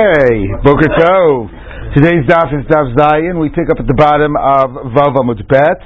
Hey, 0.00 0.48
Boker 0.64 0.88
Tov. 0.96 1.50
Today's 1.92 2.24
daf 2.24 2.48
is 2.58 2.64
daf 2.72 2.96
Zayin. 2.96 3.38
We 3.38 3.50
pick 3.50 3.68
up 3.68 3.76
at 3.80 3.86
the 3.86 3.92
bottom 3.92 4.32
of 4.34 4.96
Vav 4.96 5.12
Amud 5.12 5.44
Bet, 5.46 5.76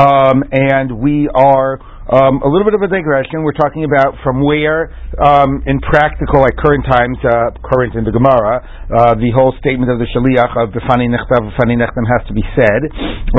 um, 0.00 0.42
and 0.50 0.96
we 0.98 1.28
are 1.28 1.76
um, 2.12 2.44
a 2.44 2.48
little 2.48 2.68
bit 2.68 2.76
of 2.76 2.84
a 2.84 2.90
digression. 2.92 3.40
We're 3.40 3.56
talking 3.56 3.88
about 3.88 4.20
from 4.20 4.44
where, 4.44 4.92
um, 5.16 5.64
in 5.64 5.80
practical, 5.80 6.44
like 6.44 6.52
current 6.60 6.84
times, 6.84 7.16
uh, 7.24 7.56
current 7.64 7.96
in 7.96 8.04
the 8.04 8.12
Gemara, 8.12 8.60
uh, 8.92 9.16
the 9.16 9.32
whole 9.32 9.56
statement 9.64 9.88
of 9.88 9.96
the 9.96 10.04
Shaliach 10.12 10.52
of 10.60 10.76
the 10.76 10.84
Fani 10.84 11.08
Nechtav, 11.08 11.40
Fani 11.56 11.80
Nechtam 11.80 12.04
has 12.04 12.20
to 12.28 12.36
be 12.36 12.44
said. 12.52 12.82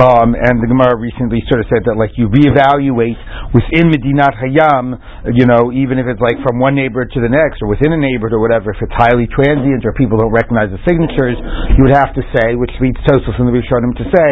Um, 0.02 0.34
and 0.34 0.58
the 0.58 0.66
Gemara 0.66 0.98
recently 0.98 1.46
sort 1.46 1.62
of 1.62 1.70
said 1.70 1.86
that, 1.86 2.02
like, 2.02 2.18
you 2.18 2.34
reevaluate 2.34 3.20
within 3.54 3.94
Medinat 3.94 4.34
Hayam, 4.42 4.98
you 5.38 5.46
know, 5.46 5.70
even 5.70 6.02
if 6.02 6.10
it's 6.10 6.22
like 6.22 6.42
from 6.42 6.58
one 6.58 6.74
neighborhood 6.74 7.14
to 7.14 7.22
the 7.22 7.30
next, 7.30 7.62
or 7.62 7.70
within 7.70 7.94
a 7.94 8.00
neighborhood 8.02 8.34
or 8.34 8.42
whatever, 8.42 8.74
if 8.74 8.82
it's 8.82 8.98
highly 8.98 9.30
transient 9.30 9.86
or 9.86 9.94
people 9.94 10.18
don't 10.18 10.34
recognize 10.34 10.74
the 10.74 10.82
signatures, 10.82 11.38
you 11.78 11.86
would 11.86 11.94
have 11.94 12.10
to 12.18 12.24
say, 12.34 12.58
which 12.58 12.74
leads 12.82 12.98
Tosos 13.06 13.38
and 13.38 13.46
the 13.46 13.54
Rishonim 13.54 13.94
to 14.02 14.06
say, 14.10 14.32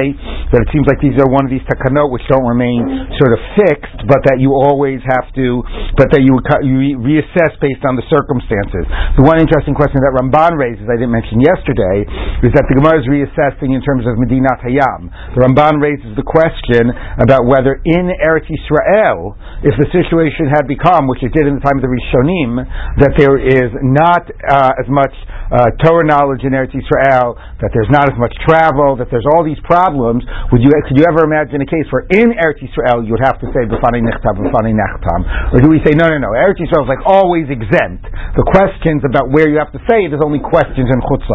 that 0.49 0.65
it 0.65 0.69
seems 0.73 0.89
like 0.89 0.97
these 0.97 1.13
are 1.21 1.29
one 1.29 1.45
of 1.45 1.51
these 1.53 1.63
takanot 1.69 2.09
which 2.09 2.25
don't 2.25 2.47
remain 2.49 2.81
sort 3.21 3.37
of 3.37 3.41
fixed, 3.53 4.01
but 4.09 4.17
that 4.25 4.30
you 4.39 4.53
always 4.55 5.01
have 5.03 5.27
to, 5.35 5.65
but 5.97 6.13
that 6.13 6.21
you, 6.21 6.37
you 6.63 7.01
reassess 7.01 7.57
based 7.59 7.83
on 7.83 7.97
the 7.97 8.05
circumstances. 8.07 8.85
The 9.17 9.25
one 9.25 9.41
interesting 9.41 9.73
question 9.73 9.99
that 10.05 10.13
Ramban 10.15 10.55
raises, 10.55 10.87
I 10.87 10.95
didn't 10.95 11.11
mention 11.11 11.41
yesterday, 11.41 12.05
is 12.45 12.51
that 12.53 12.69
the 12.69 12.75
Gemara 12.77 13.01
is 13.01 13.07
reassessing 13.09 13.73
in 13.73 13.81
terms 13.81 14.05
of 14.05 14.15
Medinat 14.21 14.61
Hayam. 14.63 15.09
The 15.35 15.43
Ramban 15.43 15.81
raises 15.81 16.13
the 16.15 16.25
question 16.25 16.93
about 17.19 17.49
whether 17.49 17.81
in 17.83 18.13
Eretz 18.21 18.47
Yisrael, 18.47 19.35
if 19.65 19.75
the 19.75 19.89
situation 19.91 20.47
had 20.53 20.69
become, 20.69 21.09
which 21.09 21.25
it 21.25 21.33
did 21.33 21.49
in 21.49 21.57
the 21.57 21.63
time 21.63 21.81
of 21.81 21.83
the 21.83 21.91
Rishonim, 21.91 22.61
that 23.01 23.17
there 23.17 23.35
is 23.35 23.73
not 23.81 24.29
uh, 24.29 24.81
as 24.81 24.87
much 24.87 25.13
uh, 25.51 25.67
Torah 25.83 26.07
knowledge 26.07 26.45
in 26.45 26.53
Eretz 26.53 26.71
Yisrael, 26.71 27.35
that 27.59 27.71
there's 27.73 27.91
not 27.91 28.07
as 28.07 28.17
much 28.17 28.31
travel, 28.45 28.95
that 28.95 29.09
there's 29.11 29.27
all 29.35 29.43
these 29.43 29.59
problems, 29.67 30.23
would 30.51 30.61
you, 30.61 30.71
could 30.87 30.95
you 30.95 31.05
ever 31.07 31.23
imagine 31.23 31.61
a 31.61 31.69
case 31.69 31.87
where 31.91 32.05
in 32.11 32.31
Eretz 32.37 32.61
Yisrael 32.63 33.03
you 33.03 33.11
would 33.11 33.23
have 33.23 33.39
to 33.39 33.47
say 33.51 33.67
Nechtav 34.21 34.37
Funny 34.53 34.73
Nachtam? 34.77 35.25
Or 35.53 35.59
do 35.61 35.69
we 35.69 35.81
say, 35.81 35.97
no, 35.97 36.05
no, 36.05 36.21
no, 36.21 36.31
Eretz 36.37 36.61
Yisrael 36.61 36.85
is 36.85 36.91
like 36.93 37.01
always 37.05 37.49
exempt. 37.49 38.05
The 38.37 38.45
questions 38.45 39.01
about 39.01 39.33
where 39.33 39.49
you 39.49 39.57
have 39.57 39.73
to 39.73 39.81
say 39.89 40.05
it 40.05 40.13
is 40.13 40.21
only 40.21 40.39
questions 40.39 40.85
in 40.85 40.99
Chutz 41.09 41.25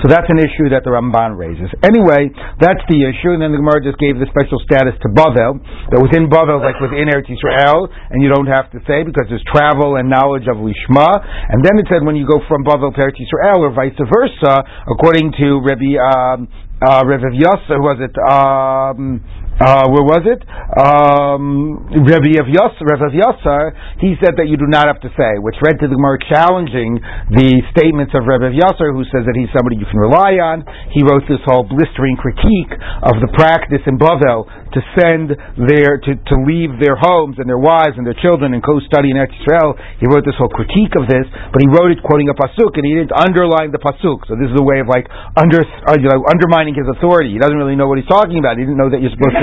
So 0.00 0.08
that's 0.08 0.26
an 0.32 0.40
issue 0.40 0.72
that 0.72 0.82
the 0.82 0.96
Ramban 0.96 1.36
raises. 1.36 1.68
Anyway, 1.84 2.32
that's 2.58 2.82
the 2.88 3.04
issue, 3.04 3.36
and 3.36 3.44
then 3.44 3.52
the 3.52 3.60
Gemara 3.60 3.84
just 3.84 4.00
gave 4.00 4.16
the 4.16 4.26
special 4.32 4.56
status 4.64 4.96
to 5.04 5.08
Bavel, 5.12 5.60
that 5.92 6.00
within 6.00 6.32
Bavel, 6.32 6.64
like 6.64 6.80
within 6.80 7.12
Eretz 7.12 7.28
Yisrael, 7.28 7.92
and 8.10 8.24
you 8.24 8.32
don't 8.32 8.48
have 8.48 8.72
to 8.72 8.80
say 8.88 9.04
because 9.04 9.28
there's 9.28 9.44
travel 9.52 10.00
and 10.00 10.08
knowledge 10.08 10.48
of 10.48 10.56
Lishma, 10.56 11.08
and 11.52 11.60
then 11.60 11.76
it 11.76 11.86
said 11.92 12.00
when 12.02 12.16
you 12.16 12.24
go 12.24 12.40
from 12.48 12.64
Bavel 12.64 12.96
to 12.96 13.00
Eretz 13.00 13.20
Yisrael, 13.20 13.60
or 13.60 13.70
vice 13.76 13.96
versa, 14.00 14.64
according 14.88 15.36
to 15.36 15.60
Rabbi, 15.60 16.00
um, 16.00 16.48
uh, 16.82 17.02
Rev 17.06 17.22
was 17.22 17.98
it, 18.02 18.14
um, 18.26 19.22
uh, 19.60 19.86
where 19.92 20.06
was 20.06 20.24
it? 20.24 20.40
Um, 20.72 21.84
Rabbi 21.92 22.32
he 22.32 24.16
said 24.18 24.34
that 24.40 24.48
you 24.48 24.56
do 24.56 24.64
not 24.66 24.88
have 24.88 25.04
to 25.04 25.12
say, 25.12 25.36
which 25.36 25.60
read 25.60 25.76
to 25.84 25.86
the 25.86 25.94
Gemara 25.94 26.16
challenging 26.32 26.96
the 27.28 27.60
statements 27.76 28.16
of 28.16 28.24
Rabbi 28.24 28.56
Yosar, 28.56 28.96
who 28.96 29.04
says 29.12 29.28
that 29.28 29.36
he's 29.36 29.52
somebody 29.52 29.76
you 29.76 29.84
can 29.84 30.00
rely 30.00 30.40
on. 30.40 30.64
He 30.96 31.04
wrote 31.04 31.28
this 31.28 31.44
whole 31.44 31.68
blistering 31.68 32.16
critique 32.16 32.72
of 33.04 33.20
the 33.20 33.28
practice 33.36 33.84
in 33.84 34.00
Bavel 34.00 34.48
to 34.72 34.80
send 34.96 35.36
their, 35.60 36.00
to, 36.00 36.12
to 36.16 36.36
leave 36.48 36.80
their 36.80 36.96
homes 36.96 37.36
and 37.36 37.44
their 37.44 37.60
wives 37.60 38.00
and 38.00 38.08
their 38.08 38.16
children 38.18 38.56
and 38.56 38.64
co-study 38.64 39.12
in 39.12 39.20
Israel. 39.20 39.76
He 40.00 40.08
wrote 40.08 40.24
this 40.24 40.36
whole 40.40 40.50
critique 40.50 40.96
of 40.96 41.04
this, 41.06 41.28
but 41.52 41.60
he 41.60 41.68
wrote 41.68 41.92
it 41.92 42.00
quoting 42.00 42.32
a 42.32 42.36
pasuk, 42.36 42.80
and 42.80 42.88
he 42.88 42.96
didn't 42.96 43.12
underline 43.12 43.70
the 43.70 43.82
pasuk. 43.82 44.24
So 44.26 44.34
this 44.40 44.48
is 44.48 44.56
a 44.56 44.64
way 44.64 44.80
of 44.80 44.88
like 44.88 45.04
under, 45.36 45.60
uh, 45.60 46.00
you 46.00 46.08
know, 46.08 46.24
undermining 46.24 46.72
his 46.72 46.88
authority. 46.88 47.36
He 47.36 47.40
doesn't 47.40 47.60
really 47.60 47.76
know 47.76 47.86
what 47.86 48.00
he's 48.00 48.08
talking 48.08 48.40
about. 48.40 48.56
He 48.56 48.64
didn't 48.64 48.80
know 48.80 48.88
that 48.88 49.04
you're 49.04 49.12
supposed 49.12 49.38
to 49.38 49.41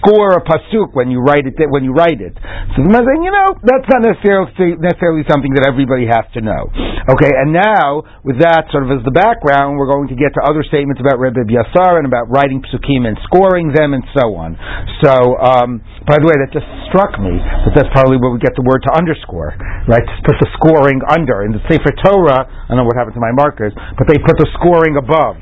score 0.00 0.36
a 0.36 0.42
pasuk 0.44 0.92
when 0.92 1.10
you 1.10 1.20
write 1.20 1.46
it 1.46 1.54
when 1.70 1.82
you 1.84 1.92
write 1.92 2.20
it. 2.20 2.34
So 2.74 2.84
I'm 2.84 2.92
saying, 2.92 3.22
you 3.24 3.32
know, 3.32 3.56
that's 3.62 3.88
not 3.88 4.02
necessarily 4.04 4.52
necessarily 4.78 5.24
something 5.28 5.52
that 5.56 5.64
everybody 5.64 6.06
has 6.06 6.26
to 6.36 6.40
know. 6.44 6.68
Okay, 7.14 7.30
and 7.30 7.54
now 7.54 8.02
with 8.26 8.42
that 8.42 8.66
sort 8.74 8.84
of 8.86 8.90
as 8.90 9.02
the 9.06 9.14
background, 9.14 9.78
we're 9.78 9.90
going 9.90 10.10
to 10.10 10.18
get 10.18 10.34
to 10.34 10.42
other 10.42 10.66
statements 10.66 10.98
about 10.98 11.22
Rebbe 11.22 11.46
Biasar 11.46 12.02
and 12.02 12.06
about 12.06 12.26
writing 12.30 12.62
psukim 12.66 13.06
and 13.06 13.14
scoring 13.30 13.70
them 13.70 13.94
and 13.94 14.02
so 14.14 14.34
on. 14.34 14.58
So, 15.02 15.12
um, 15.38 15.82
by 16.06 16.18
the 16.18 16.26
way, 16.26 16.36
that 16.38 16.50
just 16.50 16.66
struck 16.90 17.14
me 17.22 17.38
that 17.38 17.72
that's 17.74 17.90
probably 17.94 18.18
where 18.18 18.30
we 18.34 18.38
get 18.42 18.54
the 18.58 18.66
word 18.66 18.82
to 18.86 18.92
underscore, 18.94 19.54
right? 19.86 20.02
To 20.02 20.22
put 20.26 20.36
the 20.42 20.50
scoring 20.58 20.98
under 21.06 21.46
in 21.46 21.54
the 21.54 21.62
Sefer 21.70 21.94
Torah. 22.02 22.46
I 22.46 22.68
don't 22.68 22.82
know 22.82 22.86
what 22.86 22.98
happened 22.98 23.18
to 23.18 23.24
my 23.24 23.34
markers, 23.34 23.74
but 23.74 24.06
they 24.10 24.18
put 24.18 24.38
the 24.38 24.48
scoring 24.58 24.98
above. 24.98 25.38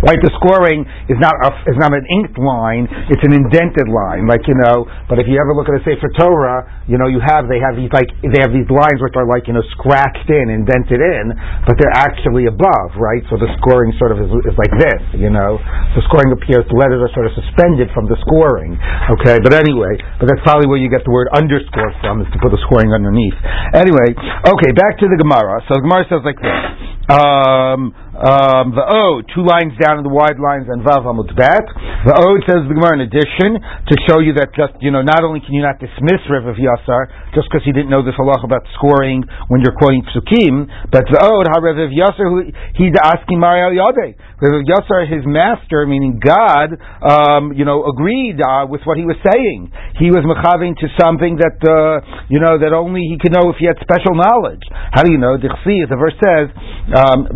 Right, 0.00 0.16
the 0.16 0.32
scoring 0.40 0.88
is 1.12 1.20
not 1.20 1.36
a, 1.44 1.52
is 1.68 1.76
not 1.76 1.92
an 1.92 2.02
inked 2.08 2.40
line; 2.40 2.88
it's 3.12 3.20
an 3.20 3.36
indented 3.36 3.86
line. 3.86 4.24
Like 4.24 4.48
you 4.48 4.56
know, 4.56 4.88
but 5.06 5.20
if 5.20 5.28
you 5.28 5.36
ever 5.36 5.52
look 5.52 5.68
at 5.68 5.76
a 5.76 5.82
Sefer 5.84 6.08
Torah, 6.16 6.64
you 6.88 6.96
know 6.96 7.04
you 7.06 7.20
have 7.20 7.46
they 7.52 7.60
have 7.60 7.76
these 7.76 7.92
like 7.92 8.08
they 8.24 8.40
have 8.40 8.50
these 8.50 8.66
lines 8.72 8.98
which 8.98 9.12
are 9.14 9.28
like 9.28 9.44
you 9.44 9.52
know 9.52 9.62
scratched 9.76 10.26
in, 10.32 10.48
indented 10.48 11.04
in, 11.04 11.36
but 11.68 11.76
they're 11.76 11.92
actually 11.92 12.48
above, 12.48 12.96
right? 12.96 13.20
So 13.28 13.36
the 13.36 13.52
scoring 13.60 13.92
sort 14.00 14.16
of 14.16 14.24
is, 14.24 14.32
is 14.48 14.56
like 14.56 14.72
this, 14.80 15.20
you 15.20 15.28
know. 15.28 15.60
The 15.92 16.02
scoring 16.08 16.32
appears 16.32 16.64
the 16.72 16.80
letters 16.80 17.04
are 17.04 17.12
sort 17.12 17.28
of 17.28 17.36
suspended 17.36 17.92
from 17.92 18.08
the 18.08 18.16
scoring. 18.24 18.80
Okay, 19.20 19.36
but 19.44 19.52
anyway, 19.52 20.00
but 20.16 20.32
that's 20.32 20.42
probably 20.48 20.66
where 20.66 20.80
you 20.80 20.88
get 20.88 21.04
the 21.04 21.12
word 21.12 21.28
underscore 21.36 21.92
from 22.00 22.24
is 22.24 22.28
to 22.32 22.40
put 22.40 22.56
the 22.56 22.60
scoring 22.64 22.90
underneath. 22.96 23.36
Anyway, 23.76 24.16
okay, 24.48 24.70
back 24.72 24.96
to 24.96 25.06
the 25.12 25.18
Gemara. 25.20 25.60
So 25.68 25.76
the 25.76 25.84
Gemara 25.84 26.08
says 26.08 26.24
like 26.24 26.40
this. 26.40 26.56
Um, 27.12 27.92
um, 28.20 28.76
the 28.76 28.84
O, 28.84 29.24
two 29.32 29.40
lines 29.40 29.72
down 29.80 29.96
in 29.96 30.04
the 30.04 30.12
wide 30.12 30.36
lines, 30.36 30.68
and 30.68 30.84
Vav 30.84 31.08
Amud 31.08 31.32
Bet. 31.32 31.64
The 32.04 32.12
O 32.12 32.36
says 32.44 32.68
the 32.68 32.76
Gemara 32.76 33.00
in 33.00 33.08
addition 33.08 33.56
to 33.56 33.94
show 34.04 34.20
you 34.20 34.36
that 34.36 34.52
just 34.52 34.76
you 34.84 34.92
know 34.92 35.00
not 35.00 35.24
only 35.24 35.40
can 35.40 35.56
you 35.56 35.64
not 35.64 35.80
dismiss 35.80 36.20
Rav 36.28 36.44
Evyasar 36.44 37.32
just 37.32 37.48
because 37.48 37.64
he 37.64 37.72
didn't 37.72 37.88
know 37.88 38.04
this 38.04 38.16
halach 38.20 38.44
about 38.44 38.68
scoring 38.76 39.24
when 39.48 39.64
you're 39.64 39.72
quoting 39.72 40.04
psukim, 40.12 40.68
but 40.92 41.08
the 41.08 41.16
O, 41.16 41.40
how 41.48 41.64
Rav 41.64 41.80
Evyasar 41.80 42.52
he's 42.76 42.92
asking 43.00 43.40
Mariel 43.40 43.72
Yade. 43.72 44.20
Rev 44.40 44.56
of 44.56 44.64
Yasar, 44.64 45.04
his 45.04 45.20
master, 45.28 45.84
meaning 45.84 46.16
God, 46.16 46.72
um, 47.04 47.52
you 47.52 47.68
know, 47.68 47.84
agreed 47.84 48.40
uh, 48.40 48.64
with 48.64 48.80
what 48.88 48.96
he 48.96 49.04
was 49.04 49.16
saying. 49.20 49.68
He 50.00 50.08
was 50.08 50.24
mechaving 50.24 50.80
to 50.80 50.88
something 50.96 51.36
that 51.36 51.60
uh, 51.60 52.00
you 52.32 52.40
know 52.40 52.56
that 52.56 52.72
only 52.72 53.04
he 53.04 53.20
could 53.20 53.36
know 53.36 53.52
if 53.52 53.60
he 53.60 53.68
had 53.68 53.76
special 53.84 54.16
knowledge. 54.16 54.64
How 54.92 55.04
do 55.04 55.12
you 55.12 55.20
know? 55.20 55.36
The 55.36 55.52
verse 55.96 56.16
says, 56.24 56.48
um, 56.96 57.28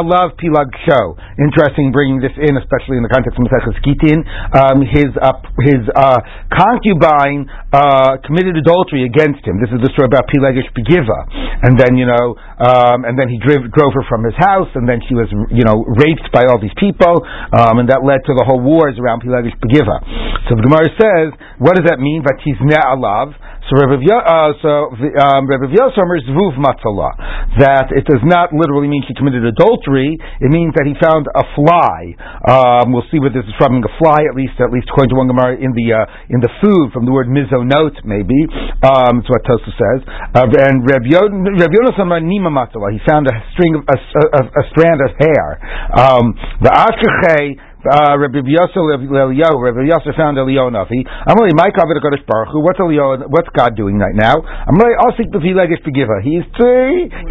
love 0.00 0.36
Pilag 0.36 0.68
Show. 0.88 1.16
Interesting 1.38 1.92
bringing 1.92 2.20
this 2.20 2.34
in, 2.36 2.56
especially 2.56 3.00
in 3.00 3.04
the 3.04 3.12
context 3.12 3.38
of 3.38 3.46
Maseches 3.46 3.78
Gittin. 3.84 4.20
Um, 4.52 4.82
his 4.84 5.10
uh, 5.16 5.36
his 5.62 5.82
uh, 5.92 6.20
concubine 6.50 7.48
uh, 7.72 8.20
committed 8.24 8.56
adultery 8.56 9.04
against 9.06 9.44
him. 9.46 9.60
This 9.60 9.70
is 9.70 9.80
the 9.80 9.90
story 9.94 10.08
about 10.08 10.28
Pilegish 10.28 10.68
Begiva, 10.74 11.20
and 11.64 11.78
then 11.78 11.96
you 11.96 12.08
know, 12.08 12.36
um, 12.60 13.04
and 13.04 13.16
then 13.16 13.28
he 13.28 13.38
drove, 13.40 13.64
drove 13.70 13.92
her 13.94 14.04
from 14.08 14.24
his 14.24 14.36
house, 14.36 14.68
and 14.74 14.88
then 14.88 15.00
she 15.06 15.14
was 15.14 15.28
you 15.52 15.64
know 15.64 15.84
raped 16.00 16.26
by 16.34 16.48
all 16.48 16.58
these 16.58 16.74
people, 16.80 17.22
um, 17.56 17.80
and 17.80 17.88
that 17.88 18.02
led 18.02 18.24
to 18.26 18.32
the 18.34 18.44
whole 18.44 18.60
wars 18.60 18.98
around 18.98 19.22
Pilegish 19.22 19.56
Begiva. 19.60 20.00
So 20.48 20.58
the 20.58 20.64
Gemara 20.66 20.90
says, 20.98 21.28
what 21.62 21.76
does 21.76 21.86
that 21.86 22.00
mean? 22.00 22.24
Vatizne 22.26 22.74
alav. 22.80 23.36
So 23.70 23.78
Rabbi 23.78 24.02
uh, 24.02 24.50
so 24.58 24.90
um, 24.98 25.46
Rabbi 25.46 25.70
Yosomer 25.70 26.18
zvuv 26.26 26.58
matzala 26.58 27.14
that 27.62 27.94
it 27.94 28.02
does 28.02 28.18
not 28.26 28.50
literally 28.50 28.90
mean 28.90 29.06
he 29.06 29.14
committed 29.14 29.46
adultery. 29.46 30.18
It 30.42 30.50
means 30.50 30.74
that 30.74 30.90
he 30.90 30.98
found 30.98 31.30
a 31.30 31.46
fly. 31.54 32.10
Um, 32.50 32.90
we'll 32.90 33.06
see 33.14 33.22
what 33.22 33.30
this 33.30 33.46
is 33.46 33.54
from. 33.62 33.78
A 33.78 33.92
fly, 34.02 34.26
at 34.26 34.34
least, 34.34 34.58
at 34.58 34.74
least 34.74 34.90
according 34.90 35.14
to 35.14 35.18
one 35.22 35.30
Gemara, 35.30 35.54
in 35.54 35.70
the 35.78 35.86
uh, 36.02 36.34
in 36.34 36.42
the 36.42 36.50
food 36.58 36.90
from 36.90 37.06
the 37.06 37.14
word 37.14 37.30
mizonot, 37.30 37.94
maybe. 38.02 38.42
Um, 38.82 39.22
that's 39.22 39.30
what 39.30 39.46
Tosa 39.46 39.70
says. 39.70 40.00
Uh, 40.34 40.50
and 40.66 40.82
Rabbi 40.82 41.14
Yonasan 41.14 42.10
nima 42.26 42.50
matzala. 42.50 42.90
He 42.90 42.98
found 43.06 43.30
a 43.30 43.34
string, 43.54 43.78
of, 43.78 43.86
a, 43.86 43.96
a, 44.34 44.42
a 44.50 44.64
strand 44.74 44.98
of 44.98 45.14
hair. 45.14 45.46
Um, 45.94 46.34
the 46.58 46.74
ashkechei 46.74 47.69
uh, 47.80 48.12
Rabbi 48.20 48.44
Yosef 48.44 50.12
found 50.12 50.36
Eliyahu 50.36 50.68
Nafi. 50.68 51.00
I'm 51.00 51.36
really 51.40 51.56
my 51.56 51.72
cover 51.72 51.96
to 51.96 52.02
Kodesh 52.04 52.20
Baruch 52.28 52.52
Hu. 52.52 52.60
What's 52.60 52.76
Eliyahu? 52.76 53.32
What's 53.32 53.48
God 53.56 53.72
doing 53.72 53.96
right 53.96 54.12
now? 54.12 54.36
I'm 54.44 54.76
really 54.76 54.96
Asik 55.08 55.32
B'Filegish 55.32 55.80
Begiva. 55.80 56.20
He's 56.20 56.44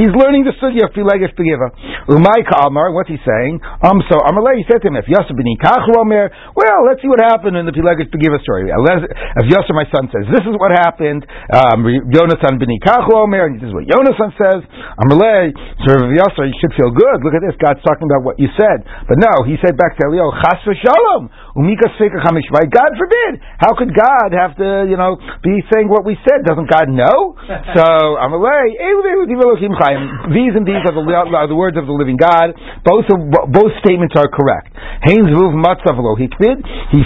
he's 0.01 0.13
learning 0.17 0.49
the 0.49 0.57
study 0.57 0.81
of 0.81 0.89
Filegish 0.97 1.37
Begiva. 1.37 1.69
Umay 2.09 2.41
Kalmar. 2.49 2.89
What's 2.97 3.13
he 3.13 3.21
saying? 3.21 3.61
Um. 3.85 4.01
So 4.09 4.17
Amalei 4.25 4.65
said 4.65 4.81
to 4.81 4.89
him, 4.89 4.97
if 4.97 5.05
Yosef 5.05 5.37
ben 5.37 5.45
Omer, 5.45 6.33
well, 6.57 6.79
let's 6.89 6.97
see 7.05 7.11
what 7.11 7.21
happened 7.21 7.53
in 7.53 7.69
the 7.69 7.75
Filegish 7.75 8.09
Begiva 8.09 8.41
story. 8.41 8.73
If 8.73 9.45
Yosef, 9.45 9.73
my 9.77 9.85
son, 9.93 10.09
says 10.09 10.25
this 10.33 10.45
is 10.49 10.57
what 10.57 10.73
happened, 10.73 11.29
um, 11.53 11.85
Yonasan 12.09 12.57
ben 12.57 12.73
Omer, 12.73 13.53
and 13.53 13.61
this 13.61 13.69
is 13.69 13.73
what 13.75 13.85
Yonasan 13.85 14.33
says. 14.33 14.65
Amalei, 14.97 15.53
so 15.85 15.93
Rabbi 15.93 16.17
Yosef, 16.17 16.49
you 16.49 16.57
should 16.57 16.73
feel 16.73 16.89
good. 16.89 17.21
Look 17.21 17.37
at 17.37 17.45
this. 17.45 17.53
God's 17.61 17.85
talking 17.85 18.09
about 18.09 18.25
what 18.25 18.41
you 18.41 18.49
said. 18.57 18.81
But 19.05 19.21
no, 19.21 19.45
he 19.45 19.61
said 19.61 19.77
back 19.77 19.93
to 19.99 20.09
Eliyahu 20.09 20.38
خاص 20.41 20.63
شالم 20.83 21.29
umika. 21.55 21.89
God 21.89 22.91
forbid. 22.97 23.41
How 23.57 23.73
could 23.75 23.93
God 23.95 24.29
have 24.33 24.55
to, 24.57 24.85
you 24.89 24.97
know, 24.97 25.17
be 25.43 25.61
saying 25.73 25.89
what 25.89 26.05
we 26.05 26.17
said? 26.27 26.45
Doesn't 26.45 26.69
God 26.69 26.89
know? 26.89 27.35
so 27.75 27.85
I'm 28.17 28.33
away. 28.33 28.75
these 28.77 30.53
and 30.55 30.65
these 30.65 30.83
are 30.85 30.93
the, 30.93 31.03
are 31.09 31.47
the 31.47 31.55
words 31.55 31.77
of 31.77 31.85
the 31.85 31.93
living 31.93 32.17
God. 32.17 32.53
Both 32.85 33.05
both 33.49 33.71
statements 33.83 34.15
are 34.15 34.27
correct. 34.29 34.73
He 35.05 35.17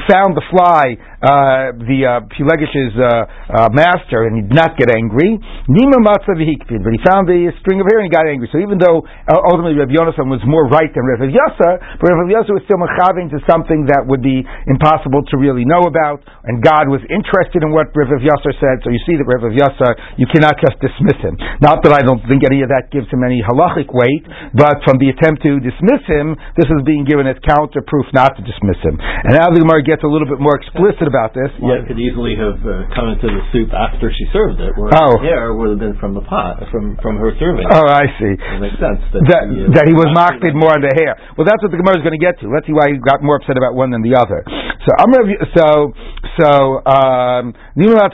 found 0.10 0.36
the 0.36 0.44
fly 0.50 0.98
uh, 1.24 1.72
the 1.80 2.04
uh, 2.04 2.28
Pelegish's 2.36 2.92
uh, 3.00 3.07
uh, 3.48 3.72
master, 3.72 4.28
and 4.28 4.36
he 4.36 4.44
did 4.44 4.51
not 4.51 4.75
get 4.75 4.92
angry. 4.92 5.39
Nima 5.72 6.04
Matzav 6.04 6.36
but 6.36 6.92
he 6.92 7.00
found 7.07 7.31
the 7.31 7.48
string 7.63 7.80
of 7.80 7.88
hair 7.88 8.04
and 8.04 8.12
he 8.12 8.13
got 8.13 8.28
angry. 8.28 8.51
So 8.51 8.60
even 8.60 8.75
though 8.75 9.07
uh, 9.07 9.39
ultimately 9.48 9.80
Rav 9.80 9.88
Yonasan 9.88 10.28
was 10.28 10.44
more 10.44 10.68
right 10.68 10.92
than 10.92 11.07
Rav 11.07 11.24
Yasa, 11.24 11.72
but 12.04 12.12
Rav 12.12 12.28
Yasa 12.28 12.51
was 12.51 12.63
still 12.68 12.75
machaving 12.75 13.31
to 13.31 13.39
something 13.48 13.88
that 13.88 14.04
would 14.04 14.19
be 14.19 14.43
impossible 14.68 15.24
to 15.31 15.36
really 15.38 15.66
know 15.66 15.86
about, 15.86 16.24
and 16.48 16.63
God 16.63 16.88
was 16.88 17.04
interested 17.10 17.63
in 17.63 17.72
what 17.72 17.92
Rav 17.92 18.10
Yasa 18.22 18.51
said. 18.57 18.84
So 18.86 18.90
you 18.90 19.01
see 19.04 19.19
that 19.19 19.28
Rav 19.28 19.44
Yasa, 19.51 20.18
you 20.18 20.28
cannot 20.31 20.57
just 20.63 20.80
dismiss 20.80 21.19
him. 21.19 21.36
Not 21.60 21.84
that 21.84 21.94
I 21.94 22.01
don't 22.01 22.22
think 22.25 22.48
any 22.48 22.63
of 22.63 22.69
that 22.72 22.90
gives 22.90 23.10
him 23.12 23.22
any 23.22 23.44
halachic 23.44 23.92
weight, 23.92 24.24
but 24.56 24.80
from 24.88 24.98
the 24.98 25.12
attempt 25.12 25.44
to 25.44 25.60
dismiss 25.60 26.04
him, 26.07 26.40
this 26.56 26.69
is 26.69 26.80
being 26.88 27.04
given 27.04 27.28
as 27.28 27.36
counterproof 27.44 28.07
not 28.16 28.38
to 28.40 28.42
dismiss 28.42 28.80
him. 28.81 28.95
And 28.98 29.36
now 29.36 29.51
the 29.51 29.60
Gemara 29.60 29.84
gets 29.84 30.01
a 30.06 30.10
little 30.10 30.28
bit 30.28 30.40
more 30.40 30.56
explicit 30.56 31.06
about 31.06 31.36
this. 31.36 31.51
One 31.60 31.84
could 31.84 32.00
easily 32.00 32.39
have 32.39 32.60
uh, 32.63 32.88
come 32.96 33.12
into 33.12 33.28
the 33.28 33.44
soup 33.51 33.75
after 33.75 34.07
she 34.13 34.25
served 34.31 34.63
it, 34.63 34.72
where 34.80 34.94
oh. 34.96 35.19
the 35.19 35.28
hair 35.28 35.51
would 35.51 35.75
have 35.75 35.81
been 35.81 35.98
from 36.00 36.16
the 36.16 36.24
pot, 36.24 36.63
from 36.72 36.96
from 37.04 37.19
her 37.19 37.36
serving. 37.36 37.68
Oh, 37.68 37.84
I 37.84 38.07
see. 38.16 38.34
It 38.34 38.60
makes 38.63 38.80
sense 38.80 39.04
that 39.12 39.24
that 39.28 39.44
he, 39.51 39.57
uh, 39.68 39.75
that 39.75 39.86
he 39.89 39.96
was 39.96 40.07
mocked 40.16 40.39
more 40.56 40.72
on 40.72 40.81
the 40.81 40.94
hair. 40.96 41.19
Well, 41.36 41.44
that's 41.44 41.60
what 41.60 41.75
the 41.75 41.80
Gemara 41.80 42.00
is 42.00 42.06
going 42.06 42.16
to 42.16 42.24
get 42.24 42.39
to. 42.39 42.48
Let's 42.48 42.66
see 42.68 42.75
why 42.75 42.92
he 42.92 43.00
got 43.00 43.19
more 43.19 43.39
upset 43.39 43.60
about 43.60 43.75
one 43.75 43.92
than 43.92 44.01
the 44.06 44.16
other. 44.16 44.23
So 44.30 44.92
I'm 45.00 45.12
so 45.56 45.94
so 46.40 46.50
um 46.86 47.54
Nima 47.78 48.10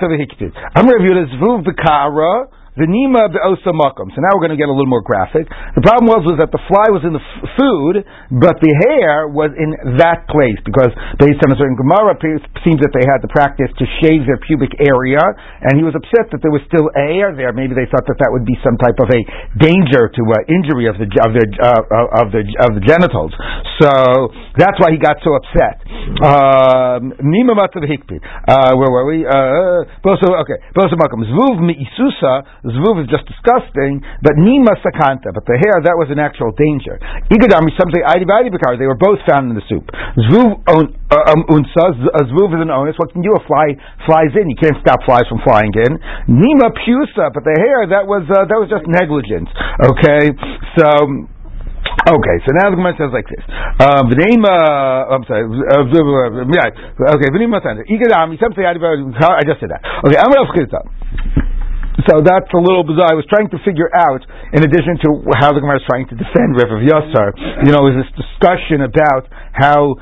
I'm 0.75 0.87
review 0.87 1.13
this 1.15 1.33
Vuv 1.41 1.65
Bekara 1.65 2.47
V'nima 2.77 3.29
be'osa 3.29 3.73
makom. 3.73 4.09
So 4.13 4.21
now 4.21 4.33
we're 4.33 4.45
going 4.45 4.57
to 4.57 4.61
get 4.61 4.69
a 4.69 4.75
little 4.75 4.89
more 4.89 5.05
graphic. 5.05 5.47
The 5.77 5.85
problem 5.85 6.09
was 6.09 6.25
was 6.25 6.37
that 6.41 6.51
the 6.51 6.61
fly 6.67 6.89
was 6.89 7.05
in 7.05 7.13
the 7.13 7.21
f- 7.21 7.45
food, 7.55 8.05
but 8.33 8.59
the 8.61 8.73
hair 8.89 9.29
was 9.29 9.53
in 9.55 9.97
that 10.01 10.25
place 10.29 10.57
because 10.65 10.91
based 11.21 11.41
on 11.45 11.53
a 11.53 11.57
certain 11.57 11.77
Gemara, 11.77 12.17
it 12.17 12.43
seems 12.65 12.81
that 12.81 12.93
they 12.93 13.05
had 13.05 13.21
the 13.21 13.31
practice 13.31 13.69
to 13.77 13.85
shave 14.01 14.25
their 14.25 14.41
pubic 14.41 14.73
area, 14.81 15.21
and 15.65 15.77
he 15.77 15.83
was 15.85 15.93
upset 15.93 16.29
that 16.33 16.41
there 16.41 16.51
was 16.53 16.61
still 16.65 16.89
hair 16.97 17.31
there. 17.37 17.53
Maybe 17.53 17.77
they 17.77 17.87
thought 17.89 18.05
that 18.09 18.17
that 18.19 18.31
would 18.33 18.45
be 18.45 18.57
some 18.65 18.77
type 18.81 18.97
of 18.97 19.09
a 19.13 19.21
danger 19.61 20.09
to 20.09 20.21
uh, 20.25 20.43
injury 20.49 20.89
of 20.89 20.97
the 20.97 21.07
of 21.25 21.31
uh, 21.35 21.69
uh, 21.69 22.21
of 22.25 22.33
the 22.33 22.43
of 22.65 22.71
the 22.73 22.83
genitals. 22.83 23.31
So 23.79 23.91
that's 24.57 24.77
why 24.81 24.91
he 24.91 24.99
got 24.99 25.21
so 25.21 25.37
upset. 25.37 25.83
Um, 26.19 27.13
Nima. 27.21 27.55
Uh, 27.59 28.73
where 28.75 28.91
were 28.91 29.05
we? 29.05 29.25
Uh, 29.25 29.83
okay. 29.83 30.57
Makom. 30.73 31.23
Zvuv 31.27 31.59
Zvuv 32.73 33.03
is 33.03 33.07
just 33.09 33.25
disgusting, 33.25 34.01
but 34.21 34.37
Nima 34.37 34.77
Sakanta, 34.81 35.33
but 35.33 35.45
the 35.45 35.57
hair, 35.57 35.81
that 35.83 35.97
was 35.97 36.09
an 36.13 36.19
actual 36.19 36.53
danger. 36.53 36.97
Igadami, 37.29 37.73
something 37.77 38.01
Bakar, 38.01 38.77
they 38.77 38.89
were 38.89 38.99
both 38.99 39.19
found 39.27 39.51
in 39.51 39.55
the 39.57 39.65
soup. 39.67 39.85
Zvuv 40.29 40.61
uh, 40.65 41.33
um, 41.33 41.41
Unsa, 41.49 41.85
Zvuv 42.29 42.53
is 42.53 42.61
an 42.61 42.69
onus. 42.69 42.95
What 42.97 43.11
can 43.13 43.23
you 43.23 43.33
do? 43.33 43.37
A 43.37 43.43
fly 43.45 43.73
flies 44.05 44.33
in. 44.37 44.49
You 44.49 44.59
can't 44.59 44.77
stop 44.81 45.01
flies 45.05 45.25
from 45.27 45.41
flying 45.41 45.73
in. 45.73 45.97
Nima 46.29 46.69
Pusa, 46.73 47.33
but 47.33 47.43
the 47.43 47.55
hair, 47.57 47.89
that 47.89 48.05
was, 48.05 48.25
uh, 48.29 48.45
that 48.45 48.57
was 48.57 48.69
just 48.69 48.85
negligence. 48.85 49.49
Okay? 49.81 50.33
So, 50.77 51.27
Okay, 51.99 52.37
so 52.47 52.55
now 52.55 52.71
the 52.71 52.79
Gemara 52.79 52.95
says 52.95 53.11
like 53.11 53.27
this. 53.27 53.43
Uh, 53.43 54.07
V'neima, 54.07 54.55
I'm 55.11 55.23
sorry, 55.27 55.43
uh, 55.43 55.83
okay, 55.83 57.27
V'neima 57.27 57.59
Ikadami, 57.59 58.39
something 58.39 58.63
I 58.63 58.73
just 59.43 59.59
said 59.59 59.69
that. 59.69 59.83
Okay, 60.07 60.15
I'm 60.15 60.31
going 60.31 60.47
to 60.47 61.48
so 62.07 62.21
that's 62.21 62.51
a 62.53 62.61
little 62.61 62.83
bizarre. 62.85 63.11
I 63.11 63.17
was 63.17 63.27
trying 63.27 63.49
to 63.49 63.59
figure 63.65 63.89
out, 63.91 64.21
in 64.53 64.61
addition 64.63 64.99
to 65.03 65.07
how 65.41 65.51
the 65.51 65.59
Gemara 65.59 65.81
is 65.81 65.87
trying 65.89 66.07
to 66.07 66.15
defend 66.15 66.55
of 66.71 66.83
Yassar, 66.85 67.33
you 67.65 67.71
know, 67.73 67.87
is 67.89 67.95
this 67.99 68.11
discussion 68.15 68.85
about 68.85 69.27
how 69.51 69.97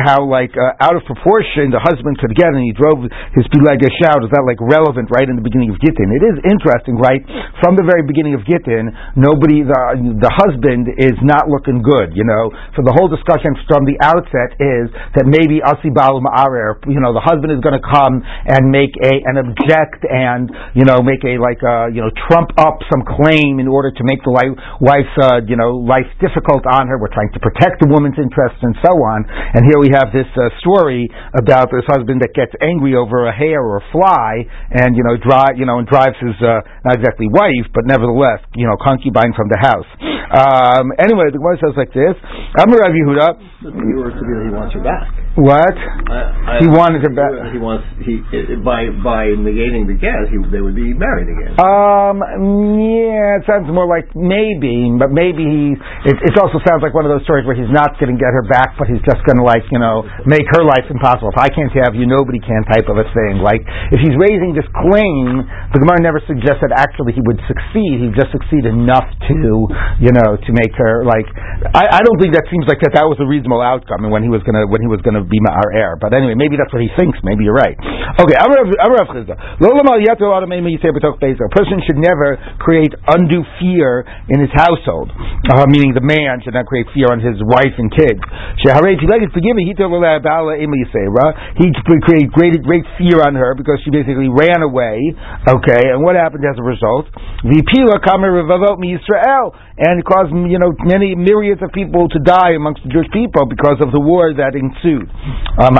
how 0.00 0.26
like 0.26 0.54
uh, 0.56 0.78
out 0.82 0.96
of 0.96 1.02
proportion 1.06 1.70
the 1.70 1.82
husband 1.82 2.18
could 2.18 2.34
get, 2.34 2.50
and 2.50 2.62
he 2.64 2.74
drove 2.74 3.04
his 3.36 3.46
pilegesh 3.52 3.98
out. 4.08 4.24
Is 4.24 4.30
that 4.34 4.42
like 4.46 4.58
relevant 4.58 5.10
right 5.12 5.26
in 5.26 5.36
the 5.38 5.44
beginning 5.44 5.70
of 5.70 5.78
Gittin? 5.78 6.10
It 6.10 6.24
is 6.24 6.36
interesting, 6.46 6.98
right? 6.98 7.22
From 7.62 7.76
the 7.76 7.86
very 7.86 8.02
beginning 8.02 8.34
of 8.34 8.42
Gittin, 8.46 8.90
nobody 9.14 9.62
the 9.62 10.16
the 10.18 10.32
husband 10.32 10.90
is 10.98 11.16
not 11.22 11.46
looking 11.46 11.84
good. 11.84 12.16
You 12.16 12.26
know, 12.26 12.50
so 12.74 12.82
the 12.82 12.94
whole 12.94 13.10
discussion 13.10 13.54
from 13.68 13.86
the 13.86 13.98
outset 14.02 14.56
is 14.58 14.90
that 15.14 15.26
maybe 15.26 15.62
asibal 15.62 16.22
ma'arer. 16.24 16.80
You 16.90 16.98
know, 16.98 17.14
the 17.14 17.22
husband 17.22 17.54
is 17.54 17.60
going 17.62 17.76
to 17.78 17.84
come 17.84 18.22
and 18.24 18.70
make 18.72 18.94
a 18.98 19.12
an 19.28 19.36
object 19.38 20.02
and 20.08 20.50
you 20.74 20.84
know 20.84 21.04
make 21.04 21.22
a 21.22 21.38
like 21.38 21.60
a 21.62 21.86
uh, 21.86 21.86
you 21.92 22.02
know 22.02 22.10
trump 22.28 22.50
up 22.58 22.82
some 22.90 23.02
claim 23.06 23.60
in 23.62 23.68
order 23.68 23.90
to 23.94 24.02
make 24.02 24.20
the 24.26 24.32
wife, 24.32 24.54
wife's 24.82 25.16
uh, 25.20 25.40
you 25.46 25.54
know 25.56 25.78
life 25.78 26.08
difficult 26.18 26.66
on 26.66 26.88
her. 26.88 26.98
We're 26.98 27.12
trying 27.12 27.32
to 27.36 27.40
protect 27.40 27.80
the 27.82 27.88
woman's 27.88 28.18
interests 28.18 28.60
and 28.62 28.74
so 28.82 28.92
on. 28.92 29.24
And 29.28 29.59
and 29.60 29.68
here 29.68 29.76
we 29.76 29.92
have 29.92 30.08
this 30.08 30.24
uh, 30.40 30.48
story 30.64 31.04
about 31.36 31.68
this 31.68 31.84
husband 31.84 32.24
that 32.24 32.32
gets 32.32 32.48
angry 32.64 32.96
over 32.96 33.28
a 33.28 33.34
hair 33.36 33.60
or 33.60 33.76
a 33.76 33.84
fly, 33.92 34.40
and 34.72 34.96
you 34.96 35.04
know, 35.04 35.20
drive, 35.20 35.60
you 35.60 35.68
know, 35.68 35.76
and 35.76 35.84
drives 35.84 36.16
his 36.16 36.32
uh, 36.40 36.64
not 36.88 36.96
exactly 36.96 37.28
wife, 37.28 37.68
but 37.76 37.84
nevertheless, 37.84 38.40
you 38.56 38.64
know, 38.64 38.80
concubine 38.80 39.36
from 39.36 39.52
the 39.52 39.60
house. 39.60 39.84
Um, 40.32 40.96
anyway, 40.96 41.28
the 41.28 41.36
Gemara 41.36 41.60
says 41.60 41.76
like 41.76 41.92
this: 41.92 42.16
I'm 42.56 42.72
a 42.72 42.76
Rav 42.80 42.96
Yehuda. 42.96 43.28
He 43.60 44.48
wants 44.48 44.72
her 44.72 44.80
back. 44.80 45.20
What? 45.38 45.76
I, 46.10 46.58
I, 46.58 46.64
he 46.64 46.66
wanted 46.66 47.06
her 47.06 47.14
back. 47.14 47.54
He 47.54 47.60
wants 47.60 47.86
he 48.02 48.18
by 48.64 48.90
by 48.98 49.30
negating 49.36 49.86
the 49.86 49.94
get, 49.94 50.26
he, 50.26 50.40
they 50.50 50.58
would 50.58 50.74
be 50.74 50.90
married 50.90 51.30
again. 51.30 51.54
Um, 51.54 52.18
yeah, 52.80 53.38
it 53.38 53.46
sounds 53.46 53.70
more 53.70 53.86
like 53.86 54.10
maybe, 54.16 54.90
but 54.98 55.14
maybe 55.14 55.46
he. 55.46 55.62
It, 56.08 56.16
it 56.18 56.34
also 56.40 56.58
sounds 56.66 56.82
like 56.82 56.96
one 56.96 57.06
of 57.06 57.12
those 57.14 57.22
stories 57.28 57.46
where 57.46 57.54
he's 57.54 57.70
not 57.70 57.94
going 58.02 58.10
to 58.10 58.18
get 58.18 58.34
her 58.34 58.42
back, 58.50 58.74
but 58.74 58.90
he's 58.90 59.02
just 59.06 59.22
going 59.22 59.38
to 59.38 59.46
like 59.50 59.66
you 59.74 59.82
know 59.82 60.06
make 60.30 60.46
her 60.54 60.62
life 60.62 60.86
impossible. 60.86 61.34
If 61.34 61.40
I 61.42 61.50
can't 61.50 61.74
have 61.82 61.98
you, 61.98 62.06
nobody 62.06 62.38
can 62.38 62.62
type 62.70 62.86
of 62.86 62.96
a 63.02 63.06
thing. 63.10 63.42
Like 63.42 63.66
if 63.90 63.98
he's 63.98 64.14
raising 64.14 64.54
this 64.54 64.66
claim, 64.70 65.42
the 65.74 65.78
Gemara 65.82 65.98
never 65.98 66.22
suggests 66.24 66.62
that 66.62 66.70
actually 66.70 67.18
he 67.18 67.22
would 67.26 67.42
succeed. 67.50 68.06
He'd 68.06 68.14
just 68.14 68.30
succeed 68.30 68.70
enough 68.70 69.10
to 69.26 69.38
you 69.98 70.12
know 70.14 70.38
to 70.38 70.50
make 70.54 70.72
her 70.78 71.02
like. 71.02 71.26
I, 71.74 71.98
I 71.98 72.00
don't 72.06 72.16
think 72.22 72.32
that 72.38 72.46
seems 72.48 72.64
like 72.70 72.80
that 72.86 72.94
that 72.96 73.04
was 73.04 73.18
a 73.20 73.28
reasonable 73.28 73.60
outcome, 73.60 74.06
when 74.08 74.22
he 74.22 74.30
was 74.30 74.40
gonna 74.46 74.64
when 74.70 74.80
he 74.80 74.88
was 74.88 75.02
gonna 75.02 75.26
be 75.26 75.40
our 75.48 75.72
heir. 75.74 75.96
But 75.96 76.14
anyway, 76.14 76.36
maybe 76.36 76.56
that's 76.56 76.70
what 76.72 76.82
he 76.82 76.90
thinks. 76.94 77.18
Maybe 77.24 77.44
you're 77.44 77.56
right. 77.56 77.74
Okay, 78.20 78.36
a 81.40 81.52
person 81.56 81.76
should 81.86 81.98
never 81.98 82.36
create 82.60 82.92
undue 83.08 83.44
fear 83.58 84.04
in 84.28 84.40
his 84.40 84.52
household, 84.52 85.10
uh, 85.50 85.64
meaning 85.66 85.94
the 85.96 86.04
man 86.04 86.40
should 86.44 86.54
not 86.54 86.66
create 86.66 86.86
fear 86.92 87.08
on 87.10 87.20
his 87.20 87.40
wife 87.40 87.74
and 87.78 87.90
kids. 87.90 88.20
Forgive 89.32 89.54
me. 89.54 89.66
He 89.66 89.74
told 89.74 89.92
that 90.02 90.22
Bala 90.22 90.56
Imseira. 90.58 91.26
He 91.58 91.70
created 92.02 92.32
great, 92.32 92.58
great 92.62 92.86
fear 92.98 93.22
on 93.22 93.34
her 93.34 93.54
because 93.54 93.80
she 93.84 93.90
basically 93.90 94.28
ran 94.30 94.62
away. 94.62 95.14
Okay, 95.46 95.82
and 95.90 96.02
what 96.02 96.16
happened 96.16 96.44
as 96.46 96.58
a 96.58 96.66
result? 96.66 97.06
Vipila 97.44 98.00
kamer 98.02 98.40
Israel, 98.40 99.54
and 99.78 100.00
it 100.00 100.06
caused 100.06 100.32
you 100.32 100.58
know 100.58 100.72
many 100.84 101.14
myriads 101.14 101.62
of 101.62 101.70
people 101.72 102.08
to 102.08 102.18
die 102.20 102.52
amongst 102.56 102.82
the 102.84 102.90
Jewish 102.90 103.10
people 103.12 103.46
because 103.46 103.78
of 103.80 103.92
the 103.92 104.00
war 104.00 104.32
that 104.34 104.54
ensued. 104.56 105.08
Um, 105.60 105.76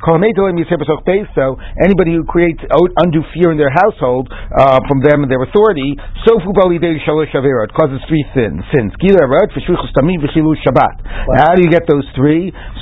so 0.00 1.58
anybody 1.84 2.12
who 2.16 2.24
creates 2.24 2.60
undue 2.70 3.24
fear 3.34 3.52
in 3.52 3.58
their 3.58 3.70
household 3.70 4.32
uh, 4.32 4.80
from 4.88 5.02
them 5.04 5.22
and 5.22 5.30
their 5.30 5.42
authority, 5.44 5.94
so 6.24 6.40
it 6.40 7.72
causes 7.76 8.00
three 8.08 8.24
sins. 8.34 8.64
Sins. 8.72 8.92
How 11.36 11.54
do 11.54 11.62
you 11.62 11.70
get 11.70 11.84
those 11.88 12.06
three? 12.16 12.29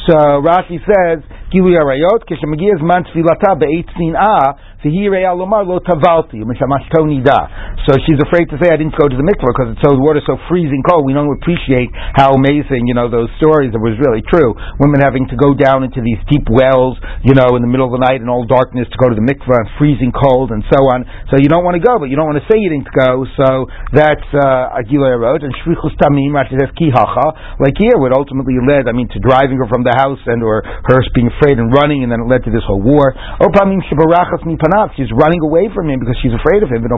So 0.09 0.15
Rashi 0.43 0.79
says, 0.85 1.23
Gilui 1.49 1.81
Arayot, 1.81 2.29
Kishemagi 2.29 2.69
is 2.69 2.81
man 2.85 3.05
tfilata 3.09 3.57
be'eit 3.57 3.89
sin'ah, 3.97 4.53
so 4.79 4.93
she's 8.07 8.21
afraid 8.23 8.47
to 8.47 8.57
say 8.63 8.71
I 8.71 8.79
didn't 8.79 8.95
go 8.95 9.11
to 9.11 9.17
the 9.19 9.27
mikvah 9.27 9.51
because 9.51 9.75
it's 9.75 9.83
so 9.83 9.91
the 9.91 9.99
water's 9.99 10.23
so 10.23 10.39
freezing 10.47 10.87
cold. 10.87 11.03
We 11.03 11.19
don't 11.19 11.35
appreciate 11.35 11.91
how 12.15 12.39
amazing 12.39 12.87
you 12.87 12.95
know 12.95 13.11
those 13.11 13.27
stories. 13.43 13.75
It 13.75 13.83
was 13.83 13.99
really 13.99 14.23
true. 14.23 14.55
Women 14.79 15.03
having 15.03 15.27
to 15.33 15.37
go 15.41 15.51
down 15.51 15.83
into 15.83 15.99
these 15.99 16.23
deep 16.31 16.47
wells, 16.47 16.95
you 17.27 17.35
know, 17.35 17.59
in 17.59 17.67
the 17.67 17.71
middle 17.73 17.91
of 17.91 17.97
the 17.99 18.05
night 18.07 18.23
in 18.23 18.31
all 18.31 18.47
darkness 18.47 18.87
to 18.95 18.99
go 19.03 19.11
to 19.11 19.19
the 19.19 19.25
mikvah 19.27 19.67
and 19.67 19.69
freezing 19.83 20.15
cold 20.15 20.55
and 20.55 20.63
so 20.71 20.79
on. 20.95 21.03
So 21.35 21.43
you 21.43 21.51
don't 21.51 21.67
want 21.67 21.75
to 21.75 21.83
go, 21.83 21.99
but 21.99 22.07
you 22.07 22.15
don't 22.15 22.31
want 22.31 22.39
to 22.39 22.47
say 22.47 22.55
you 22.55 22.71
didn't 22.71 22.93
go. 22.95 23.27
So 23.35 23.67
that's 23.91 24.31
uh, 24.31 24.79
Agila 24.79 25.19
Road 25.19 25.43
and 25.43 25.51
Shvichus 25.65 25.99
Tamim. 25.99 26.39
Rashi 26.39 26.55
says 26.55 26.71
Kihacha. 26.79 27.59
Like 27.59 27.75
here, 27.75 27.99
what 27.99 28.15
ultimately 28.15 28.63
led, 28.63 28.87
I 28.87 28.95
mean, 28.95 29.11
to 29.11 29.19
driving 29.19 29.59
her 29.59 29.67
from 29.67 29.83
the 29.83 29.97
house 29.99 30.23
and 30.31 30.39
or 30.47 30.63
her 30.63 31.03
being 31.19 31.35
afraid 31.39 31.57
and 31.63 31.71
running, 31.71 32.03
and 32.03 32.11
then 32.11 32.27
it 32.27 32.29
led 32.29 32.43
to 32.45 32.51
this 32.51 32.67
whole 32.67 32.83
war. 32.83 33.15
Mipanav. 34.49 34.97
She's 34.97 35.13
running 35.15 35.39
away 35.45 35.69
from 35.71 35.87
him 35.93 36.01
because 36.01 36.17
she's 36.19 36.35
afraid 36.35 36.65
of 36.65 36.73
him. 36.73 36.83
And 36.83 36.91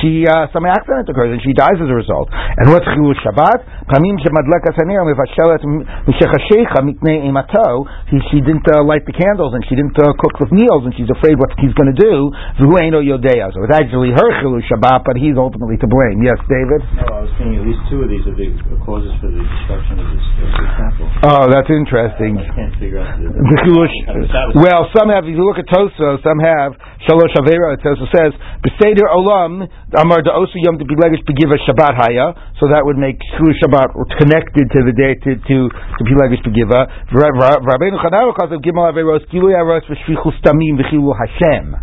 she 0.00 0.22
uh, 0.24 0.46
some 0.54 0.64
accident 0.64 1.08
occurs 1.10 1.34
and 1.34 1.42
she 1.42 1.52
dies 1.52 1.76
as 1.82 1.88
a 1.90 1.94
result. 1.98 2.30
And 2.30 2.70
what's 2.70 2.86
chilul 2.86 3.12
Shabbat? 3.20 3.90
Pamim 3.90 4.16
shemadlekas 4.22 4.78
hanir 4.78 5.02
mevashelet 5.02 5.60
mishechashecha 6.06 6.80
miknei 6.86 7.26
imato. 7.26 7.84
She 8.30 8.40
didn't 8.40 8.64
uh, 8.70 8.86
light 8.86 9.04
the 9.04 9.12
candles 9.12 9.52
and 9.54 9.66
she 9.68 9.74
didn't 9.74 9.98
uh, 9.98 10.14
cook 10.16 10.38
the 10.38 10.46
meals 10.54 10.86
and 10.86 10.94
she's 10.94 11.10
afraid 11.10 11.38
what 11.38 11.50
he's 11.58 11.74
going 11.74 11.90
to 11.92 11.98
do. 11.98 12.30
So 12.56 12.64
it's 12.70 13.74
actually 13.74 14.14
her 14.14 14.28
chilul 14.40 14.62
Shabbat, 14.70 15.02
but 15.04 15.16
he's 15.18 15.36
ultimately 15.36 15.76
to 15.82 15.86
blame. 15.90 16.22
Yes, 16.22 16.38
David. 16.46 16.86
No, 16.96 17.02
I 17.10 17.20
was 17.26 17.32
thinking 17.36 17.58
at 17.60 17.66
least 17.66 17.82
two 17.90 18.02
of 18.02 18.08
these 18.08 18.22
are 18.30 18.36
the 18.38 18.78
causes 18.86 19.10
for 19.20 19.28
the 19.28 19.42
destruction 19.42 19.98
of 19.98 20.06
this, 20.14 20.22
of 20.22 20.48
this 20.54 20.70
temple. 20.78 21.06
Oh, 21.26 21.44
that's 21.50 21.66
interesting. 21.66 22.05
I 22.38 22.50
can't 22.54 22.74
figure 22.78 23.02
out 23.02 23.18
the, 23.18 23.32
The 23.32 24.60
well, 24.66 24.86
some 24.94 25.10
have. 25.10 25.26
If 25.26 25.34
you 25.34 25.42
look 25.42 25.58
at 25.58 25.66
Toso, 25.66 26.22
some 26.22 26.38
have 26.38 26.78
Shalosh 27.08 27.34
Avera. 27.34 27.74
It 27.74 27.82
says 27.82 28.30
Beseder 28.62 29.10
Olam 29.10 29.66
Amar 29.96 30.22
Da'osu 30.22 30.58
Yom 30.62 30.78
Bilegish 30.78 31.26
Begiva 31.26 31.58
Shabbat 31.66 31.94
Haya. 31.98 32.34
So 32.62 32.70
that 32.70 32.86
would 32.86 32.98
make 32.98 33.18
Shul 33.38 33.50
Shabbat 33.58 33.94
connected 34.18 34.66
to 34.70 34.80
the 34.86 34.94
day 34.94 35.14
to 35.14 35.30
to 35.38 35.56
to 35.70 36.02
Bilegish 36.06 36.42
Begiva. 36.46 36.86
Rabbeinu 37.10 37.98
Chanaro 37.98 38.34
calls 38.34 38.54
it 38.54 38.62
Gimel 38.62 38.86
Averos 38.90 39.26
Gilu 39.30 39.50
Yaros 39.54 39.86
V'Shvichu 39.90 40.30
Stamim 40.42 40.78
V'Chilu 40.78 41.10
Hashem. 41.14 41.74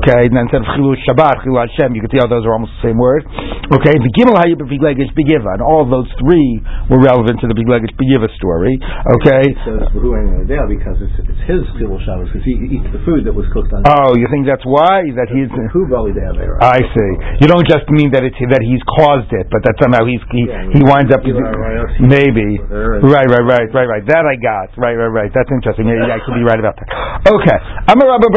Okay, 0.00 0.30
and 0.30 0.34
then 0.34 0.46
instead 0.50 0.62
of 0.62 0.70
Chilu 0.74 0.94
Shabbat 1.06 1.46
Chilu 1.46 1.58
Hashem, 1.58 1.94
you 1.94 2.00
can 2.00 2.10
see 2.10 2.20
how 2.22 2.30
those 2.30 2.46
are 2.46 2.54
almost 2.54 2.72
the 2.80 2.90
same 2.90 2.98
word. 2.98 3.26
Okay, 3.70 3.94
the 3.94 4.12
Gimel 4.14 4.38
Haya 4.38 4.54
Bilegish 4.54 5.10
Begiva, 5.14 5.58
and 5.58 5.62
all 5.62 5.82
of 5.82 5.90
those 5.90 6.08
three 6.18 6.62
were 6.90 7.02
relevant 7.02 7.40
to 7.42 7.46
the 7.46 7.56
Bilegish 7.58 7.94
Begiva 7.98 8.26
story. 8.38 8.78
Okay. 9.20 9.44
It's 9.60 10.48
there 10.48 10.66
because 10.66 10.96
it's, 10.98 11.16
it's 11.20 11.42
his 11.44 11.62
Chilul 11.76 12.00
Shabbos 12.02 12.32
because 12.32 12.44
he 12.44 12.56
eats 12.80 12.88
the 12.90 13.02
food 13.04 13.28
that 13.28 13.34
was 13.36 13.44
cooked 13.52 13.70
on. 13.76 13.84
Oh, 13.84 14.16
you 14.16 14.26
think 14.32 14.48
that's 14.48 14.64
why? 14.64 15.04
That 15.16 15.28
he's 15.28 15.52
I 16.64 16.80
see. 16.80 17.10
You 17.44 17.46
don't 17.46 17.66
just 17.68 17.84
mean 17.92 18.10
that 18.16 18.24
it's 18.24 18.38
that 18.40 18.64
he's 18.64 18.80
caused 18.88 19.28
it, 19.36 19.52
but 19.52 19.60
that 19.68 19.76
somehow 19.78 20.08
he's 20.08 20.22
he, 20.32 20.48
Yeah, 20.48 20.64
he 20.72 20.80
winds 20.80 21.12
up 21.12 21.20
maybe. 22.00 22.56
Right 22.70 23.28
right 23.28 23.44
right 23.44 23.68
right 23.70 23.88
right. 23.88 24.04
That 24.08 24.24
I 24.24 24.36
got. 24.40 24.72
Right 24.80 24.96
right 24.96 25.12
right. 25.12 25.30
That's 25.32 25.50
interesting. 25.52 25.84
Maybe 25.86 26.08
I 26.08 26.18
could 26.24 26.36
be 26.36 26.44
right 26.46 26.58
about 26.58 26.80
that. 26.80 26.88
Okay, 27.28 27.58
I'm 27.86 28.00
a 28.00 28.06
rabbi 28.06 28.28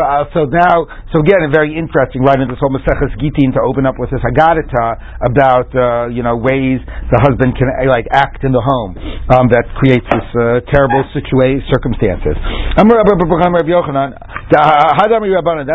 uh, 0.00 0.24
so 0.32 0.48
now 0.48 0.88
so 1.12 1.20
again 1.20 1.44
a 1.44 1.50
very 1.52 1.76
interesting 1.76 2.24
right 2.24 2.40
into 2.40 2.56
this 2.56 2.60
whole 2.60 2.72
Maseches 2.72 3.12
Gittin 3.20 3.52
to 3.52 3.60
open 3.60 3.84
up 3.84 4.00
with 4.00 4.10
this 4.10 4.20
Haggadah 4.24 5.24
about 5.28 5.68
uh, 5.76 6.08
you 6.08 6.22
know 6.24 6.36
ways 6.40 6.80
the 7.12 7.20
husband 7.20 7.52
can 7.58 7.68
like 7.88 8.08
act 8.12 8.44
in 8.44 8.52
the 8.52 8.62
home 8.62 8.96
um, 9.28 9.52
that 9.52 9.68
creates 9.76 10.06
this 10.08 10.28
uh, 10.34 10.64
terrible 10.72 11.04
situation 11.14 11.62
circumstances. 11.70 12.36
That's 12.74 12.86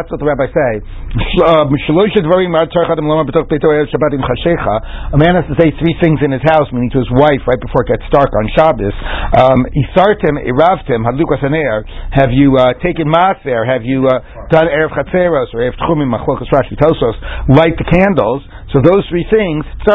what 0.09 0.19
the 0.19 0.27
rabbi 0.27 0.47
say. 0.51 0.71
Um, 1.45 1.71
a 5.13 5.17
man 5.17 5.35
has 5.35 5.47
to 5.47 5.55
say 5.55 5.71
three 5.79 5.95
things 6.01 6.19
in 6.23 6.31
his 6.31 6.43
house, 6.43 6.67
meaning 6.71 6.91
to 6.91 6.99
his 6.99 7.11
wife, 7.11 7.41
right 7.47 7.59
before 7.59 7.87
it 7.87 7.95
gets 7.95 8.03
dark 8.11 8.31
on 8.35 8.45
Shabbos. 8.55 8.95
Um, 9.35 9.63
Isartim, 9.71 10.35
iravtim, 10.43 11.07
hadlukas 11.07 11.39
Have 12.11 12.31
you 12.31 12.57
uh, 12.57 12.73
taken 12.83 13.07
maser? 13.07 13.63
Have 13.67 13.83
you 13.83 14.07
uh, 14.07 14.19
done 14.51 14.67
erev 14.67 14.91
chatzeros 14.91 15.53
or 15.53 15.63
erev 15.63 15.75
tchumim, 15.79 16.11
machlokas 16.11 16.51
rashi 16.51 16.75
tosos? 16.75 17.15
Light 17.47 17.77
the 17.77 17.85
candles. 17.87 18.43
So 18.73 18.81
those 18.81 19.05
three 19.13 19.25
things, 19.29 19.61
you 19.85 19.93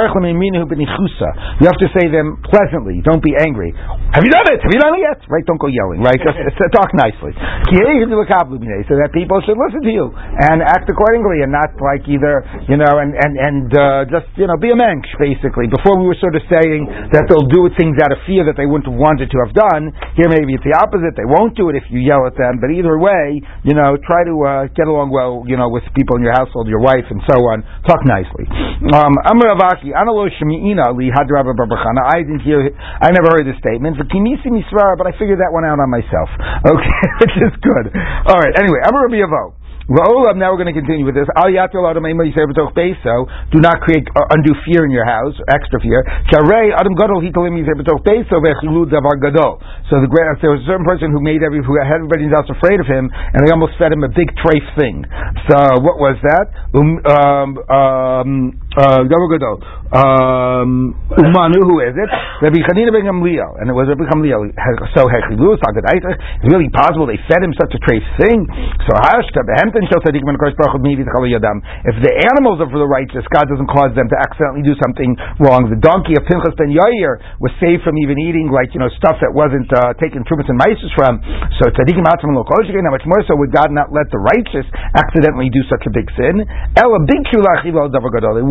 have 1.66 1.80
to 1.82 1.88
say 1.96 2.06
them 2.06 2.38
pleasantly. 2.46 3.02
Don't 3.02 3.22
be 3.22 3.34
angry. 3.34 3.74
Have 4.14 4.22
you 4.22 4.30
done 4.30 4.46
it? 4.50 4.62
Have 4.62 4.70
you 4.70 4.80
done 4.80 4.94
it 4.94 5.02
yet? 5.02 5.18
Right? 5.26 5.44
Don't 5.44 5.58
go 5.58 5.66
yelling. 5.66 6.00
Right? 6.02 6.18
Just, 6.18 6.38
talk 6.78 6.94
nicely. 6.94 7.34
So 7.34 8.94
that 8.96 9.10
people 9.12 9.42
should 9.42 9.58
listen 9.58 9.82
to 9.82 9.92
you 9.92 10.10
and 10.14 10.62
act 10.62 10.86
accordingly, 10.86 11.42
and 11.42 11.50
not 11.50 11.74
like 11.82 12.06
either 12.06 12.46
you 12.70 12.78
know, 12.78 12.98
and 13.02 13.14
and 13.14 13.32
and 13.36 13.66
uh, 13.74 14.04
just 14.06 14.30
you 14.38 14.46
know, 14.46 14.56
be 14.56 14.70
a 14.70 14.78
mensch 14.78 15.06
basically. 15.18 15.66
Before 15.66 15.98
we 15.98 16.06
were 16.06 16.18
sort 16.22 16.34
of 16.38 16.42
saying 16.46 17.10
that 17.12 17.26
they'll 17.26 17.50
do 17.50 17.68
things 17.74 17.98
out 18.02 18.14
of 18.14 18.18
fear 18.26 18.46
that 18.46 18.54
they 18.56 18.66
wouldn't 18.66 18.86
have 18.86 18.98
wanted 18.98 19.30
to 19.30 19.38
have 19.44 19.52
done. 19.54 19.90
Here 20.14 20.30
maybe 20.30 20.54
it's 20.54 20.66
the 20.66 20.76
opposite. 20.78 21.18
They 21.18 21.26
won't 21.26 21.56
do 21.58 21.70
it 21.70 21.76
if 21.76 21.84
you 21.90 22.00
yell 22.00 22.26
at 22.26 22.38
them. 22.38 22.62
But 22.62 22.70
either 22.74 22.98
way, 22.98 23.42
you 23.66 23.74
know, 23.74 23.98
try 24.06 24.22
to 24.26 24.34
uh, 24.40 24.50
get 24.74 24.86
along 24.86 25.10
well, 25.10 25.42
you 25.46 25.56
know, 25.58 25.68
with 25.70 25.84
people 25.94 26.16
in 26.16 26.22
your 26.22 26.34
household, 26.34 26.70
your 26.70 26.82
wife, 26.82 27.06
and 27.10 27.20
so 27.26 27.36
on. 27.50 27.62
Talk 27.86 28.02
nicely. 28.06 28.46
Um, 28.90 29.14
Amravaki, 29.28 29.92
Analo 29.92 30.26
Shemi'ina 30.40 30.96
li 30.96 31.12
Hadraba 31.12 31.52
Barbachana. 31.52 32.02
I 32.08 32.24
didn't 32.24 32.40
hear, 32.40 32.72
I 32.74 33.12
never 33.12 33.28
heard 33.36 33.46
this 33.46 33.58
statement. 33.60 33.96
But 34.00 34.08
Kimisi 34.08 34.48
Misra, 34.48 34.96
but 34.96 35.06
I 35.06 35.12
figured 35.18 35.38
that 35.40 35.52
one 35.52 35.64
out 35.64 35.78
on 35.78 35.90
myself. 35.90 36.28
Okay, 36.64 37.00
which 37.20 37.36
is 37.36 37.54
good. 37.60 37.92
All 38.26 38.40
right, 38.40 38.54
anyway, 38.56 38.80
Amrabi 38.88 39.20
Avo. 39.24 39.59
Well 39.90 40.22
now 40.38 40.54
we're 40.54 40.62
going 40.62 40.70
to 40.70 40.78
continue 40.78 41.02
with 41.02 41.18
this. 41.18 41.26
Do 41.26 41.50
not 43.58 43.82
create 43.82 44.06
uh, 44.14 44.22
undue 44.30 44.54
fear 44.62 44.86
in 44.86 44.94
your 44.94 45.02
house, 45.02 45.34
extra 45.50 45.82
fear. 45.82 46.06
So 46.30 46.46
the 49.98 50.06
great, 50.06 50.30
there 50.38 50.54
was 50.54 50.62
a 50.62 50.68
certain 50.70 50.86
person 50.86 51.10
who 51.10 51.18
made 51.18 51.42
every, 51.42 51.58
who 51.66 51.74
had 51.82 51.98
everybody 51.98 52.30
else 52.30 52.46
afraid 52.46 52.78
of 52.78 52.86
him, 52.86 53.10
and 53.10 53.42
they 53.42 53.50
almost 53.50 53.74
fed 53.82 53.90
him 53.90 54.06
a 54.06 54.12
big 54.14 54.30
treif 54.38 54.62
thing. 54.78 55.02
So 55.50 55.82
what 55.82 55.98
was 55.98 56.14
that? 56.22 56.54
Um, 56.70 57.02
um, 57.66 58.62
uh, 58.78 59.02
um, 59.90 60.94
Umanu, 61.10 61.58
who 61.66 61.82
is 61.82 61.90
it? 61.98 62.10
Rabbi 62.38 62.62
Chanina 62.62 62.94
ben 62.94 63.02
Gamliel, 63.02 63.58
and 63.58 63.66
it 63.66 63.74
was 63.74 63.90
Rabbi 63.90 64.06
Gamliel. 64.06 64.46
So 64.94 65.10
Hechilu, 65.10 65.58
it's 65.58 66.46
really 66.46 66.70
possible 66.70 67.10
they 67.10 67.18
fed 67.26 67.42
him 67.42 67.50
such 67.58 67.74
a 67.74 67.80
trace 67.82 68.06
thing. 68.22 68.46
So 68.86 68.94
Hashka 68.94 69.42
behemten 69.42 69.90
shel 69.90 69.98
tzaddikim 70.06 70.30
and 70.30 70.38
Baruch 70.38 70.54
yadam. 71.26 71.58
If 71.82 71.98
the 71.98 72.14
animals 72.30 72.62
are 72.62 72.70
for 72.70 72.78
the 72.78 72.86
righteous, 72.86 73.26
God 73.34 73.50
doesn't 73.50 73.66
cause 73.66 73.90
them 73.98 74.06
to 74.06 74.16
accidentally 74.22 74.62
do 74.62 74.78
something 74.78 75.18
wrong. 75.42 75.66
The 75.66 75.82
donkey 75.82 76.14
of 76.14 76.22
Pinchas 76.30 76.54
ben 76.54 76.70
Yair 76.70 77.18
was 77.42 77.50
saved 77.58 77.82
from 77.82 77.98
even 77.98 78.22
eating 78.22 78.54
like 78.54 78.70
you 78.70 78.78
know 78.78 78.90
stuff 79.02 79.18
that 79.18 79.34
wasn't 79.34 79.66
uh, 79.74 79.98
taken 79.98 80.22
trumas 80.22 80.46
and 80.46 80.54
mices 80.54 80.94
from. 80.94 81.18
So 81.58 81.66
tzaddikim 81.74 82.06
atzman 82.06 82.38
lo 82.38 82.46
How 82.46 82.94
much 82.94 83.06
more 83.10 83.22
so 83.26 83.34
would 83.34 83.50
God 83.50 83.74
not 83.74 83.90
let 83.90 84.06
the 84.14 84.22
righteous 84.22 84.70
accidentally 84.94 85.50
do 85.50 85.66
such 85.66 85.82
a 85.86 85.92
big 85.92 86.06
sin? 86.14 86.46
Ela 86.78 87.02
big 87.02 87.26
They 87.34 87.74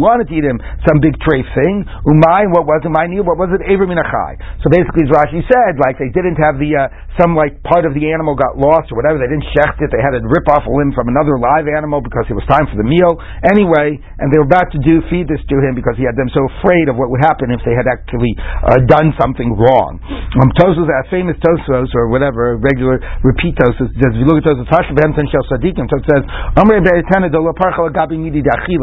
wanted 0.10 0.26
to 0.28 0.34
eat 0.34 0.46
him 0.46 0.58
some 0.90 0.98
big 0.98 1.14
tray 1.22 1.46
thing. 1.54 1.86
Umay, 2.10 2.50
what 2.50 2.66
was 2.66 2.82
it? 2.82 2.90
Mine, 2.90 3.14
what 3.22 3.38
was 3.38 3.54
it? 3.54 3.62
Aver 3.70 3.86
minachai. 3.86 4.42
So 4.66 4.74
basically, 4.74 5.06
as 5.06 5.14
Rashi 5.14 5.46
said, 5.46 5.78
like 5.78 6.02
they 6.02 6.10
didn't 6.10 6.42
have 6.42 6.58
the 6.58 6.74
uh, 6.74 6.90
some 7.22 7.38
like 7.38 7.62
part 7.62 7.86
of 7.86 7.94
the 7.94 8.10
animal 8.10 8.34
got 8.34 8.58
lost 8.58 8.90
or 8.90 8.98
whatever. 8.98 9.22
They 9.22 9.30
didn't 9.30 9.46
shecht 9.54 9.78
it. 9.86 9.94
They 9.94 10.02
had 10.02 10.18
to 10.18 10.26
rip 10.26 10.50
off 10.50 10.66
a 10.66 10.74
limb 10.74 10.98
from 10.98 11.14
another 11.14 11.38
live 11.38 11.70
animal 11.70 12.02
because 12.02 12.26
it 12.26 12.36
was 12.36 12.48
time 12.50 12.66
for 12.66 12.78
the 12.82 12.88
meal. 12.88 13.20
Anyway, 13.46 14.02
and 14.18 14.34
they 14.34 14.42
were 14.42 14.50
about 14.50 14.74
to 14.74 14.80
do 14.82 15.06
feed 15.14 15.30
this 15.30 15.42
to 15.46 15.56
him 15.62 15.78
because 15.78 15.94
he 16.00 16.08
had 16.08 16.18
them 16.18 16.32
so 16.34 16.48
afraid 16.58 16.90
of 16.90 16.98
what 16.98 17.14
would 17.14 17.22
happen 17.22 17.54
if 17.54 17.62
they 17.68 17.78
had 17.78 17.86
actually 17.86 18.34
uh, 18.66 18.82
done 18.90 19.14
something 19.22 19.54
wrong. 19.54 20.00
Um, 20.40 20.50
Tosos, 20.58 20.90
a 20.90 21.06
famous 21.12 21.38
Tosos 21.44 21.92
or 21.94 22.10
whatever 22.10 22.58
regular 22.58 22.98
repeat 23.22 23.54
Tosos, 23.60 23.92
if 23.94 24.14
you 24.18 24.26
look 24.26 24.42
at 24.42 24.48
Tosos, 24.50 24.66
Shel 24.70 25.46
Sadikim, 25.52 25.86
so 25.92 25.98
it 26.00 26.06
says, 26.10 26.24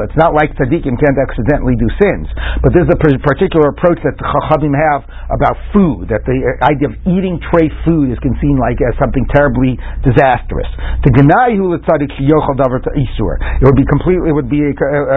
It's 0.07 0.19
not 0.19 0.33
like 0.37 0.51
Tzadikim 0.55 0.95
can't 1.01 1.16
accidentally 1.19 1.75
do 1.77 1.89
sins. 1.99 2.29
But 2.63 2.73
there's 2.77 2.89
a 2.93 2.99
particular 3.01 3.73
approach 3.75 3.99
that 4.07 4.15
the 4.17 4.27
Chachamim 4.29 4.77
have 4.77 5.03
about 5.33 5.57
food, 5.75 6.09
that 6.13 6.23
the 6.29 6.39
idea 6.63 6.93
of 6.93 6.97
eating 7.09 7.41
tray 7.51 7.67
food 7.85 8.13
is 8.13 8.19
seen 8.41 8.57
like 8.61 8.77
as 8.85 8.95
something 9.01 9.25
terribly 9.33 9.79
disastrous. 10.05 10.69
Tzadik 11.03 12.13
It 12.17 13.65
would 13.65 13.79
be 13.79 13.87
completely, 13.89 14.29
it 14.31 14.35
would 14.37 14.51
be 14.51 14.61
a, 14.63 14.73
a, 14.73 15.09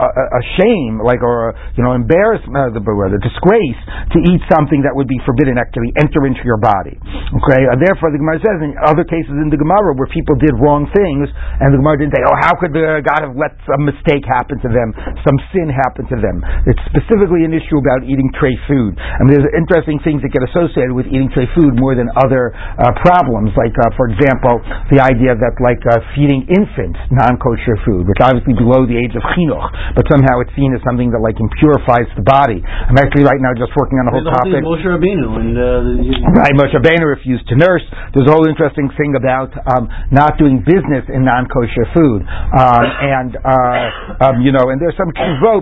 a, 0.00 0.08
a 0.08 0.42
shame, 0.60 1.00
like, 1.02 1.20
or, 1.22 1.54
you 1.76 1.84
know, 1.84 1.92
embarrassment, 1.92 2.54
uh, 2.56 2.70
the 2.72 3.20
disgrace 3.20 3.80
to 4.14 4.18
eat 4.30 4.42
something 4.48 4.84
that 4.84 4.94
would 4.94 5.08
be 5.08 5.18
forbidden 5.26 5.58
actually 5.58 5.92
enter 6.00 6.24
into 6.28 6.40
your 6.44 6.58
body. 6.60 6.96
Okay, 7.42 7.62
and 7.66 7.78
therefore 7.80 8.12
the 8.12 8.20
Gemara 8.20 8.38
says 8.40 8.58
in 8.62 8.72
other 8.86 9.04
cases 9.04 9.32
in 9.42 9.50
the 9.50 9.58
Gemara 9.58 9.96
where 9.96 10.08
people 10.12 10.36
did 10.38 10.54
wrong 10.60 10.86
things, 10.92 11.28
and 11.60 11.74
the 11.74 11.78
Gemara 11.80 11.98
didn't 11.98 12.14
say, 12.14 12.22
oh, 12.24 12.36
how 12.40 12.54
could 12.56 12.72
the 12.72 13.02
God 13.02 13.20
have 13.26 13.36
let 13.36 13.56
some 13.66 13.82
mistake 13.84 14.24
happen 14.24 14.60
to 14.62 14.68
them, 14.70 14.94
some 15.24 15.38
sin 15.50 15.66
happen 15.72 16.06
to 16.12 16.16
them? 16.22 16.44
It's 16.70 16.80
specifically 16.86 17.42
an 17.42 17.52
issue 17.52 17.78
about 17.82 18.06
eating 18.06 18.30
tray 18.38 18.54
food. 18.70 18.94
I 18.98 19.26
mean, 19.26 19.34
there's 19.34 19.50
interesting 19.56 19.98
things 20.06 20.22
that 20.22 20.30
get 20.30 20.44
associated 20.46 20.94
with 20.94 21.10
eating 21.10 21.28
tray 21.34 21.50
food 21.56 21.74
more 21.76 21.98
than 21.98 22.06
other 22.14 22.54
uh, 22.54 22.94
problems. 23.02 23.50
Like, 23.58 23.74
uh, 23.74 23.90
for 23.98 24.06
example, 24.12 24.62
the 24.94 25.02
idea 25.02 25.34
that 25.34 25.54
like 25.58 25.82
uh, 25.88 25.98
feeding 26.14 26.46
infants 26.46 27.00
non-kosher 27.10 27.76
food, 27.82 28.06
which 28.06 28.20
obviously 28.22 28.54
below 28.54 28.86
the 28.86 28.96
age 28.96 29.12
of 29.18 29.22
chinuch, 29.34 29.68
but 29.98 30.04
somehow 30.08 30.40
it's 30.44 30.52
seen 30.54 30.70
as 30.76 30.80
something 30.86 31.10
that 31.10 31.20
like 31.20 31.36
impurifies 31.40 32.08
the 32.14 32.24
body. 32.24 32.60
I'm 32.62 32.98
actually 33.00 33.24
right 33.24 33.40
now 33.40 33.52
just 33.56 33.72
working 33.74 33.98
on 33.98 34.08
a 34.08 34.12
whole 34.12 34.26
topic. 34.28 34.60
Moshe 34.62 34.84
Rabbeinu 34.84 35.28
and 35.40 35.52
uh, 35.56 36.38
right, 36.38 36.54
Moshe 36.54 36.74
Rabbeinu 36.76 37.06
refused 37.08 37.48
to 37.48 37.56
nurse. 37.56 37.84
There's 38.12 38.28
a 38.28 38.32
whole 38.32 38.46
interesting 38.46 38.88
thing 38.96 39.16
about 39.16 39.50
um, 39.66 39.88
not 40.12 40.36
doing 40.36 40.60
business 40.62 41.04
in 41.08 41.24
non-kosher 41.24 41.86
food, 41.96 42.20
um, 42.28 42.84
and 42.84 43.30
uh, 43.40 44.26
um, 44.28 44.34
you 44.44 44.52
know, 44.52 44.68
and 44.68 44.80
there's 44.80 44.96
some 44.96 45.12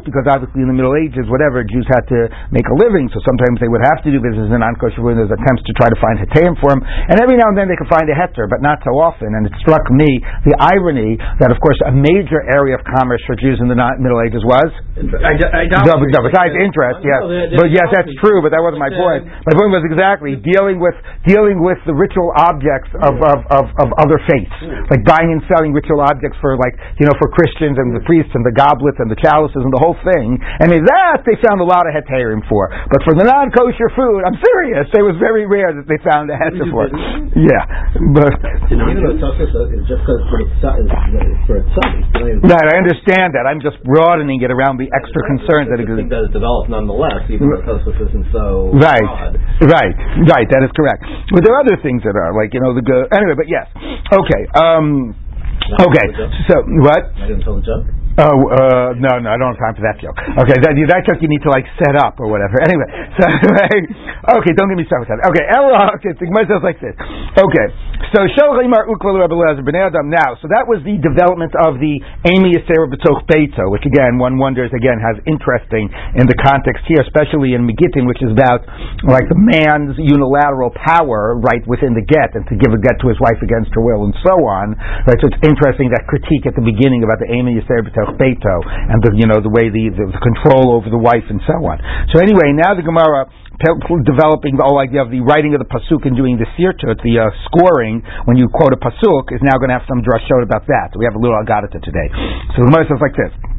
because 0.02 0.26
obviously 0.26 0.64
in 0.64 0.68
the 0.70 0.76
Middle 0.76 0.96
Ages, 0.96 1.28
whatever, 1.30 1.62
Jews 1.62 1.86
had 1.86 2.06
to 2.10 2.26
make 2.50 2.66
a 2.66 2.76
living, 2.80 3.06
so 3.12 3.22
sometimes 3.22 3.60
they 3.62 3.70
would 3.70 3.84
have 3.84 4.02
to 4.02 4.10
do 4.10 4.18
business 4.18 4.50
in 4.50 4.58
non-kosher 4.58 4.98
food, 4.98 5.14
and 5.14 5.20
there's 5.22 5.34
attempts 5.34 5.62
to 5.68 5.72
try 5.76 5.86
to 5.86 5.98
find 6.00 6.18
heterim 6.18 6.58
for 6.58 6.74
them, 6.74 6.82
and 6.82 7.22
every 7.22 7.38
now 7.38 7.52
and 7.52 7.56
then 7.58 7.70
they 7.70 7.78
could 7.78 7.90
find 7.90 8.08
a 8.10 8.16
heter, 8.16 8.50
but 8.50 8.64
not 8.64 8.82
so 8.82 8.96
often, 8.98 9.30
and 9.36 9.46
it 9.46 9.54
struck 9.62 9.84
me 9.92 10.08
the 10.48 10.56
irony 10.58 11.20
that, 11.38 11.52
of 11.52 11.58
course, 11.60 11.78
a 11.86 11.94
major 11.94 12.42
area 12.50 12.74
of 12.74 12.82
commerce 12.86 13.22
for 13.28 13.36
Jews 13.38 13.60
in 13.62 13.68
the 13.68 13.78
Middle 14.00 14.20
Ages 14.24 14.42
was? 14.42 14.70
besides 16.26 16.54
interest, 16.56 17.04
yes. 17.04 17.20
But 17.58 17.68
yes, 17.70 17.86
that's 17.92 18.12
true, 18.18 18.40
but 18.40 18.50
that 18.54 18.62
wasn't 18.62 18.82
my 18.82 18.90
point. 18.90 19.26
My 19.28 19.54
point 19.54 19.70
was 19.74 19.84
exactly 19.86 20.38
dealing 20.40 20.80
with 20.80 20.96
dealing 21.28 21.60
with 21.60 21.78
the 21.84 21.92
ritual 21.92 22.32
objects 22.32 22.88
of, 22.96 23.20
of, 23.20 23.38
of, 23.52 23.64
of 23.76 23.88
other 24.00 24.16
faiths, 24.24 24.56
like 24.88 25.04
buying 25.04 25.36
and 25.36 25.42
selling 25.52 25.76
ritual 25.76 26.00
objects 26.00 26.36
for 26.40 26.56
like, 26.56 26.72
you 26.96 27.04
know, 27.04 27.14
for 27.20 27.28
Christians 27.32 27.76
and 27.76 27.92
the 27.92 28.04
priests 28.08 28.32
and 28.32 28.44
the 28.44 28.54
goblets 28.56 28.96
and 29.00 29.12
the 29.12 29.20
chalices 29.20 29.59
and 29.62 29.72
the 29.72 29.82
whole 29.82 29.96
thing. 30.02 30.40
And 30.60 30.72
that 30.72 31.22
they 31.28 31.36
found 31.44 31.60
a 31.60 31.68
lot 31.68 31.84
of 31.86 31.92
heterim 31.92 32.42
for. 32.48 32.68
But 32.72 33.00
for 33.04 33.14
the 33.14 33.24
non-kosher 33.26 33.90
food, 33.94 34.24
I'm 34.24 34.38
serious, 34.40 34.88
it 34.90 35.04
was 35.04 35.16
very 35.20 35.44
rare 35.46 35.72
that 35.76 35.86
they 35.86 36.00
found 36.02 36.32
a 36.32 36.36
heter 36.36 36.66
for. 36.72 36.88
Yeah, 37.36 37.64
but 38.16 38.32
you 38.72 38.76
know, 38.76 38.90
is 38.90 39.86
just 39.86 40.02
because 40.02 40.22
for 40.28 40.40
its 40.40 41.70
Right, 42.40 42.66
I 42.66 42.76
understand 42.76 43.36
that. 43.36 43.44
I'm 43.46 43.60
just 43.60 43.80
broadening 43.84 44.40
it 44.42 44.50
around 44.50 44.78
the 44.78 44.88
extra 44.90 45.22
concerns 45.28 45.68
that 45.70 45.80
exist. 45.80 46.10
That 46.10 46.28
is 46.28 46.32
developed 46.34 46.68
nonetheless, 46.70 47.24
even 47.28 47.48
though 47.48 47.62
Tosfos 47.64 47.96
isn't 47.96 48.26
so 48.32 48.74
right, 48.76 49.00
broad. 49.00 49.36
right, 49.68 49.94
right. 50.26 50.46
That 50.48 50.62
is 50.64 50.72
correct. 50.74 51.04
But 51.32 51.44
there 51.44 51.54
are 51.54 51.62
other 51.62 51.78
things 51.82 52.02
that 52.04 52.16
are 52.16 52.32
like 52.34 52.52
you 52.52 52.60
know 52.60 52.74
the. 52.74 52.82
Anyway, 53.12 53.36
but 53.36 53.48
yes, 53.48 53.66
okay. 54.12 54.42
Um, 54.56 55.14
Okay, 55.70 56.06
so 56.50 56.66
what? 56.82 57.14
I 57.14 57.28
didn't 57.28 57.42
tell 57.42 57.54
the 57.54 57.62
joke. 57.62 57.86
Oh 58.18 58.42
uh, 58.50 58.90
no, 58.98 59.22
no, 59.22 59.30
I 59.30 59.38
don't 59.38 59.54
have 59.54 59.62
time 59.62 59.76
for 59.78 59.86
that 59.86 60.02
joke. 60.02 60.18
Okay, 60.18 60.58
that, 60.58 60.74
that 60.74 61.02
joke 61.06 61.22
you 61.22 61.30
need 61.30 61.46
to 61.46 61.52
like 61.52 61.62
set 61.78 61.94
up 61.94 62.18
or 62.18 62.26
whatever. 62.26 62.58
Anyway, 62.70 62.86
so 63.18 63.26
anyway, 63.26 63.82
okay, 64.38 64.52
don't 64.54 64.70
get 64.70 64.78
me 64.78 64.86
started 64.86 65.10
with 65.10 65.10
that. 65.10 65.26
Okay, 65.26 65.42
Ella, 65.42 65.90
okay, 65.98 66.14
the 66.14 66.22
Gemara 66.22 66.46
says 66.46 66.62
like 66.62 66.78
this. 66.78 66.94
Okay, 67.34 67.66
so 68.14 68.22
Shalchimar 68.38 68.86
Ukval 68.86 69.18
Rebbe 69.18 69.34
Bnei 69.34 69.90
Adam. 69.90 70.06
Now, 70.06 70.38
so 70.38 70.46
that 70.54 70.70
was 70.70 70.82
the 70.86 71.02
development 71.02 71.50
of 71.58 71.82
the 71.82 71.98
Amy 72.30 72.54
Yisera 72.54 72.86
B'Toch 72.86 73.26
Beito, 73.26 73.70
which 73.74 73.82
again 73.86 74.22
one 74.22 74.38
wonders 74.38 74.70
again 74.70 75.02
has 75.02 75.18
interesting 75.26 75.90
in 76.14 76.30
the 76.30 76.38
context 76.38 76.86
here, 76.86 77.02
especially 77.02 77.58
in 77.58 77.66
Megittin, 77.66 78.06
which 78.06 78.22
is 78.22 78.30
about 78.30 78.62
like 79.02 79.26
the 79.26 79.38
man's 79.38 79.98
unilateral 79.98 80.70
power 80.78 81.38
right 81.42 81.62
within 81.66 81.98
the 81.98 82.04
get 82.06 82.34
and 82.38 82.46
to 82.50 82.54
give 82.54 82.70
a 82.70 82.78
get 82.78 82.98
to 83.02 83.10
his 83.10 83.18
wife 83.18 83.38
against 83.42 83.74
her 83.74 83.82
will 83.82 84.06
and 84.06 84.14
so 84.22 84.34
on. 84.46 84.78
Right, 85.06 85.18
so 85.18 85.26
it's 85.26 85.42
interesting 85.42 85.90
that 85.90 86.06
critique 86.06 86.46
at 86.46 86.54
the 86.54 86.62
beginning 86.62 87.02
about 87.02 87.18
the 87.18 87.30
Amy 87.30 87.58
Yisera 87.58 87.82
B'Toch 87.82 88.09
Beto 88.16 88.56
and 88.66 88.98
the 89.02 89.10
you 89.14 89.26
know 89.26 89.42
the 89.42 89.52
way 89.52 89.68
the, 89.68 89.90
the, 89.92 90.04
the 90.10 90.20
control 90.22 90.74
over 90.74 90.88
the 90.88 91.00
wife 91.00 91.26
and 91.28 91.42
so 91.46 91.56
on. 91.66 91.78
So 92.14 92.22
anyway, 92.22 92.54
now 92.54 92.74
the 92.74 92.86
Gemara 92.86 93.28
developing 93.60 94.56
the 94.56 94.64
whole 94.64 94.80
idea 94.80 95.04
of 95.04 95.12
the 95.12 95.20
writing 95.20 95.52
of 95.52 95.60
the 95.60 95.68
pasuk 95.68 96.08
and 96.08 96.16
doing 96.16 96.40
the 96.40 96.48
sirtut, 96.56 96.96
the 97.04 97.20
uh, 97.20 97.28
scoring 97.44 98.00
when 98.24 98.40
you 98.40 98.48
quote 98.48 98.72
a 98.72 98.80
pasuk, 98.80 99.28
is 99.36 99.42
now 99.44 99.60
going 99.60 99.68
to 99.68 99.76
have 99.76 99.84
some 99.84 100.00
drashot 100.00 100.40
about 100.40 100.64
that. 100.64 100.96
So 100.96 100.98
we 100.98 101.04
have 101.04 101.14
a 101.14 101.20
little 101.20 101.36
agadata 101.36 101.76
today. 101.76 102.08
So 102.56 102.64
the 102.64 102.72
Gemara 102.72 102.88
says 102.88 103.00
like 103.04 103.16
this. 103.16 103.49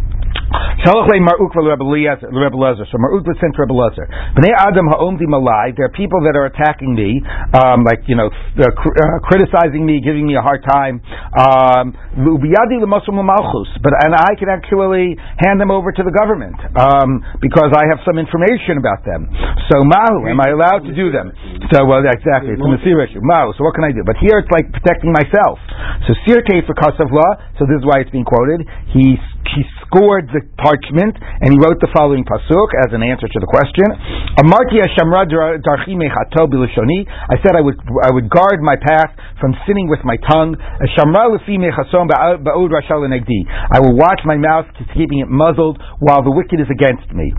Shalach 0.83 1.07
le 1.07 1.21
Maruk 1.21 1.53
Rebbe 1.55 1.85
Lezer. 1.85 2.85
So 2.91 2.97
Maruk 2.97 3.23
was 3.23 3.37
sent 3.39 3.55
to 3.55 3.61
Rebbe 3.61 3.73
Lezer. 3.73 4.09
Bnei 4.35 4.51
Adam 4.57 4.87
ha'omdi 4.87 5.25
malai. 5.25 5.75
There 5.77 5.85
are 5.85 5.95
people 5.95 6.21
that 6.27 6.35
are 6.35 6.49
attacking 6.49 6.95
me, 6.95 7.21
um, 7.53 7.83
like 7.87 8.03
you 8.07 8.15
know, 8.17 8.27
uh, 8.27 8.65
uh, 8.65 9.19
criticizing 9.23 9.85
me, 9.85 10.01
giving 10.03 10.27
me 10.27 10.35
a 10.35 10.41
hard 10.41 10.63
time. 10.67 10.99
Ubiyadi 12.17 12.81
Um, 12.81 12.89
but 13.81 13.93
and 14.03 14.11
I 14.15 14.35
can 14.35 14.49
actually 14.49 15.15
hand 15.39 15.61
them 15.61 15.71
over 15.71 15.91
to 15.91 16.03
the 16.03 16.11
government 16.11 16.57
um, 16.75 17.23
because 17.39 17.71
I 17.71 17.87
have 17.87 18.03
some 18.03 18.17
information 18.17 18.75
about 18.81 19.05
them. 19.05 19.29
So 19.71 19.85
Mahu, 19.85 20.27
am 20.27 20.41
I 20.41 20.49
allowed 20.51 20.83
to 20.89 20.93
do 20.95 21.11
them? 21.11 21.31
So 21.71 21.85
well, 21.85 22.03
exactly, 22.03 22.57
it's 22.57 22.63
a 22.63 22.67
Masir 22.67 22.99
issue. 23.05 23.21
Mahu. 23.23 23.53
So 23.55 23.63
what 23.63 23.75
can 23.75 23.85
I 23.85 23.93
do? 23.95 24.03
But 24.03 24.17
here 24.19 24.41
it's 24.41 24.51
like 24.51 24.67
protecting 24.73 25.13
myself. 25.13 25.61
So 26.09 26.17
Sirte 26.27 26.65
for 26.67 26.75
law. 26.75 27.31
So 27.59 27.69
this 27.69 27.77
is 27.79 27.85
why 27.85 28.01
it's 28.01 28.09
being 28.11 28.25
quoted. 28.25 28.65
He 28.91 29.15
he 29.55 29.63
scored 29.83 30.29
the 30.31 30.41
parchment 30.57 31.17
and 31.19 31.51
he 31.53 31.57
wrote 31.59 31.81
the 31.81 31.89
following 31.91 32.23
pasuk 32.23 32.69
as 32.85 32.93
an 32.93 33.03
answer 33.03 33.27
to 33.27 33.39
the 33.41 33.49
question. 33.49 33.85
I 33.91 34.43
said 37.43 37.55
I 37.57 37.61
would 37.61 37.79
I 38.03 38.11
would 38.11 38.29
guard 38.29 38.61
my 38.61 38.75
path 38.79 39.11
from 39.41 39.57
sinning 39.65 39.89
with 39.89 40.05
my 40.05 40.15
tongue. 40.29 40.53
I 40.53 40.85
will 43.81 43.97
watch 43.97 44.21
my 44.23 44.37
mouth 44.37 44.69
keeping 44.93 45.19
it 45.19 45.27
muzzled 45.27 45.81
while 45.99 46.21
the 46.21 46.29
wicked 46.29 46.61
is 46.61 46.69
against 46.69 47.09
me. 47.11 47.33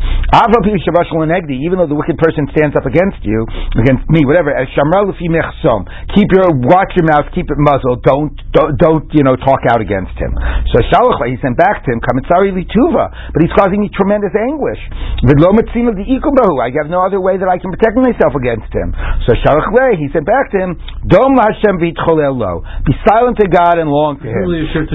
Even 1.62 1.78
though 1.78 1.86
the 1.86 1.94
wicked 1.94 2.18
person 2.18 2.50
stands 2.50 2.74
up 2.74 2.84
against 2.84 3.22
you, 3.22 3.46
against 3.78 4.10
me, 4.10 4.26
whatever. 4.26 4.50
Keep 4.58 6.28
your 6.34 6.50
watch 6.66 6.90
your 6.98 7.06
mouth, 7.06 7.30
keep 7.30 7.46
it 7.46 7.58
muzzled. 7.62 8.02
Don't 8.02 8.34
don't, 8.50 8.74
don't 8.76 9.06
you 9.14 9.22
know 9.22 9.36
talk 9.36 9.62
out 9.70 9.80
against 9.80 10.18
him. 10.18 10.34
So 10.74 10.82
he 10.82 11.36
sent 11.38 11.56
back 11.56 11.84
to 11.84 11.92
him, 11.92 12.00
Lituva, 12.02 13.04
but 13.30 13.40
he's 13.40 13.54
causing 13.54 13.80
me 13.80 13.90
tremendous 13.94 14.34
anguish. 14.34 14.80
I 15.22 16.68
have 16.74 16.90
no 16.90 17.04
other 17.06 17.20
way 17.20 17.38
that 17.38 17.48
I 17.48 17.58
can 17.58 17.70
protect 17.70 17.94
myself 17.96 18.34
against 18.34 18.72
him. 18.74 18.90
So 19.28 19.34
he 19.36 20.08
sent 20.10 20.26
back 20.26 20.50
to 20.52 20.58
him, 20.58 20.74
Hashem 21.06 21.78
lo. 21.96 22.64
Be 22.84 22.94
silent 23.06 23.38
to 23.40 23.48
God 23.48 23.78
and 23.78 23.88
long 23.88 24.18
to 24.20 24.28
him. 24.28 24.44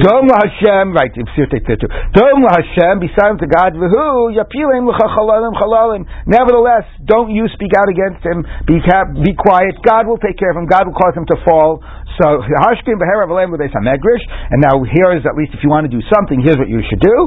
Dom 0.01 0.27
Hashem, 0.29 0.93
right, 0.93 1.11
Dom 1.13 2.39
Hashem, 2.43 2.93
be 2.99 3.09
silent 3.13 3.39
to 3.41 3.49
God, 3.49 3.73
V'hu, 3.77 4.33
Yapilim 4.33 4.87
l'chachalalim 4.87 5.53
chalalim. 5.57 6.01
Nevertheless, 6.25 6.85
don't 7.05 7.31
you 7.31 7.47
speak 7.53 7.71
out 7.77 7.89
against 7.89 8.25
him, 8.25 8.45
be, 8.65 8.81
be 9.23 9.33
quiet, 9.37 9.77
God 9.83 10.07
will 10.07 10.19
take 10.19 10.37
care 10.37 10.51
of 10.51 10.57
him, 10.57 10.65
God 10.65 10.87
will 10.87 10.97
cause 10.97 11.13
him 11.13 11.25
to 11.29 11.37
fall. 11.45 11.83
So 12.17 12.41
Hashkim 12.41 12.97
Beherav 12.97 13.29
and 13.29 14.59
now 14.65 14.81
here 14.89 15.13
is 15.13 15.21
at 15.29 15.37
least 15.37 15.53
if 15.53 15.61
you 15.61 15.69
want 15.69 15.85
to 15.85 15.93
do 15.93 16.01
something, 16.09 16.41
here's 16.41 16.57
what 16.57 16.65
you 16.65 16.81
should 16.89 16.97
do. 16.97 17.17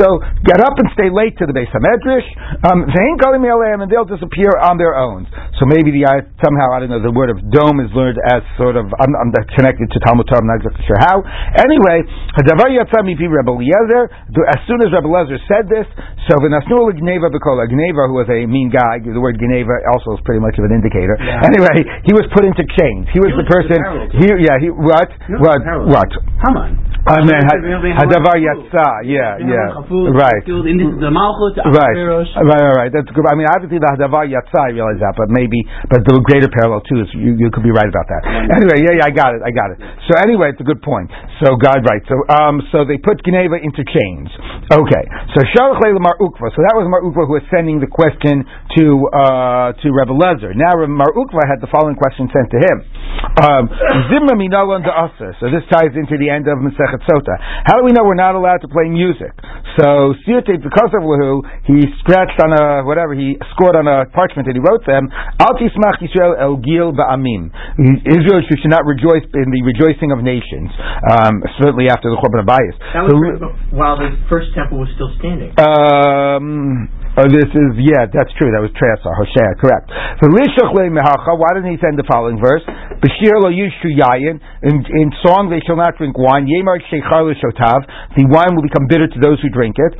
So 0.00 0.24
get 0.48 0.64
up 0.64 0.80
and 0.80 0.88
stay 0.96 1.12
late 1.12 1.36
to 1.38 1.44
the 1.44 1.52
Beis 1.52 1.68
Hamedrash. 1.68 2.24
Um, 2.64 2.88
and 2.88 3.90
they'll 3.92 4.08
disappear 4.08 4.56
on 4.56 4.80
their 4.80 4.96
own. 4.96 5.28
So 5.60 5.68
maybe 5.68 5.92
the 5.92 6.08
uh, 6.08 6.24
somehow 6.40 6.72
I 6.72 6.80
don't 6.80 6.88
know 6.88 7.04
the 7.04 7.12
word 7.12 7.28
of 7.28 7.44
dome 7.52 7.84
is 7.84 7.92
learned 7.92 8.16
as 8.32 8.40
sort 8.56 8.80
of 8.80 8.88
I'm, 8.96 9.09
I'm 9.16 9.32
connected 9.56 9.90
to 9.90 9.98
Talmud 10.06 10.26
Torah. 10.28 10.42
I'm 10.42 10.50
not 10.50 10.62
exactly 10.62 10.84
sure 10.86 11.00
how. 11.00 11.22
Anyway, 11.56 12.06
as 12.06 12.46
soon 14.66 14.80
as 14.82 14.88
Rebbe 14.92 15.08
Lezer 15.10 15.38
said 15.50 15.66
this, 15.70 15.86
so 16.28 16.38
B'Kol 16.38 16.94
Gneva, 16.94 18.06
who 18.06 18.16
was 18.16 18.28
a 18.30 18.46
mean 18.46 18.70
guy. 18.70 19.02
The 19.02 19.20
word 19.20 19.38
Gneva 19.40 19.74
also 19.92 20.14
is 20.18 20.22
pretty 20.24 20.40
much 20.40 20.56
of 20.58 20.64
an 20.64 20.72
indicator. 20.74 21.16
Yeah. 21.18 21.42
Anyway, 21.42 21.82
he 22.06 22.12
was 22.12 22.26
put 22.34 22.44
into 22.44 22.62
chains. 22.78 23.08
He 23.12 23.18
was 23.18 23.32
he 23.34 23.38
the 23.40 23.46
was 23.46 23.50
person. 23.50 23.78
He, 24.14 24.26
yeah, 24.44 24.56
he 24.60 24.68
what? 24.70 25.08
what? 25.40 25.60
What? 25.88 26.10
Haman. 26.46 26.90
I 27.00 27.24
mean, 27.24 27.32
Hadavar 27.96 28.36
Yatsa, 28.36 29.08
yeah, 29.08 29.40
yeah, 29.40 29.72
right, 29.72 30.44
right, 31.64 31.96
right, 31.96 32.36
right, 32.44 32.76
right. 32.76 32.92
That's 32.92 33.08
good. 33.08 33.24
I 33.24 33.32
mean, 33.40 33.48
obviously 33.48 33.80
the 33.80 33.88
Hadavar 33.88 34.28
Yatsa, 34.28 34.68
I 34.68 34.76
realize 34.76 35.00
that, 35.00 35.16
but 35.16 35.32
maybe, 35.32 35.64
but 35.88 36.04
the 36.04 36.20
greater 36.28 36.52
parallel 36.52 36.84
too 36.84 37.00
is 37.00 37.08
you, 37.16 37.40
you 37.40 37.48
could 37.48 37.64
be 37.64 37.72
right 37.72 37.88
about 37.88 38.04
that. 38.04 38.22
Anyway, 38.52 38.84
yeah, 38.84 38.99
yeah, 39.00 39.08
I 39.08 39.12
got 39.16 39.32
it, 39.32 39.40
I 39.40 39.48
got 39.48 39.72
it. 39.72 39.78
So 40.12 40.20
anyway, 40.20 40.52
it's 40.52 40.60
a 40.60 40.68
good 40.68 40.84
point. 40.84 41.08
So 41.40 41.56
God, 41.56 41.80
right. 41.88 42.04
So 42.04 42.20
um, 42.28 42.60
so 42.68 42.84
they 42.84 43.00
put 43.00 43.24
Geneva 43.24 43.56
into 43.56 43.80
chains. 43.80 44.28
Okay. 44.68 45.04
So 45.32 45.40
Shalach 45.56 45.80
Mar 45.80 46.20
Ukva. 46.20 46.52
So 46.52 46.60
that 46.60 46.76
was 46.76 46.84
Mar 46.84 47.00
Ukva 47.00 47.24
who 47.24 47.40
was 47.40 47.46
sending 47.48 47.80
the 47.80 47.88
question 47.88 48.44
to 48.76 48.84
uh, 49.08 49.72
to 49.80 49.86
Rebbe 49.88 50.12
Lezer. 50.12 50.52
Now 50.52 50.76
Mar 50.84 51.08
Ukva 51.16 51.48
had 51.48 51.64
the 51.64 51.70
following 51.72 51.96
question 51.96 52.28
sent 52.28 52.52
to 52.52 52.58
him. 52.60 52.76
Um, 53.40 53.64
Zimra 54.12 54.36
Minalan 54.36 54.84
So 55.40 55.48
this 55.48 55.64
ties 55.72 55.96
into 55.96 56.20
the 56.20 56.28
end 56.28 56.44
of 56.44 56.60
Masechet 56.60 57.00
Sota. 57.08 57.34
How 57.64 57.80
do 57.80 57.88
we 57.88 57.92
know 57.96 58.04
we're 58.04 58.18
not 58.20 58.36
allowed 58.36 58.60
to 58.66 58.68
play 58.68 58.92
music? 58.92 59.32
So 59.80 60.12
Sirte 60.28 60.60
because 60.60 60.92
of 60.92 61.00
Lahu, 61.00 61.40
he 61.64 61.88
scratched 62.04 62.36
on 62.42 62.52
a 62.52 62.84
whatever 62.84 63.16
he 63.16 63.40
scored 63.56 63.76
on 63.80 63.88
a 63.88 64.04
parchment 64.12 64.44
and 64.50 64.56
he 64.58 64.62
wrote 64.62 64.84
them. 64.84 65.08
Al 65.40 65.56
Tismach 65.56 66.02
Yisrael 66.04 66.36
El 66.36 66.60
Gil 66.60 66.92
Ba'amim. 66.92 67.48
Israel 68.04 68.44
should 68.44 68.60
not 68.68 68.79
rejoice 68.84 69.24
in 69.34 69.48
the 69.50 69.62
rejoicing 69.64 70.12
of 70.12 70.22
nations. 70.22 70.70
Um, 71.10 71.42
certainly 71.60 71.88
after 71.88 72.10
the 72.10 72.18
Churban 72.20 72.44
Abayis. 72.44 72.76
That 72.92 73.04
was 73.08 73.14
so, 73.40 73.76
while 73.76 73.96
the 73.96 74.12
first 74.28 74.52
temple 74.54 74.78
was 74.78 74.88
still 74.94 75.10
standing. 75.18 75.54
Um, 75.58 76.88
Oh, 77.20 77.28
this 77.28 77.52
is 77.52 77.70
yeah, 77.76 78.08
that's 78.08 78.32
true. 78.40 78.48
That 78.48 78.64
was 78.64 78.72
Trasar 78.72 79.12
Hoshea, 79.12 79.60
correct. 79.60 79.92
So 80.24 80.32
Lishach 80.32 80.72
le 80.72 80.88
mehacha. 80.88 81.36
Why 81.36 81.52
didn't 81.52 81.68
he 81.68 81.76
send 81.76 82.00
the 82.00 82.08
following 82.08 82.40
verse? 82.40 82.64
Bashir 82.96 83.36
lo 83.44 83.52
yishu 83.52 83.92
yayin. 83.92 84.40
In 84.64 84.80
in 84.80 85.12
song 85.20 85.52
they 85.52 85.60
shall 85.68 85.76
not 85.76 86.00
drink 86.00 86.16
wine. 86.16 86.48
Yemar 86.48 86.80
sheichar 86.88 87.28
shotav. 87.36 87.84
The 88.16 88.24
wine 88.24 88.56
will 88.56 88.64
become 88.64 88.88
bitter 88.88 89.04
to 89.04 89.18
those 89.20 89.36
who 89.44 89.52
drink 89.52 89.76
it. 89.76 89.92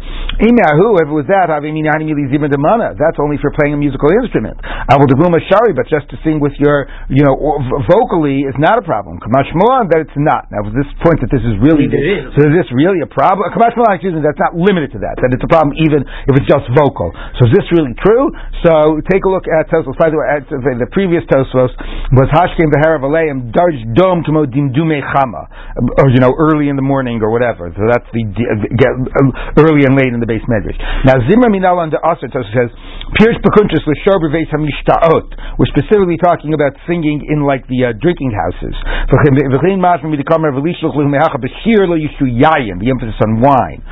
Imahu. 0.48 0.96
If 1.04 1.12
it 1.12 1.16
was 1.16 1.28
that, 1.28 1.52
that's 1.52 3.18
only 3.20 3.36
for 3.36 3.52
playing 3.52 3.76
a 3.76 3.80
musical 3.80 4.08
instrument. 4.16 4.56
Avol 4.88 5.08
shari, 5.44 5.76
but 5.76 5.92
just 5.92 6.08
to 6.08 6.16
sing 6.24 6.40
with 6.40 6.56
your 6.56 6.88
you 7.12 7.20
know 7.20 7.36
vocally 7.84 8.48
is 8.48 8.56
not 8.56 8.80
a 8.80 8.84
problem. 8.84 9.20
Kamash 9.20 9.52
that 9.92 10.00
it's 10.08 10.16
not. 10.16 10.48
Now, 10.48 10.64
this 10.72 10.88
point 11.04 11.20
that 11.20 11.28
this 11.28 11.44
is 11.44 11.60
really 11.60 11.84
so 12.32 12.38
is 12.48 12.52
this 12.56 12.68
really 12.72 13.04
a 13.04 13.10
problem? 13.12 13.44
Kamash 13.52 13.76
excuse 13.76 14.16
me, 14.16 14.24
that's 14.24 14.40
not 14.40 14.56
limited 14.56 14.96
to 14.96 15.04
that. 15.04 15.20
That 15.20 15.36
it's 15.36 15.44
a 15.44 15.50
problem 15.52 15.76
even 15.76 16.08
if 16.24 16.32
it's 16.40 16.48
just 16.48 16.64
vocal. 16.72 17.09
So 17.38 17.48
is 17.48 17.52
this 17.52 17.66
really 17.74 17.94
true? 17.98 18.30
So 18.62 19.00
take 19.10 19.24
a 19.24 19.30
look 19.30 19.48
at 19.48 19.70
Tosfos. 19.72 19.96
By 19.98 20.10
the 20.10 20.18
way, 20.18 20.26
at 20.30 20.44
the 20.50 20.90
previous 20.92 21.24
Tosfos 21.30 21.72
was 22.14 22.28
Hashkim 22.30 22.70
Beharav 22.70 23.02
Aleim 23.02 23.50
Darj 23.50 23.78
Dom 23.94 24.22
Kamo 24.22 24.46
Dimdume 24.46 25.00
Chama, 25.00 25.48
or 25.98 26.10
you 26.10 26.20
know 26.20 26.34
early 26.36 26.68
in 26.68 26.76
the 26.76 26.84
morning 26.84 27.20
or 27.22 27.30
whatever. 27.30 27.72
So 27.74 27.82
that's 27.88 28.06
the 28.12 28.22
get, 28.26 28.92
uh, 28.94 29.62
early 29.64 29.86
and 29.86 29.96
late 29.96 30.12
in 30.12 30.20
the 30.20 30.28
base 30.28 30.44
medrash. 30.50 30.78
Now 31.04 31.18
Zimra 31.26 31.50
Minal 31.50 31.78
under 31.80 31.98
Aser 32.02 32.28
Tosfos 32.28 32.52
says 32.52 32.70
Pierce 33.10 33.42
Pekuntrus 33.42 33.82
L'Shor 33.90 34.22
B'Veis 34.22 34.46
Hamishtaot. 34.54 35.34
We're 35.58 35.66
specifically 35.74 36.14
talking 36.14 36.54
about 36.54 36.78
singing 36.86 37.26
in 37.26 37.42
like 37.42 37.66
the 37.66 37.90
uh, 37.90 37.98
drinking 37.98 38.30
houses. 38.30 38.70
The 39.10 39.18
emphasis 42.86 43.18
on 43.26 43.42
wine. 43.42 43.82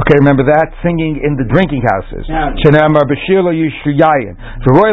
Okay, 0.00 0.16
remember 0.24 0.44
that 0.48 0.72
singing 0.80 1.20
in 1.20 1.36
the 1.36 1.44
drinking 1.44 1.84
houses. 1.84 2.24
Shenamar 2.64 3.04
b'shir 3.04 3.44
lo 3.44 3.52
yishu 3.52 3.92
yayin. 3.92 4.40
V'roy. 4.64 4.88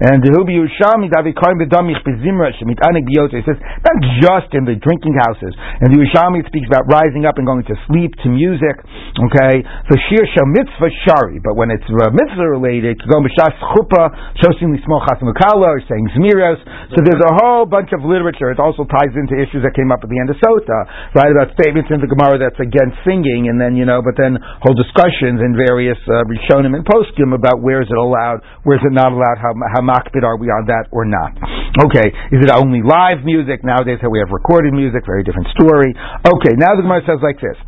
And 0.00 0.24
the 0.24 0.32
hubi 0.32 0.56
yushami 0.56 1.12
davi 1.12 1.36
koim 1.36 1.60
b'damich 1.60 2.00
b'zimra 2.00 2.48
shemit 2.56 2.80
anik 2.80 3.04
b'yotze. 3.12 3.34
It 3.34 3.44
says 3.44 3.60
not 3.60 3.98
just 4.24 4.54
in 4.56 4.64
the 4.64 4.74
drinking 4.80 5.20
houses. 5.28 5.52
And 5.84 5.92
the 5.92 6.00
Yerushalmi 6.00 6.46
speaks 6.48 6.66
about 6.66 6.88
rising 6.88 7.26
up 7.26 7.36
and 7.36 7.46
going 7.46 7.64
to 7.64 7.73
sleep 7.86 8.14
to 8.22 8.28
music. 8.30 8.76
Okay, 9.14 9.62
so 9.62 9.92
shir 10.10 10.24
shel 10.34 10.48
mitzvah 10.50 10.92
shari. 11.06 11.38
But 11.38 11.54
when 11.54 11.70
it's 11.70 11.86
uh, 11.86 12.10
mitzvah 12.10 12.48
related, 12.50 12.98
go 13.06 13.22
b'shas 13.22 13.54
chuppah 13.58 14.10
shosim 14.42 14.74
lismo 14.74 14.98
chasim 15.06 15.30
or 15.30 15.78
saying 15.86 16.06
zmiros. 16.18 16.60
So 16.94 17.02
there's 17.02 17.22
a 17.22 17.34
whole 17.40 17.66
bunch 17.66 17.90
of 17.94 18.02
literature. 18.02 18.50
It 18.50 18.58
also 18.58 18.84
ties 18.84 19.14
into 19.14 19.34
issues 19.38 19.62
that 19.62 19.74
came 19.74 19.90
up 19.90 20.02
at 20.02 20.10
the 20.10 20.18
end 20.18 20.30
of 20.30 20.36
Sota, 20.42 20.78
right? 21.14 21.30
About 21.30 21.54
statements 21.58 21.90
in 21.90 22.02
the 22.02 22.10
Gemara 22.10 22.38
that's 22.38 22.58
against 22.60 23.00
singing, 23.06 23.48
and 23.50 23.60
then 23.60 23.74
you 23.74 23.86
know, 23.86 24.02
but 24.02 24.14
then 24.18 24.38
whole 24.62 24.76
discussions 24.76 25.40
in 25.42 25.54
various 25.54 25.98
uh, 26.06 26.26
Rishonim 26.26 26.74
and 26.74 26.84
Poskim 26.84 27.34
about 27.34 27.62
where 27.62 27.82
is 27.82 27.88
it 27.90 27.98
allowed, 27.98 28.42
where 28.62 28.78
is 28.78 28.84
it 28.84 28.94
not 28.94 29.10
allowed, 29.14 29.38
how 29.40 29.54
how 29.74 29.82
makbid 29.82 30.22
are 30.22 30.36
we 30.36 30.48
on 30.50 30.66
that 30.68 30.90
or 30.90 31.04
not? 31.04 31.32
Okay, 31.74 32.06
is 32.30 32.38
it 32.38 32.50
only 32.54 32.86
live 32.86 33.26
music 33.26 33.66
nowadays? 33.66 33.98
How 33.98 34.10
we 34.10 34.22
have 34.22 34.30
recorded 34.30 34.72
music, 34.74 35.02
very 35.06 35.26
different 35.26 35.48
story. 35.50 35.90
Okay, 36.22 36.54
now 36.54 36.78
the 36.78 36.86
Gemara 36.86 37.02
says 37.02 37.18
like 37.18 37.40
this. 37.42 37.58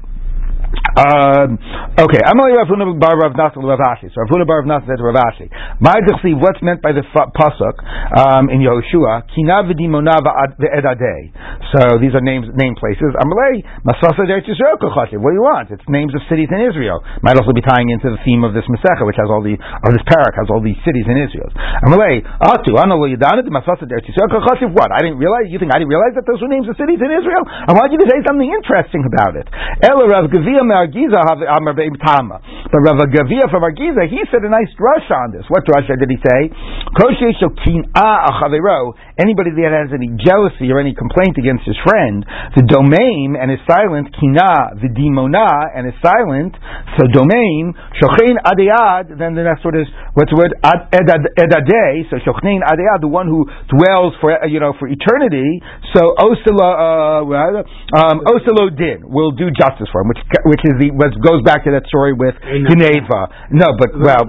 Um, 0.96 1.60
okay, 2.00 2.24
Amalei 2.24 2.56
Ravuna 2.56 2.88
Bar 2.96 3.20
Rav 3.20 3.36
Nasa 3.36 3.60
Rav 3.60 3.76
Ashi. 3.76 4.08
So 4.16 4.24
Ravuna 4.24 4.48
Bar 4.48 4.64
Rav 4.64 4.82
said 4.88 4.96
to 4.96 5.04
Rav 5.04 5.20
Ashi, 5.28 5.46
"My 5.76 5.92
what's 6.40 6.60
meant 6.64 6.80
by 6.80 6.96
the 6.96 7.04
pasuk 7.06 7.76
um, 8.16 8.48
in 8.48 8.64
Yehoshua? 8.64 9.28
Kina 9.28 9.62
v'dimona 9.68 10.16
v'edadei. 10.24 11.30
So 11.76 12.00
these 12.00 12.16
are 12.16 12.24
names, 12.24 12.48
name 12.56 12.74
places. 12.80 13.12
Amalei 13.12 13.62
Masasa 13.84 14.24
Deret 14.24 14.48
Yisrael. 14.48 14.80
What 14.80 15.06
do 15.06 15.36
you 15.36 15.44
want? 15.44 15.70
It's 15.70 15.84
names 15.88 16.16
of 16.16 16.24
cities 16.32 16.48
in 16.50 16.60
Israel. 16.64 17.04
Might 17.22 17.36
also 17.36 17.52
be 17.52 17.62
tying 17.62 17.92
into 17.92 18.10
the 18.10 18.20
theme 18.24 18.42
of 18.42 18.56
this 18.56 18.64
Masecha, 18.64 19.04
which 19.04 19.20
has 19.20 19.28
all 19.30 19.44
the 19.44 19.54
of 19.54 19.90
this 19.92 20.04
parak 20.08 20.34
has 20.40 20.48
all 20.48 20.64
these 20.64 20.80
cities 20.82 21.04
in 21.04 21.16
Israel. 21.20 21.52
Amalei 21.84 22.24
Atu 22.40 22.72
Analo 22.74 23.04
Yadana 23.04 23.44
Masasa 23.52 23.84
Deret 23.84 24.08
Yisrael 24.08 24.32
Kochativ. 24.32 24.72
What? 24.72 24.88
I 24.90 25.04
didn't 25.04 25.20
realize. 25.20 25.52
You 25.52 25.60
think 25.60 25.70
I 25.70 25.78
didn't 25.78 25.92
realize 25.92 26.16
that 26.16 26.24
those 26.24 26.40
were 26.40 26.48
names 26.48 26.66
of 26.66 26.74
cities 26.80 26.98
in 27.04 27.10
Israel? 27.12 27.44
I 27.44 27.76
want 27.76 27.92
you 27.92 28.00
to 28.00 28.08
say 28.08 28.18
something 28.24 28.48
interesting 28.48 29.04
about 29.04 29.36
it. 29.36 29.46
Ela 29.84 30.08
Rav 30.08 30.32
Gavia 30.32 30.56
Argiza 30.74 31.22
Amar 31.22 31.74
Tama. 32.02 32.40
But 32.72 32.80
Rav 32.82 32.98
Gavia 33.12 33.46
from 33.50 33.62
Argiza, 33.62 34.08
he 34.10 34.18
said 34.30 34.42
a 34.42 34.50
nice 34.50 34.72
drush 34.74 35.06
on 35.10 35.30
this. 35.30 35.44
What 35.48 35.62
drush 35.64 35.86
did 35.86 36.10
he 36.10 36.18
say? 36.18 36.50
Anybody 39.16 39.56
that 39.56 39.72
has 39.72 39.88
any 39.96 40.12
jealousy 40.20 40.68
or 40.68 40.76
any 40.76 40.92
complaint 40.92 41.40
against 41.40 41.64
his 41.64 41.76
friend, 41.88 42.20
the 42.52 42.64
domain 42.68 43.32
and 43.32 43.48
is 43.48 43.60
silent, 43.64 44.12
kina, 44.12 44.76
the 44.76 44.92
dimona 44.92 45.72
and 45.72 45.88
is 45.88 45.96
silent, 46.04 46.52
so 47.00 47.08
domain, 47.16 47.72
shochein 47.96 48.36
adeyad, 48.44 49.16
then 49.16 49.32
the 49.32 49.40
next 49.40 49.64
word 49.64 49.80
is, 49.80 49.88
what's 50.12 50.28
the 50.28 50.36
word? 50.36 50.52
Edadeh, 50.60 52.04
so 52.12 52.20
shochein 52.20 52.60
adeyad, 52.60 53.00
the 53.00 53.08
one 53.08 53.24
who 53.24 53.48
dwells 53.72 54.12
for, 54.20 54.36
you 54.52 54.60
know, 54.60 54.76
for 54.76 54.84
eternity, 54.84 55.64
so 55.96 56.12
osilo, 56.20 57.24
uh, 57.24 57.64
um, 57.96 58.20
osilo 58.28 58.68
din, 58.76 59.00
will 59.08 59.32
do 59.32 59.48
justice 59.48 59.88
for 59.92 60.04
him, 60.04 60.12
which, 60.12 60.20
which 60.44 60.64
is 60.68 60.76
the 60.76 60.92
what 60.92 61.12
goes 61.24 61.40
back 61.44 61.64
to 61.64 61.70
that 61.72 61.84
story 61.88 62.12
with 62.12 62.36
Geneva. 62.42 63.32
No, 63.52 63.72
but 63.80 63.96
well, 63.96 64.24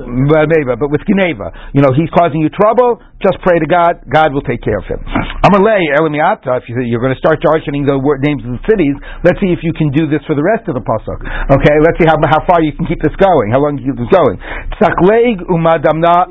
maybe, 0.47 0.63
but 0.67 0.91
with 0.91 1.04
Geneva, 1.08 1.52
you 1.71 1.84
know, 1.84 1.91
he's 1.95 2.12
causing 2.15 2.39
you 2.39 2.50
trouble. 2.52 3.00
Just 3.17 3.41
pray 3.41 3.58
to 3.58 3.65
God. 3.65 4.06
God 4.06 4.30
will 4.30 4.45
take 4.45 4.62
care 4.62 4.77
of 4.77 4.86
him. 4.86 5.01
Amalei 5.41 5.89
Elamiata. 5.97 6.62
If 6.62 6.69
you're 6.69 7.01
going 7.01 7.17
to 7.17 7.21
start 7.21 7.41
mentioning 7.41 7.82
the 7.82 7.97
names 7.97 8.45
of 8.45 8.62
the 8.62 8.63
cities, 8.69 8.93
let's 9.25 9.41
see 9.41 9.49
if 9.49 9.65
you 9.65 9.73
can 9.73 9.89
do 9.89 10.06
this 10.06 10.21
for 10.30 10.38
the 10.38 10.45
rest 10.45 10.69
of 10.69 10.77
the 10.77 10.86
pasuk. 10.86 11.17
Okay, 11.49 11.75
let's 11.82 11.97
see 11.97 12.06
how 12.06 12.21
how 12.30 12.45
far 12.45 12.62
you 12.62 12.77
can 12.77 12.86
keep 12.86 13.01
this 13.01 13.17
going. 13.17 13.49
How 13.49 13.58
long 13.58 13.82
you 13.82 13.89
can 13.89 13.97
keep 13.97 14.01
this 14.06 14.13
going? 14.13 14.38
Tzakleg 14.77 15.49
umadamna 15.49 16.30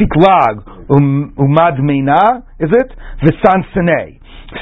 siklag 0.00 0.64
um, 0.96 1.36
umadmina. 1.36 2.48
Is 2.56 2.72
it 2.72 2.88
v'san 3.20 3.60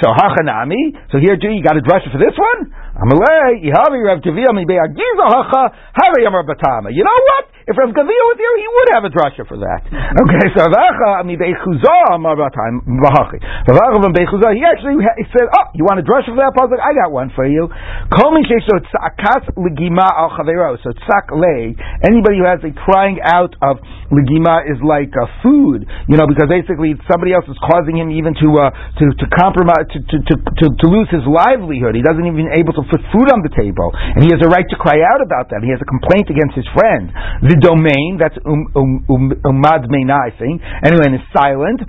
So 0.02 0.10
hachanami. 0.10 0.98
So 1.14 1.22
here, 1.22 1.38
too, 1.38 1.54
you 1.54 1.62
got 1.62 1.78
a 1.78 1.84
dress 1.84 2.02
for 2.10 2.18
this 2.18 2.34
one. 2.34 2.74
Amalei, 2.92 3.64
Ihavi 3.64 4.04
Rav 4.04 4.20
Gavia 4.20 4.52
mi 4.52 4.64
be'agiza 4.68 5.24
hacha, 5.24 5.72
Hari 5.96 6.26
Amar 6.28 6.44
Batama. 6.44 6.92
You 6.92 7.04
know 7.04 7.20
what? 7.32 7.48
If 7.64 7.78
Rav 7.78 7.88
Gavia 7.94 8.22
was 8.28 8.36
here, 8.36 8.56
he 8.58 8.68
would 8.68 8.88
have 8.92 9.04
a 9.06 9.12
drasha 9.14 9.46
for 9.48 9.56
that. 9.56 9.86
Okay, 9.86 10.44
so 10.52 10.66
Avacha 10.66 11.24
mi 11.24 11.40
be'chuza 11.40 12.12
Amar 12.12 12.36
Batama, 12.36 12.84
Vahachi. 13.00 13.40
Avacha 13.64 13.96
from 13.96 14.12
be'chuza, 14.12 14.52
he 14.52 14.60
actually 14.60 15.00
said, 15.32 15.46
oh, 15.48 15.66
you 15.72 15.88
want 15.88 16.02
a 16.02 16.04
drasha 16.04 16.36
for 16.36 16.42
that 16.42 16.52
puzzle? 16.52 16.76
I 16.76 16.92
got 16.92 17.08
one 17.08 17.32
for 17.32 17.48
you. 17.48 17.70
Kol 18.12 18.36
mi 18.36 18.44
so 18.44 18.76
tzakas 18.76 19.48
legima 19.56 20.04
al 20.04 20.36
chavero. 20.36 20.76
So 20.84 20.92
tzak 20.92 21.32
le, 21.32 21.72
anybody 22.04 22.44
who 22.44 22.46
has 22.50 22.60
a 22.60 22.76
crying 22.76 23.24
out 23.24 23.56
of 23.64 23.80
legima 24.12 24.68
is 24.68 24.76
like 24.84 25.16
a 25.16 25.30
food, 25.40 25.88
you 26.12 26.20
know, 26.20 26.28
because 26.28 26.50
basically 26.50 26.92
somebody 27.08 27.32
else 27.32 27.48
is 27.48 27.56
causing 27.64 27.96
him 27.96 28.12
even 28.12 28.36
to, 28.36 28.48
uh, 28.58 28.68
to, 29.00 29.04
to 29.16 29.26
compromise, 29.32 29.88
to, 29.96 29.98
to, 30.02 30.16
to, 30.28 30.34
to, 30.36 30.64
to 30.76 30.86
lose 30.92 31.08
his 31.08 31.24
livelihood. 31.24 31.96
He 31.96 32.02
doesn't 32.04 32.26
even 32.26 32.52
able 32.52 32.74
to 32.74 32.81
to 32.82 32.88
put 32.90 33.00
food 33.14 33.30
on 33.30 33.40
the 33.46 33.52
table, 33.54 33.94
and 33.94 34.26
he 34.26 34.30
has 34.34 34.42
a 34.42 34.50
right 34.50 34.66
to 34.66 34.76
cry 34.76 34.98
out 34.98 35.22
about 35.22 35.48
that. 35.54 35.62
He 35.62 35.70
has 35.70 35.78
a 35.78 35.88
complaint 35.88 36.26
against 36.28 36.58
his 36.58 36.66
friend. 36.74 37.08
The 37.46 37.56
domain 37.62 38.18
that's 38.18 38.36
um, 38.42 38.66
um, 38.74 38.92
um, 39.06 39.24
umad 39.46 39.86
meina, 39.86 40.18
I 40.18 40.34
think. 40.34 40.58
Anyway, 40.82 41.06
and 41.06 41.16
is 41.16 41.26
silent, 41.30 41.80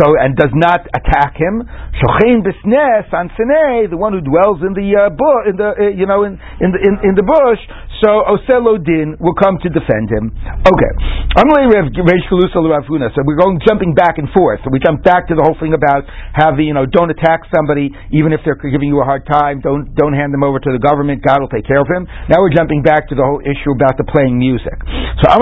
so 0.00 0.16
and 0.16 0.32
does 0.34 0.52
not 0.56 0.88
attack 0.96 1.36
him. 1.36 1.62
Shochein 2.00 2.40
bisnes 2.40 3.06
an 3.12 3.28
the 3.90 3.96
one 3.96 4.12
who 4.12 4.20
dwells 4.24 4.64
in 4.64 4.72
the 4.72 4.86
uh, 4.96 5.10
bu- 5.12 5.44
in 5.50 5.56
the 5.60 5.70
uh, 5.76 5.92
you 5.92 6.06
know 6.06 6.24
in 6.24 6.40
in 6.64 6.70
the 6.72 6.80
in, 6.80 6.94
in 7.12 7.14
the 7.14 7.26
bush. 7.26 7.60
So 8.04 8.22
Oselo 8.30 8.78
Din 8.78 9.16
will 9.18 9.34
come 9.34 9.58
to 9.62 9.68
defend 9.68 10.08
him. 10.10 10.30
Okay, 10.62 10.92
So 11.34 11.42
we're 13.26 13.36
going 13.38 13.58
jumping 13.66 13.94
back 13.94 14.18
and 14.18 14.28
forth. 14.30 14.60
So 14.62 14.70
we 14.70 14.78
jump 14.78 15.02
back 15.02 15.26
to 15.28 15.34
the 15.34 15.42
whole 15.42 15.56
thing 15.58 15.74
about 15.74 16.04
having 16.34 16.66
you 16.70 16.74
know 16.74 16.86
don't 16.86 17.10
attack 17.10 17.42
somebody 17.50 17.90
even 18.14 18.32
if 18.32 18.40
they're 18.46 18.54
giving 18.58 18.88
you 18.88 19.00
a 19.02 19.06
hard 19.06 19.26
time. 19.26 19.60
Don't 19.60 19.94
don't 19.98 20.14
hand 20.14 20.32
them 20.32 20.44
over 20.46 20.60
to 20.62 20.70
the 20.70 20.78
government. 20.78 21.26
God 21.26 21.40
will 21.42 21.50
take 21.50 21.66
care 21.66 21.82
of 21.82 21.88
him. 21.90 22.06
Now 22.30 22.38
we're 22.38 22.54
jumping 22.54 22.82
back 22.86 23.08
to 23.10 23.18
the 23.18 23.26
whole 23.26 23.42
issue 23.42 23.74
about 23.74 23.98
the 23.98 24.06
playing 24.06 24.38
music. 24.38 24.78
So 25.18 25.26
So. 25.28 25.34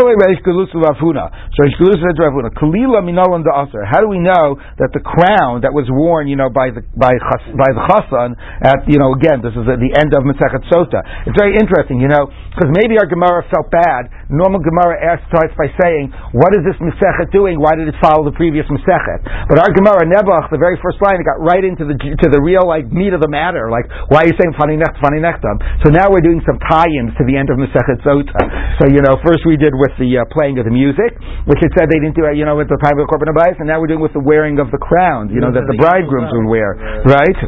How 3.85 4.01
do 4.01 4.09
we 4.09 4.19
know 4.19 4.57
that 4.81 4.91
the 4.97 5.01
crown 5.05 5.61
that 5.63 5.73
was 5.73 5.85
worn, 5.93 6.29
you 6.29 6.37
know, 6.37 6.49
by 6.49 6.71
the 6.73 6.81
by 6.97 7.13
by 7.53 7.71
the 7.77 7.83
Chassan 7.85 8.33
at 8.65 8.89
you 8.89 8.97
know 8.99 9.13
again 9.13 9.43
this 9.45 9.53
is 9.53 9.69
at 9.69 9.77
the 9.81 9.93
end 9.93 10.15
of 10.17 10.25
Masechet 10.25 10.65
Sota. 10.73 11.05
It's 11.29 11.37
very 11.37 11.53
interesting, 11.57 12.01
you 12.01 12.09
know, 12.09 12.33
because 12.57 12.73
maybe 12.73 12.97
our 12.97 13.05
Gemara 13.07 13.45
felt 13.53 13.71
bad 13.71 14.09
normal 14.29 14.61
Gemara 14.61 15.01
asks, 15.01 15.25
starts 15.33 15.57
by 15.57 15.73
saying, 15.81 16.13
what 16.37 16.53
is 16.53 16.63
this 16.63 16.77
Masechet 16.79 17.33
doing? 17.33 17.59
Why 17.59 17.75
did 17.75 17.89
it 17.89 17.97
follow 17.99 18.23
the 18.23 18.37
previous 18.37 18.69
Masechet? 18.69 19.25
But 19.49 19.59
our 19.59 19.73
Gemara, 19.73 20.05
Nebuch, 20.05 20.53
the 20.53 20.61
very 20.61 20.77
first 20.85 21.01
line, 21.01 21.19
it 21.19 21.27
got 21.27 21.41
right 21.41 21.65
into 21.65 21.89
the 21.89 21.97
to 21.97 22.27
the 22.29 22.41
real 22.45 22.69
like 22.69 22.87
meat 22.93 23.17
of 23.17 23.25
the 23.25 23.31
matter. 23.31 23.73
Like, 23.73 23.89
why 24.13 24.27
are 24.27 24.29
you 24.29 24.37
saying 24.37 24.55
funny 24.61 24.77
necht, 24.77 25.01
funny 25.01 25.19
nechtam? 25.19 25.57
So 25.83 25.89
now 25.89 26.13
we're 26.13 26.25
doing 26.25 26.45
some 26.45 26.61
tie-ins 26.69 27.17
to 27.17 27.25
the 27.25 27.35
end 27.35 27.49
of 27.49 27.57
Masechet 27.57 28.05
Sota. 28.05 28.37
So 28.79 28.93
you 28.93 29.01
know, 29.01 29.17
first 29.25 29.49
we 29.49 29.57
did 29.57 29.73
with 29.73 29.95
the 29.97 30.21
uh, 30.21 30.29
playing 30.35 30.61
of 30.61 30.69
the 30.69 30.75
music, 30.75 31.17
which 31.49 31.61
it 31.65 31.73
said 31.75 31.89
they 31.89 32.01
didn't 32.03 32.19
do 32.19 32.27
you 32.35 32.43
know, 32.43 32.59
with 32.59 32.67
the 32.67 32.81
time 32.83 32.99
of 32.99 33.07
the 33.07 33.11
korban 33.11 33.31
abayis, 33.31 33.55
and 33.63 33.71
now 33.71 33.79
we're 33.79 33.91
doing 33.91 34.03
with 34.03 34.17
the 34.17 34.23
wearing 34.23 34.59
of 34.59 34.75
the 34.75 34.81
crown, 34.81 35.31
you 35.31 35.39
know, 35.39 35.55
that 35.55 35.63
the 35.71 35.79
bridegrooms 35.79 36.33
would 36.35 36.49
wear, 36.51 36.75
right? 37.07 37.39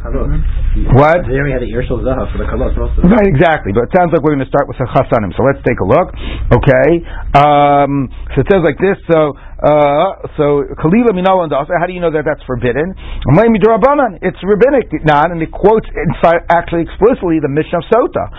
What? 0.94 1.26
They 1.26 1.34
already 1.34 1.56
had 1.56 1.64
the 1.64 1.72
Yershal 1.72 1.98
for 1.98 2.38
the 2.38 2.46
kalos 2.46 2.76
also. 2.78 3.02
Right, 3.02 3.26
exactly. 3.26 3.74
But 3.74 3.90
it 3.90 3.92
sounds 3.96 4.14
like 4.14 4.22
we're 4.22 4.38
going 4.38 4.46
to 4.46 4.52
start 4.52 4.70
with 4.70 4.78
the 4.78 4.86
chasanim. 4.86 5.34
So 5.34 5.42
let's 5.42 5.58
take 5.66 5.80
a 5.82 5.88
look. 5.88 6.14
Okay. 6.54 6.67
Um, 7.34 8.08
so 8.34 8.40
it 8.42 8.46
says 8.50 8.60
like 8.64 8.78
this. 8.78 8.96
So 9.10 9.34
uh, 9.58 10.22
so 10.38 10.62
kalila 10.78 11.10
minol 11.10 11.42
and 11.42 11.50
How 11.50 11.86
do 11.86 11.92
you 11.92 11.98
know 11.98 12.14
that 12.14 12.22
that's 12.22 12.46
forbidden? 12.46 12.94
It's 14.22 14.38
rabbinic, 14.46 14.86
not, 15.02 15.34
and 15.34 15.42
it 15.42 15.50
quotes 15.50 15.90
inside, 15.90 16.46
actually 16.46 16.86
explicitly 16.86 17.42
the 17.42 17.50
Mishnah 17.50 17.82
of 17.82 17.86
Sota. 17.90 18.30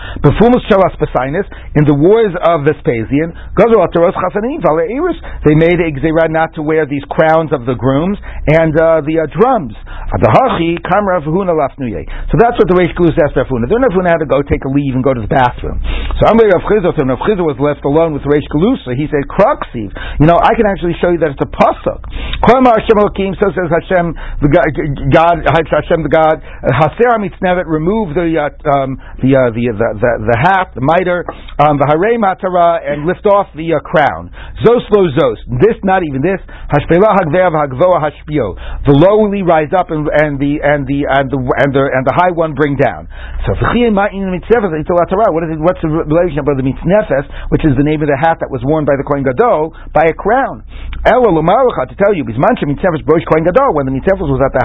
In 1.76 1.84
the 1.84 1.92
wars 1.92 2.32
of 2.40 2.64
Vespasian. 2.64 3.36
They 5.44 5.56
made 5.60 5.76
a 5.76 5.92
not 6.32 6.56
to 6.56 6.62
wear 6.64 6.88
these 6.88 7.04
crowns 7.12 7.52
of 7.52 7.68
the 7.68 7.76
grooms 7.76 8.16
and 8.48 8.72
uh, 8.80 9.04
the 9.04 9.20
uh, 9.20 9.28
drums. 9.28 9.76
So 9.76 10.24
that's 12.40 12.56
what 12.56 12.66
the 12.66 12.76
Reish 12.80 12.96
Galus 12.96 13.14
asked 13.20 13.36
Rav 13.36 13.46
Huna. 13.46 13.68
Then 13.68 13.84
Rav 13.84 13.92
Huna 13.92 14.08
had 14.08 14.24
to 14.24 14.30
go 14.30 14.40
take 14.40 14.64
a 14.64 14.72
leave 14.72 14.96
and 14.96 15.04
go 15.04 15.12
to 15.12 15.20
the 15.20 15.28
bathroom. 15.28 15.84
So 16.16 16.32
Amr 16.32 16.48
Rav 16.48 16.64
Chisda, 16.64 16.96
and 16.96 17.12
Rav 17.12 17.20
Chisda 17.28 17.44
was 17.44 17.60
left 17.60 17.84
alone 17.84 18.16
with 18.16 18.24
Reish 18.24 18.48
Galus. 18.48 18.80
He 18.96 19.06
said, 19.12 19.28
"Kruxiv, 19.28 19.92
you 20.18 20.26
know, 20.26 20.38
I 20.40 20.54
can 20.56 20.66
actually 20.66 20.96
show 21.00 21.09
you 21.12 21.20
that 21.20 21.34
it's 21.34 21.42
a 21.42 21.50
pasuk. 21.50 22.00
Hashem 22.40 22.98
so 23.36 23.46
says 23.52 23.68
Hashem, 23.68 24.14
the 24.40 24.50
God, 24.50 25.36
Hashem 25.44 26.02
the 26.02 26.12
God. 26.12 26.40
Haser 26.72 27.16
Mitznevet, 27.20 27.68
remove 27.68 28.14
the 28.14 28.32
uh, 28.38 28.48
um, 28.70 28.96
the, 29.20 29.36
uh, 29.36 29.50
the, 29.52 29.68
the 29.70 29.88
the 30.00 30.10
the 30.24 30.36
hat, 30.40 30.72
the 30.74 30.80
mitre, 30.80 31.24
um, 31.60 31.76
the 31.76 31.86
Harei 31.86 32.16
Matara, 32.16 32.80
and 32.80 33.06
lift 33.06 33.26
off 33.26 33.52
the 33.54 33.76
uh, 33.76 33.80
crown. 33.84 34.32
Zos 34.64 34.86
lo 34.90 35.08
zos. 35.12 35.38
This, 35.60 35.76
not 35.84 36.02
even 36.02 36.22
this. 36.22 36.40
Hashpela 36.72 37.12
Hagvev 37.20 37.52
Hagvoa 37.52 38.00
Hashpio. 38.00 38.56
The 38.88 38.94
lowly 38.96 39.42
rise 39.42 39.72
up, 39.76 39.90
and, 39.90 40.08
and 40.08 40.40
the 40.40 40.60
and 40.62 40.86
the 40.86 41.04
and 41.08 41.28
the 41.30 41.38
and 41.38 41.70
the 41.74 41.84
and 41.92 42.02
the 42.06 42.14
high 42.16 42.32
one 42.32 42.54
bring 42.54 42.76
down. 42.76 43.08
So 43.46 43.52
what 43.60 45.42
is 45.44 45.50
it, 45.52 45.60
what's 45.60 45.82
the 45.82 45.90
relationship 45.90 46.46
of 46.48 46.56
the 46.56 46.64
mitznefes, 46.66 47.26
which 47.50 47.64
is 47.64 47.76
the 47.76 47.84
name 47.84 48.02
of 48.02 48.08
the 48.08 48.18
hat 48.18 48.38
that 48.40 48.50
was 48.50 48.62
worn 48.64 48.84
by 48.84 48.96
the 48.96 49.04
Kohen 49.04 49.24
Gadol, 49.24 49.74
by 49.92 50.04
a 50.08 50.14
crown? 50.14 50.62
Lomaracha 51.08 51.88
to 51.88 51.96
tell 51.96 52.12
you, 52.12 52.28
Mitzvahs 52.28 53.00
Brosh 53.08 53.24
Kohen 53.24 53.48
Gadol, 53.48 53.72
when 53.72 53.88
the 53.88 53.94
Mitzvahs 53.96 54.20
was 54.20 54.36
at 54.44 54.52
the 54.52 54.60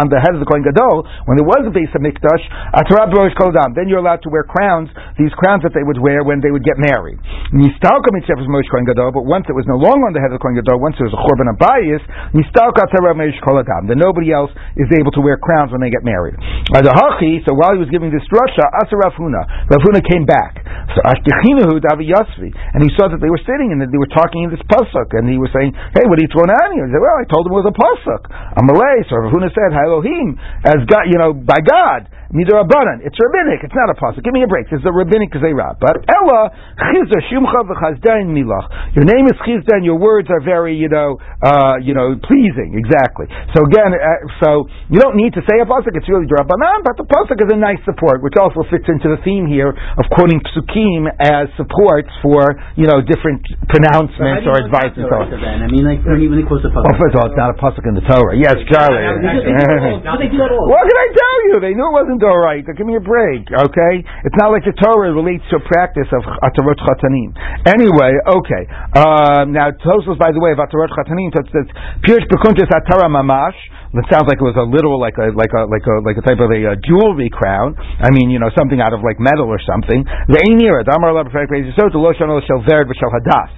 on 0.00 0.08
the 0.08 0.16
head 0.16 0.32
of 0.32 0.40
the 0.40 0.48
Kohen 0.48 0.64
Gadol, 0.64 1.04
when 1.28 1.36
there 1.36 1.44
was 1.44 1.60
a 1.68 1.72
base 1.72 1.92
of 1.92 2.00
Mikdash, 2.00 2.40
Atarab 2.72 3.12
Koldam, 3.36 3.76
then 3.76 3.92
you're 3.92 4.00
allowed 4.00 4.24
to 4.24 4.32
wear 4.32 4.48
crowns, 4.48 4.88
these 5.20 5.28
crowns 5.36 5.60
that 5.60 5.76
they 5.76 5.84
would 5.84 6.00
wear 6.00 6.24
when 6.24 6.40
they 6.40 6.48
would 6.48 6.64
get 6.64 6.80
married. 6.80 7.20
Nistalka 7.52 8.08
Mitzvahs 8.16 8.48
Brosh 8.48 8.64
Kohen 8.72 8.88
Gadol, 8.88 9.12
but 9.12 9.28
once 9.28 9.44
it 9.52 9.52
was 9.52 9.68
no 9.68 9.76
longer 9.76 10.08
on 10.08 10.16
the 10.16 10.24
head 10.24 10.32
of 10.32 10.40
the 10.40 10.44
Kohen 10.44 10.56
Gadol, 10.56 10.80
once 10.80 10.96
there 10.96 11.04
was 11.04 11.12
a 11.12 11.20
Chorban 11.20 11.52
Abayis, 11.52 12.00
Nistalka 12.32 12.88
Atarab 12.88 13.20
Brosh 13.20 13.36
Koldam, 13.44 13.84
then 13.84 14.00
nobody 14.00 14.32
else 14.32 14.48
is 14.80 14.88
able 14.96 15.12
to 15.12 15.20
wear 15.20 15.36
crowns 15.36 15.68
when 15.68 15.84
they 15.84 15.92
get 15.92 16.00
married. 16.00 16.40
So 16.72 17.52
while 17.52 17.76
he 17.76 17.80
was 17.84 17.92
giving 17.92 18.08
this 18.08 18.24
drasha, 18.32 18.64
Asa 18.80 18.96
Rafuna, 18.96 19.68
Rafuna 19.68 20.00
came 20.00 20.24
back. 20.24 20.63
So 20.94 21.02
Ashtichinahu 21.02 21.82
Davi 21.82 22.06
Yasvi, 22.06 22.54
and 22.54 22.80
he 22.86 22.90
saw 22.94 23.10
that 23.10 23.18
they 23.18 23.30
were 23.30 23.42
sitting 23.42 23.74
and 23.74 23.82
that 23.82 23.90
they 23.90 23.98
were 23.98 24.10
talking 24.14 24.46
in 24.46 24.50
this 24.54 24.62
pasuk, 24.70 25.10
and 25.18 25.26
he 25.26 25.42
was 25.42 25.50
saying, 25.50 25.74
hey, 25.74 26.06
what 26.06 26.16
are 26.18 26.24
you 26.24 26.30
throwing 26.30 26.54
at 26.54 26.70
me? 26.70 26.78
He 26.78 26.86
said, 26.86 27.02
well, 27.02 27.18
I 27.18 27.26
told 27.26 27.50
him 27.50 27.58
it 27.58 27.60
was 27.66 27.70
a 27.70 27.74
pasuk. 27.74 28.22
A 28.30 28.62
Malay, 28.62 29.02
so 29.10 29.18
Ravuna 29.18 29.50
said, 29.50 29.74
Elohim, 29.74 30.38
as 30.62 30.86
God, 30.86 31.10
you 31.10 31.18
know, 31.18 31.34
by 31.34 31.58
God. 31.58 32.06
Midrabanan. 32.34 33.06
It's 33.06 33.14
rabbinic. 33.14 33.62
It's 33.62 33.78
not 33.78 33.86
a 33.86 33.96
pasuk. 33.96 34.26
Give 34.26 34.34
me 34.34 34.42
a 34.42 34.50
break. 34.50 34.66
It's 34.66 34.82
a 34.82 34.90
rabbinic 34.90 35.30
kazera. 35.30 35.78
But 35.78 36.02
Ella 36.10 36.50
chizah 36.82 37.22
shumcha 37.30 37.62
v'chazdain 37.62 38.34
milach. 38.34 38.66
Your 38.98 39.06
name 39.06 39.30
is 39.30 39.38
chizda, 39.46 39.78
and 39.78 39.86
your 39.86 40.02
words 40.02 40.26
are 40.34 40.42
very, 40.42 40.74
you 40.74 40.90
know, 40.90 41.14
uh, 41.46 41.78
you 41.78 41.94
know, 41.94 42.18
pleasing. 42.26 42.74
Exactly. 42.74 43.30
So 43.54 43.62
again, 43.62 43.94
uh, 43.94 44.26
so 44.42 44.66
you 44.90 44.98
don't 44.98 45.14
need 45.14 45.30
to 45.38 45.46
say 45.46 45.62
a 45.62 45.66
pasuk. 45.66 45.94
It's 45.94 46.10
really 46.10 46.26
drabanan, 46.26 46.82
but 46.82 46.98
the 46.98 47.06
pasuk 47.06 47.38
is 47.38 47.54
a 47.54 47.56
nice 47.56 47.78
support, 47.86 48.18
which 48.26 48.34
also 48.34 48.66
fits 48.66 48.90
into 48.90 49.14
the 49.14 49.22
theme 49.22 49.46
here 49.46 49.70
of 49.70 50.04
quoting 50.10 50.42
psukim 50.50 51.06
as 51.22 51.46
supports 51.54 52.10
for 52.18 52.58
you 52.74 52.90
know 52.90 52.98
different 52.98 53.46
pronouncements 53.70 54.42
or 54.50 54.58
advice 54.58 54.90
and 54.98 55.06
so 55.06 55.22
on. 55.22 55.30
I 55.38 55.70
mean, 55.70 55.86
like 55.86 56.02
when 56.02 56.18
he, 56.18 56.26
when 56.26 56.42
he 56.42 56.46
quotes 56.50 56.66
a 56.66 56.74
pasuk. 56.74 56.82
Well, 56.82 56.98
first 56.98 57.14
of 57.14 57.22
all, 57.22 57.30
it's 57.30 57.38
not 57.38 57.54
a 57.54 57.58
pasuk 57.62 57.86
in 57.86 57.94
the 57.94 58.02
Torah. 58.10 58.34
Yes, 58.34 58.58
Charlie. 58.66 59.06
what 60.02 60.82
can 60.82 60.98
I 60.98 61.08
tell 61.14 61.38
you? 61.46 61.62
They 61.62 61.78
knew 61.78 61.86
it 61.86 61.94
wasn't 61.94 62.23
right. 62.32 62.64
Give 62.64 62.86
me 62.86 62.96
a 62.96 63.04
break, 63.04 63.44
okay? 63.52 63.94
It's 64.00 64.38
not 64.40 64.48
like 64.48 64.64
the 64.64 64.72
Torah 64.72 65.12
relates 65.12 65.44
to 65.52 65.60
a 65.60 65.64
practice 65.68 66.08
of 66.14 66.24
Atarot 66.24 66.80
Chatanim. 66.80 67.36
Anyway, 67.68 68.12
okay. 68.24 68.64
Um, 68.96 69.52
now, 69.52 69.68
Tosos, 69.76 70.16
by 70.16 70.32
the 70.32 70.40
way, 70.40 70.56
of 70.56 70.60
Atarot 70.62 70.88
Chatanim, 70.96 71.28
says, 71.36 71.68
Pirish 72.00 72.24
Bekuntis 72.32 72.72
Atara 72.72 73.12
Mamash, 73.12 73.58
it 73.94 74.10
sounds 74.10 74.26
like 74.26 74.42
it 74.42 74.46
was 74.46 74.58
a 74.58 74.66
literal, 74.66 74.98
like 74.98 75.14
a 75.22 75.30
like 75.30 75.54
a 75.54 75.70
like 75.70 75.86
a 75.86 75.94
like 76.02 76.18
a 76.18 76.24
type 76.26 76.42
of 76.42 76.50
a, 76.50 76.74
a 76.74 76.76
jewelry 76.82 77.30
crown. 77.30 77.78
I 77.78 78.10
mean, 78.10 78.26
you 78.26 78.42
know, 78.42 78.50
something 78.58 78.82
out 78.82 78.90
of 78.90 79.06
like 79.06 79.22
metal 79.22 79.46
or 79.46 79.62
something. 79.62 80.02
The 80.26 80.42
Einira, 80.50 80.82
Damar 80.82 81.14
So 81.14 81.86
the 81.94 82.02
Loshon 82.02 82.26
Shel 82.26 82.66
Verd 82.66 82.90
Shel 82.90 83.12
Hadas. 83.14 83.50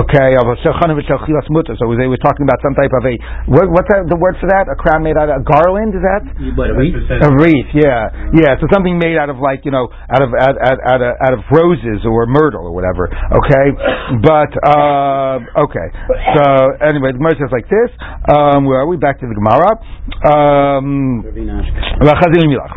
Okay, 0.00 0.32
So 0.32 1.84
they 1.92 2.08
were 2.08 2.22
talking 2.24 2.44
about 2.48 2.64
some 2.64 2.72
type 2.72 2.88
of 2.96 3.04
a 3.04 3.14
what, 3.52 3.68
what's 3.68 3.90
that, 3.92 4.08
the 4.08 4.16
word 4.16 4.40
for 4.40 4.48
that? 4.48 4.72
A 4.72 4.76
crown 4.80 5.04
made 5.04 5.20
out 5.20 5.28
of 5.28 5.40
a 5.40 5.44
garland? 5.44 5.92
Is 5.92 6.00
that 6.00 6.24
a 6.40 6.72
wreath? 6.72 6.96
A 7.12 7.28
wreath, 7.28 7.70
yeah, 7.76 8.08
yeah. 8.32 8.56
So 8.64 8.72
something 8.72 8.96
made 8.96 9.20
out 9.20 9.28
of 9.28 9.36
like 9.44 9.68
you 9.68 9.76
know 9.76 9.92
out 10.08 10.24
of 10.24 10.32
out, 10.32 10.56
out, 10.56 10.78
out, 10.88 11.00
of, 11.04 11.12
out 11.20 11.32
of 11.36 11.44
roses 11.52 12.08
or 12.08 12.24
myrtle 12.24 12.64
or 12.64 12.72
whatever. 12.72 13.12
Okay, 13.12 13.66
but 14.24 14.52
uh, 14.64 15.68
okay. 15.68 15.88
So 16.40 16.44
anyway, 16.80 17.12
the 17.12 17.20
Gemara 17.20 17.36
says 17.36 17.52
like 17.52 17.68
this. 17.68 17.92
Um, 18.32 18.64
where 18.64 18.80
are 18.80 18.88
we? 18.88 18.96
Back 18.96 19.20
to 19.20 19.28
the 19.28 19.36
Gemara. 19.36 19.81
Um, 20.22 21.22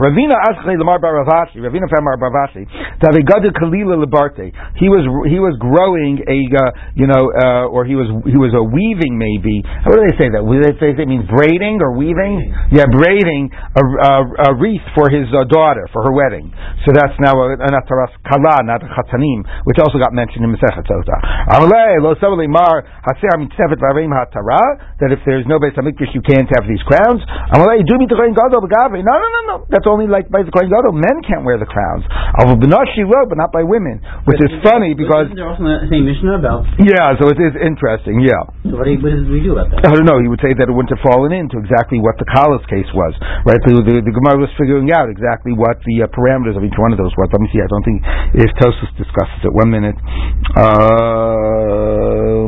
Ravina 0.02 0.38
Aschei 0.50 0.78
Lamar 0.78 0.98
Baravashi, 0.98 1.62
Ravina 1.62 1.86
Famar 1.86 2.18
Baravashi, 2.18 2.66
Davigadu 2.98 3.54
Kalila 3.54 4.02
Libarte. 4.02 4.50
He 4.82 4.90
was 4.90 5.06
he 5.30 5.38
was 5.38 5.54
growing 5.62 6.26
a 6.26 6.40
uh, 6.50 6.70
you 6.98 7.06
know 7.06 7.30
uh, 7.30 7.70
or 7.70 7.86
he 7.86 7.94
was 7.94 8.10
he 8.26 8.38
was 8.38 8.54
a 8.58 8.62
weaving 8.66 9.18
maybe. 9.18 9.62
How 9.66 9.94
do 9.94 10.02
they 10.02 10.18
say 10.18 10.34
that? 10.34 10.42
They 10.42 10.74
say 10.82 10.98
it 10.98 11.06
means 11.06 11.30
braiding 11.30 11.82
or 11.86 11.94
weaving? 11.94 12.50
Yeah, 12.74 12.90
braiding 12.90 13.54
a, 13.54 13.82
a, 13.82 14.14
a 14.50 14.58
wreath 14.58 14.86
for 14.98 15.10
his 15.10 15.30
uh, 15.30 15.46
daughter 15.46 15.86
for 15.94 16.02
her 16.02 16.14
wedding. 16.14 16.50
So 16.86 16.94
that's 16.94 17.14
now 17.22 17.38
an 17.46 17.74
ataras 17.74 18.14
kala, 18.26 18.66
not 18.66 18.82
a 18.82 18.90
chatanim, 18.90 19.46
which 19.66 19.78
also 19.78 20.02
got 20.02 20.14
mentioned 20.14 20.46
in 20.46 20.50
Masechet 20.54 20.86
Sota. 20.90 21.18
That 25.06 25.12
if 25.12 25.20
there's 25.26 25.46
no 25.46 25.60
base 25.60 25.74
hamikdash, 25.78 26.14
you 26.14 26.22
can't 26.22 26.50
have 26.54 26.66
these 26.66 26.82
crowns 26.86 26.95
crowns. 26.96 27.20
Amalei 27.52 27.84
do 27.84 28.00
me 28.00 28.08
the 28.08 28.16
Kohen 28.16 28.32
Gadol 28.32 28.64
No, 28.64 29.16
no, 29.20 29.28
no, 29.28 29.42
no. 29.52 29.56
That's 29.68 29.86
only 29.86 30.08
like 30.08 30.32
by 30.32 30.48
the 30.48 30.52
Kohen 30.52 30.72
Gadol. 30.72 30.96
Men 30.96 31.20
can't 31.28 31.44
wear 31.44 31.60
the 31.60 31.68
crowns. 31.68 32.08
Al 32.40 32.56
Benoshi 32.56 33.04
will, 33.04 33.28
but 33.28 33.36
not 33.36 33.52
by 33.52 33.68
women, 33.68 34.00
which 34.24 34.40
is 34.40 34.52
funny 34.64 34.96
because 34.96 35.28
there 35.36 35.44
also 35.44 35.64
the 35.68 35.92
same 35.92 36.08
Mishnah 36.08 36.40
about. 36.40 36.64
Yeah, 36.80 37.20
so 37.20 37.28
it 37.28 37.40
is 37.40 37.54
interesting. 37.60 38.24
Yeah. 38.24 38.40
So 38.64 38.80
what, 38.80 38.88
do 38.88 38.96
you, 38.96 39.00
what 39.04 39.12
does 39.12 39.28
we 39.28 39.44
do 39.44 39.60
about 39.60 39.76
that? 39.76 39.84
I 39.84 39.92
don't 39.92 40.08
know. 40.08 40.24
He 40.24 40.32
would 40.32 40.40
say 40.40 40.56
that 40.56 40.72
it 40.72 40.74
wouldn't 40.74 40.94
have 40.96 41.04
fallen 41.04 41.36
into 41.36 41.60
exactly 41.60 42.00
what 42.00 42.16
the 42.16 42.28
Kalas 42.32 42.64
case 42.72 42.88
was. 42.96 43.12
Right. 43.44 43.60
The, 43.60 43.76
the, 43.84 44.00
the 44.02 44.14
Gemara 44.16 44.40
was 44.40 44.52
figuring 44.56 44.88
out 44.96 45.12
exactly 45.12 45.52
what 45.52 45.82
the 45.84 46.08
uh, 46.08 46.08
parameters 46.16 46.56
of 46.56 46.64
each 46.64 46.78
one 46.80 46.96
of 46.96 47.00
those 47.02 47.12
was. 47.20 47.28
Let 47.34 47.42
me 47.42 47.50
see. 47.52 47.60
I 47.60 47.68
don't 47.68 47.84
think 47.84 48.00
if 48.40 48.50
Tosus 48.62 48.90
discusses 48.96 49.44
it. 49.44 49.52
One 49.52 49.70
minute. 49.74 49.98
Um, 50.56 52.46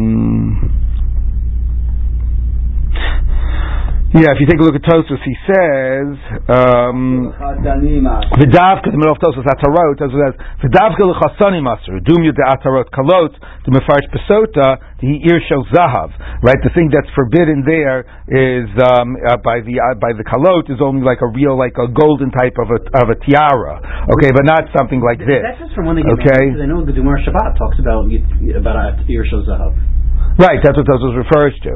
Yeah, 4.15 4.32
if 4.32 4.39
you 4.39 4.48
take 4.48 4.56
a 4.56 4.63
look 4.63 4.80
at 4.80 4.88
Tosus, 4.88 5.20
he 5.20 5.36
says 5.43 6.15
um, 6.48 7.28
the 7.28 8.48
davka 8.48 8.88
the 8.88 8.96
middle 8.96 9.12
of 9.12 9.20
Tosus 9.20 9.43
atarot 9.43 10.00
Tosus 10.00 10.15
says 10.15 10.36
the 10.63 10.72
davka 10.72 11.04
lechasani 11.04 11.60
maser 11.60 12.00
dumya 12.00 12.32
de 12.32 12.39
atarot 12.39 12.88
kalot 12.96 13.36
the 13.67 13.76
mefarsh 13.76 14.08
pesota 14.08 14.80
the 15.04 15.12
ear 15.28 15.43
shel 15.52 15.67
zahav. 15.76 16.15
Right 16.39 16.56
the 16.63 16.72
thing 16.72 16.88
that's 16.88 17.12
forbidden 17.20 17.67
there 17.67 18.08
is 18.32 18.72
um, 18.80 19.20
uh, 19.28 19.43
by 19.43 19.60
the 19.60 19.76
uh, 19.76 20.00
by 20.00 20.15
the 20.15 20.24
kalot 20.24 20.72
is 20.72 20.80
only 20.80 21.04
like 21.04 21.20
a 21.20 21.28
real 21.28 21.60
like 21.60 21.76
a 21.76 21.91
golden 21.91 22.32
type 22.32 22.56
of 22.63 22.72
a 22.72 22.80
of 23.04 23.12
a 23.12 23.17
tiara. 23.28 24.08
Okay 24.15 24.32
but 24.32 24.48
not 24.48 24.72
something 24.72 25.04
like 25.04 25.20
this. 25.20 25.43
that's 25.43 25.60
just 25.60 25.76
from 25.76 25.84
when 25.84 26.00
they 26.00 26.08
get 26.08 26.15
okay? 26.15 26.56
married, 26.56 26.63
I 26.63 26.67
know 26.72 26.80
the 26.80 26.96
Gemara 26.96 27.20
Shabbat 27.28 27.60
talks 27.60 27.76
about 27.84 28.08
about 28.08 29.04
ear 29.12 29.28
shel 29.28 29.43
zahav 29.43 29.76
Right, 30.38 30.62
that's 30.62 30.78
what 30.78 30.86
Tosos 30.86 31.17
refers 31.17 31.58
to. 31.65 31.71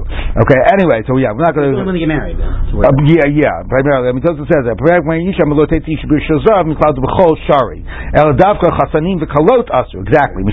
Okay, 0.46 0.60
anyway, 0.78 1.02
so 1.10 1.18
yeah, 1.18 1.34
we're 1.34 1.42
not 1.42 1.58
going 1.58 1.74
to. 1.74 1.82
When 1.82 1.98
they 1.98 2.06
get 2.06 2.14
married, 2.14 2.38
then. 2.38 2.70
Uh, 2.86 2.94
yeah, 3.10 3.26
yeah, 3.26 3.66
primarily. 3.66 4.08
I 4.10 4.14
mean, 4.14 4.22
Tosos 4.22 4.46
says 4.46 4.64
that. 4.70 4.78
Exactly. 10.06 10.46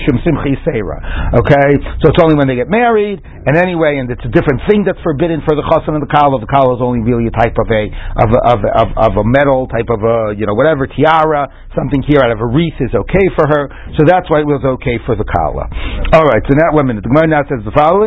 Okay, 1.37 1.69
so 2.01 2.09
it's 2.09 2.21
only 2.23 2.33
when 2.33 2.49
they 2.49 2.57
get 2.57 2.65
married, 2.65 3.21
and 3.21 3.53
anyway, 3.53 4.01
and 4.01 4.09
it's 4.09 4.25
a 4.25 4.33
different 4.33 4.65
thing 4.65 4.81
that's 4.81 4.97
forbidden 5.05 5.45
for 5.45 5.53
the 5.53 5.61
chasan 5.69 5.93
and 5.93 6.01
the 6.01 6.09
kala. 6.09 6.41
The 6.41 6.49
kala 6.49 6.73
is 6.77 6.81
only 6.81 7.05
really 7.05 7.29
a 7.29 7.35
type 7.37 7.53
of 7.61 7.69
a 7.69 7.83
of 8.25 8.29
a, 8.33 8.39
of, 8.49 8.59
of, 8.65 8.87
of 8.97 9.11
a 9.21 9.25
metal 9.27 9.69
type 9.69 9.85
of 9.93 10.01
a 10.01 10.33
you 10.33 10.49
know 10.49 10.57
whatever 10.57 10.89
tiara, 10.89 11.45
something 11.77 12.01
here 12.09 12.25
out 12.25 12.33
of 12.33 12.41
a 12.41 12.49
wreath 12.49 12.77
is 12.81 12.89
okay 12.89 13.27
for 13.37 13.45
her. 13.45 13.69
So 14.01 14.09
that's 14.09 14.25
why 14.33 14.41
it 14.41 14.49
was 14.49 14.65
okay 14.81 14.97
for 15.05 15.13
the 15.13 15.27
kala. 15.29 15.69
All 16.17 16.25
right, 16.25 16.41
so 16.49 16.57
now 16.57 16.73
one 16.73 16.89
minute. 16.89 17.05
The 17.05 17.13
Gemara 17.13 17.29
now 17.29 17.43
says 17.45 17.61
the 17.61 17.75
following 17.77 17.98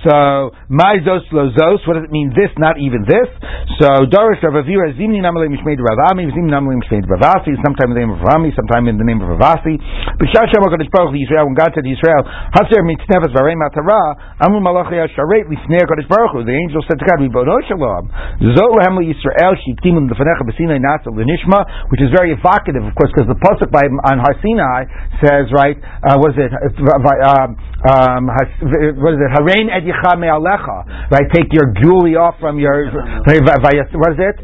So, 0.00 0.52
my 0.72 0.96
zos 1.04 1.28
lo 1.32 1.52
zos, 1.52 1.84
what 1.84 2.00
does 2.00 2.08
it 2.08 2.12
mean 2.12 2.32
this, 2.32 2.48
not 2.56 2.80
even 2.80 3.04
this? 3.04 3.28
So, 3.80 4.08
Dorish 4.08 4.40
Rav 4.40 4.56
Avira, 4.56 4.96
Zimni 4.96 5.20
Namale 5.20 5.48
Mishmeid 5.48 5.76
Ravami, 5.76 6.28
Zimni 6.32 6.48
Namale 6.48 6.80
Mishmeid 6.80 7.04
Ravasi, 7.04 7.52
sometime 7.60 7.92
in 7.92 7.96
the 7.96 8.02
name 8.04 8.12
of 8.12 8.20
Ravami, 8.20 8.52
sometime 8.56 8.88
in 8.88 8.96
the 8.96 9.04
name 9.04 9.20
of 9.20 9.28
Ravasi. 9.36 9.76
But 10.16 10.28
Shashem 10.32 10.60
HaKadosh 10.64 10.88
Baruch 10.88 11.12
Yisrael, 11.16 11.44
when 11.48 11.56
God 11.56 11.72
said 11.76 11.84
Yisrael, 11.84 12.24
Haser 12.56 12.80
mitznefes 12.84 13.32
varei 13.36 13.56
matara, 13.56 14.16
Amu 14.40 14.60
malachi 14.60 14.96
ha-sharet 15.00 15.48
lifnei 15.48 15.84
HaKadosh 15.84 16.08
Baruch 16.08 16.32
Hu, 16.32 16.44
the 16.44 16.56
angel 16.56 16.80
said 16.88 16.96
to 17.00 17.04
God, 17.04 17.20
Ribono 17.20 17.60
Shalom, 17.68 18.08
Zot 18.56 18.72
lehem 18.72 19.00
Yisrael, 19.04 19.52
shiktimim 19.64 20.08
lefanecha 20.08 20.48
b'sinai 20.48 20.80
nasa 20.80 21.12
l'nishma, 21.12 21.88
which 21.92 22.00
is 22.00 22.08
very 22.12 22.32
evocative, 22.32 22.84
of 22.84 22.92
course, 22.96 23.12
because 23.12 23.28
the 23.28 23.36
Pasuk 23.36 23.68
by, 23.68 23.84
on 23.84 24.18
Har 24.20 24.36
Sinai 24.40 24.88
says, 25.20 25.48
right, 25.52 25.76
uh, 26.04 26.16
what 26.20 26.32
is 26.32 26.48
it, 26.48 26.52
um, 26.56 27.56
um, 27.84 28.28
what 29.00 29.12
is 29.16 29.20
it, 29.20 29.29
Harein 29.30 29.70
edicha 29.70 30.18
me'alecha, 30.18 31.10
right? 31.10 31.28
Take 31.30 31.54
your 31.54 31.70
jewelry 31.78 32.18
off 32.18 32.34
from 32.42 32.58
your, 32.58 32.90
what 33.94 34.12
is 34.14 34.20
it? 34.20 34.36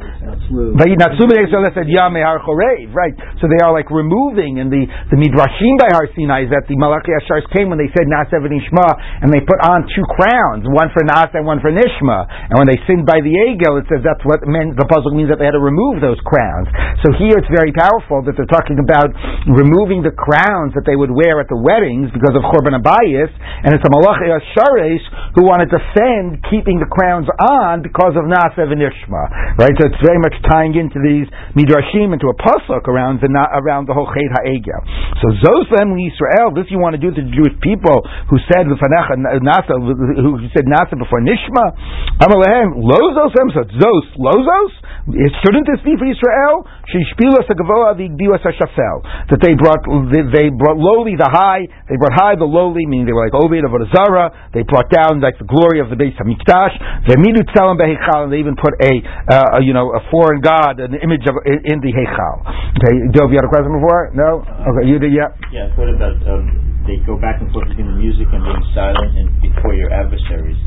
Right. 2.94 3.14
So 3.42 3.50
they 3.50 3.58
are 3.62 3.74
like 3.74 3.90
removing, 3.90 4.62
and 4.62 4.70
the, 4.70 4.86
the 5.10 5.18
Midrashim 5.18 5.74
by 5.80 5.90
Har 5.90 6.06
Sinai 6.14 6.46
is 6.46 6.50
that 6.54 6.70
the 6.70 6.76
Malachi 6.78 7.12
Ashars 7.18 7.44
came 7.56 7.68
when 7.72 7.80
they 7.82 7.90
said 7.92 8.06
Nasev 8.06 8.46
and 8.46 8.54
Ishma, 8.54 8.88
and 9.22 9.28
they 9.34 9.42
put 9.42 9.58
on 9.66 9.84
two 9.90 10.06
crowns, 10.14 10.64
one 10.70 10.88
for 10.94 11.02
Nas 11.02 11.34
and 11.34 11.42
one 11.42 11.58
for 11.58 11.74
Nishma. 11.74 12.26
And 12.50 12.54
when 12.56 12.68
they 12.70 12.78
sinned 12.86 13.04
by 13.08 13.18
the 13.18 13.32
Egel, 13.32 13.82
it 13.82 13.86
says 13.90 14.06
that's 14.06 14.22
what 14.22 14.44
meant, 14.46 14.78
the 14.78 14.86
puzzle 14.86 15.10
means 15.16 15.28
that 15.34 15.42
they 15.42 15.48
had 15.48 15.58
to 15.58 15.62
remove 15.62 15.98
those 15.98 16.20
crowns. 16.22 16.70
So 17.02 17.10
here 17.18 17.34
it's 17.34 17.50
very 17.50 17.74
powerful 17.74 18.22
that 18.26 18.38
they're 18.38 18.50
talking 18.50 18.78
about 18.78 19.10
removing 19.50 20.06
the 20.06 20.14
crowns 20.14 20.76
that 20.78 20.86
they 20.86 20.94
would 20.94 21.10
wear 21.10 21.40
at 21.42 21.48
the 21.50 21.58
weddings 21.58 22.12
because 22.14 22.34
of 22.36 22.42
Chorban 22.46 22.76
Abayis, 22.76 23.32
and 23.66 23.74
it's 23.74 23.82
a 23.82 23.90
Malachi 23.90 24.30
Who 25.36 25.44
want 25.44 25.64
to 25.64 25.68
defend 25.68 26.40
keeping 26.48 26.80
the 26.80 26.88
crowns 26.88 27.28
on 27.36 27.80
because 27.84 28.16
of 28.16 28.24
Nasev 28.24 28.72
and. 28.72 28.82
Right? 29.56 29.74
So 29.76 29.88
it's 29.88 30.02
very 30.04 30.20
much 30.20 30.36
tying 30.48 30.76
into 30.76 31.00
these 31.00 31.28
Midrashim 31.56 32.12
into 32.12 32.28
a 32.28 32.36
pasuk 32.36 32.88
around 32.88 33.24
the 33.24 33.28
around 33.32 33.88
the 33.88 33.94
whole 33.96 34.08
Chet 34.12 34.32
Ha'egel. 34.40 34.82
So 35.24 35.26
Zosem 35.40 35.96
Yisrael, 35.96 36.52
this 36.52 36.68
you 36.68 36.76
want 36.76 36.94
to 36.96 37.02
do 37.02 37.08
to 37.12 37.20
the 37.22 37.32
Jewish 37.32 37.56
people 37.64 38.04
who 38.28 38.36
said 38.50 38.68
Nasa, 38.68 39.72
who 39.72 40.36
said 40.52 40.68
Nasa 40.68 40.94
before 40.98 41.24
Nishma. 41.24 41.72
Amalehem 42.20 42.76
Lozosem, 42.76 43.46
so 43.56 43.64
Zos 43.80 44.06
Lozos. 44.20 44.72
Shouldn't 45.06 45.70
this 45.70 45.78
be 45.86 45.94
for 45.94 46.06
Israel? 46.10 46.66
She 46.90 46.98
Spieloshafel 47.14 47.46
that 49.30 49.38
they 49.38 49.54
brought 49.54 49.86
they 50.34 50.50
brought 50.50 50.78
lowly 50.78 51.14
the 51.14 51.30
high, 51.30 51.62
they 51.86 51.94
brought 51.94 52.14
high 52.18 52.34
the 52.34 52.44
lowly, 52.44 52.86
meaning 52.86 53.06
they 53.06 53.14
were 53.14 53.30
like 53.30 53.38
Ovid 53.38 53.62
of 53.62 53.70
Zara. 53.94 54.50
They 54.50 54.65
brought 54.66 54.90
down 54.90 55.20
like 55.20 55.38
the 55.38 55.48
glory 55.48 55.80
of 55.80 55.88
the 55.90 55.96
base. 55.96 56.14
They 56.18 56.26
and 58.26 58.32
they 58.32 58.40
even 58.42 58.56
put 58.58 58.74
a, 58.82 58.92
uh, 59.30 59.58
you 59.62 59.72
know 59.72 59.94
a 59.94 60.02
foreign 60.10 60.40
god, 60.42 60.80
an 60.80 60.94
image 60.98 61.24
of 61.26 61.38
in, 61.46 61.78
the 61.80 61.92
Heichal. 61.94 62.42
Okay, 62.76 62.94
Dov, 63.14 63.30
you 63.30 63.38
had 63.38 63.46
a 63.46 63.52
question 63.52 63.72
before? 63.72 64.10
No. 64.14 64.42
Okay, 64.42 64.84
you 64.88 64.98
did. 64.98 65.12
Yeah. 65.14 65.32
Yeah. 65.52 65.72
What 65.78 65.88
about 65.90 66.18
um, 66.26 66.84
they 66.86 66.98
go 67.06 67.18
back 67.18 67.40
and 67.40 67.50
forth 67.52 67.68
between 67.68 67.86
the 67.86 67.98
music 67.98 68.26
and 68.30 68.42
being 68.42 68.64
silent 68.74 69.16
and 69.18 69.28
before 69.42 69.74
your 69.74 69.90
adversaries? 69.94 70.58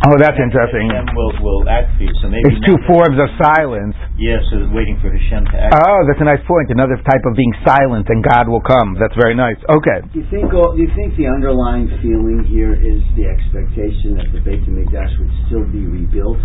Oh, 0.00 0.16
that's 0.16 0.40
interesting. 0.40 0.88
Hashem 0.88 1.12
will, 1.12 1.34
will 1.44 1.62
act 1.68 1.92
for 1.94 2.08
you. 2.08 2.12
So 2.24 2.32
maybe 2.32 2.42
it's 2.48 2.64
two 2.64 2.80
forms 2.88 3.20
of 3.20 3.28
silence. 3.36 3.92
Yes, 4.16 4.40
yeah, 4.48 4.64
so 4.64 4.72
waiting 4.72 4.96
for 4.98 5.12
Hashem 5.12 5.44
to 5.52 5.56
act. 5.60 5.76
Oh, 5.76 6.00
that's 6.08 6.18
a 6.18 6.26
nice 6.26 6.40
point. 6.48 6.72
Another 6.72 6.96
type 6.96 7.22
of 7.28 7.36
being 7.36 7.54
silent, 7.62 8.08
and 8.08 8.24
God 8.24 8.48
will 8.48 8.64
come. 8.64 8.96
That's 8.96 9.14
very 9.14 9.36
nice. 9.36 9.60
Okay. 9.68 10.00
Do 10.10 10.24
you 10.24 10.28
think? 10.32 10.50
Do 10.50 10.80
you 10.80 10.90
think 10.96 11.20
the 11.20 11.28
underlying 11.28 11.92
feeling 12.00 12.48
here 12.48 12.72
is 12.72 13.04
the 13.14 13.28
expectation 13.28 14.16
that 14.18 14.32
the 14.32 14.40
Beit 14.40 14.64
Hamikdash 14.64 15.12
would 15.20 15.34
still 15.46 15.68
be 15.68 15.84
rebuilt, 15.84 16.40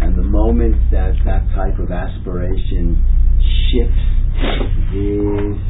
and 0.00 0.16
the 0.16 0.26
moment 0.26 0.80
that 0.90 1.12
that 1.28 1.44
type 1.52 1.76
of 1.76 1.92
aspiration 1.92 2.98
shifts, 3.68 4.04
is 4.96 5.60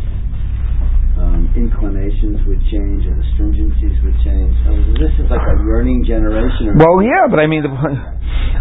um, 1.19 1.47
inclinations 1.55 2.43
would 2.47 2.63
change 2.71 3.07
or 3.07 3.15
the 3.15 3.27
stringencies 3.39 3.97
would 4.03 4.19
change. 4.27 4.51
So 4.67 4.71
this 4.99 5.15
is 5.23 5.31
like 5.31 5.47
a 5.47 5.57
yearning 5.63 6.03
generation. 6.03 6.75
well, 6.75 6.99
yeah, 7.03 7.31
but 7.31 7.39
I 7.39 7.47
mean, 7.47 7.63
the, 7.63 7.71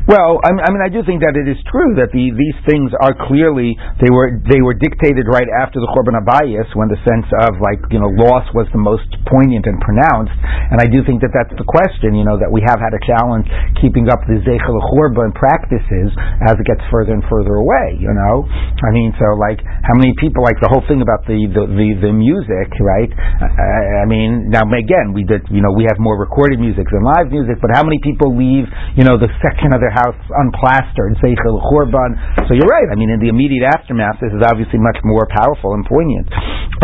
well, 0.05 0.37
I 0.43 0.51
mean, 0.51 0.83
I 0.83 0.91
do 0.91 1.01
think 1.01 1.23
that 1.25 1.33
it 1.33 1.47
is 1.49 1.57
true 1.71 1.97
that 1.97 2.13
the, 2.13 2.25
these 2.29 2.57
things 2.67 2.93
are 3.01 3.15
clearly 3.15 3.73
they 4.03 4.11
were 4.11 4.37
they 4.45 4.61
were 4.61 4.75
dictated 4.77 5.25
right 5.31 5.47
after 5.47 5.81
the 5.81 5.89
Churban 5.95 6.13
Habayis 6.19 6.67
when 6.77 6.91
the 6.91 6.99
sense 7.01 7.25
of 7.47 7.57
like 7.57 7.79
you 7.89 7.97
know 8.03 8.11
loss 8.11 8.45
was 8.53 8.69
the 8.75 8.81
most 8.81 9.07
poignant 9.25 9.65
and 9.65 9.79
pronounced, 9.81 10.35
and 10.69 10.77
I 10.77 10.85
do 10.91 11.01
think 11.07 11.25
that 11.25 11.33
that's 11.33 11.55
the 11.57 11.65
question. 11.65 12.13
You 12.13 12.27
know 12.27 12.37
that 12.37 12.51
we 12.51 12.61
have 12.67 12.77
had 12.77 12.93
a 12.93 13.01
challenge 13.01 13.47
keeping 13.81 14.11
up 14.13 14.21
the 14.29 14.43
Zeichel 14.45 14.77
Churban 14.93 15.33
practices 15.33 16.13
as 16.45 16.53
it 16.59 16.65
gets 16.69 16.83
further 16.93 17.15
and 17.15 17.23
further 17.31 17.57
away. 17.57 17.97
You 17.97 18.11
know, 18.11 18.45
I 18.83 18.91
mean, 18.93 19.15
so 19.17 19.39
like 19.39 19.63
how 19.63 19.95
many 19.97 20.13
people 20.19 20.43
like 20.45 20.59
the 20.61 20.69
whole 20.69 20.83
thing 20.85 21.01
about 21.01 21.25
the 21.25 21.39
the 21.49 21.63
the, 21.65 21.87
the 22.05 22.13
music 22.13 22.52
music, 22.53 22.69
right? 22.79 23.09
I, 23.09 24.03
I 24.03 24.05
mean, 24.05 24.49
now 24.49 24.63
again, 24.69 25.13
we 25.13 25.23
did, 25.23 25.41
you 25.49 25.61
know, 25.61 25.73
we 25.73 25.85
have 25.89 25.97
more 25.97 26.17
recorded 26.19 26.59
music 26.59 26.85
than 26.91 27.03
live 27.03 27.31
music, 27.31 27.57
but 27.61 27.73
how 27.73 27.83
many 27.83 27.97
people 28.03 28.33
leave, 28.33 28.69
you 28.95 29.03
know, 29.03 29.17
the 29.17 29.29
section 29.41 29.73
of 29.73 29.81
their 29.81 29.93
house 29.93 30.17
unplastered, 30.29 31.17
Seichel 31.21 31.57
Churban? 31.73 32.45
So 32.47 32.53
you're 32.53 32.69
right. 32.69 32.87
I 32.91 32.95
mean, 32.95 33.09
in 33.09 33.19
the 33.19 33.29
immediate 33.29 33.65
aftermath, 33.65 34.21
this 34.21 34.31
is 34.33 34.41
obviously 34.45 34.79
much 34.79 34.97
more 35.03 35.25
powerful 35.33 35.73
and 35.73 35.85
poignant. 35.85 36.29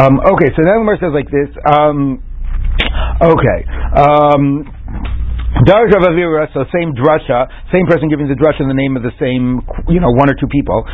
Um, 0.01 0.19
okay, 0.19 0.49
so 0.57 0.65
then 0.65 0.81
Gemara 0.81 0.97
says 0.97 1.13
like 1.13 1.29
this. 1.29 1.49
Um, 1.69 2.23
okay. 3.21 3.59
Um, 3.93 4.65
Darash 5.59 5.91
Rav 5.91 6.15
Avira, 6.15 6.47
so 6.55 6.63
same 6.71 6.95
drasha, 6.95 7.43
same 7.67 7.83
person 7.83 8.07
giving 8.07 8.31
the 8.31 8.39
drasha 8.39 8.63
in 8.63 8.71
the 8.71 8.79
name 8.79 8.95
of 8.95 9.03
the 9.03 9.11
same, 9.19 9.59
you 9.91 9.99
know, 9.99 10.07
one 10.15 10.31
or 10.31 10.37
two 10.39 10.47
people. 10.47 10.87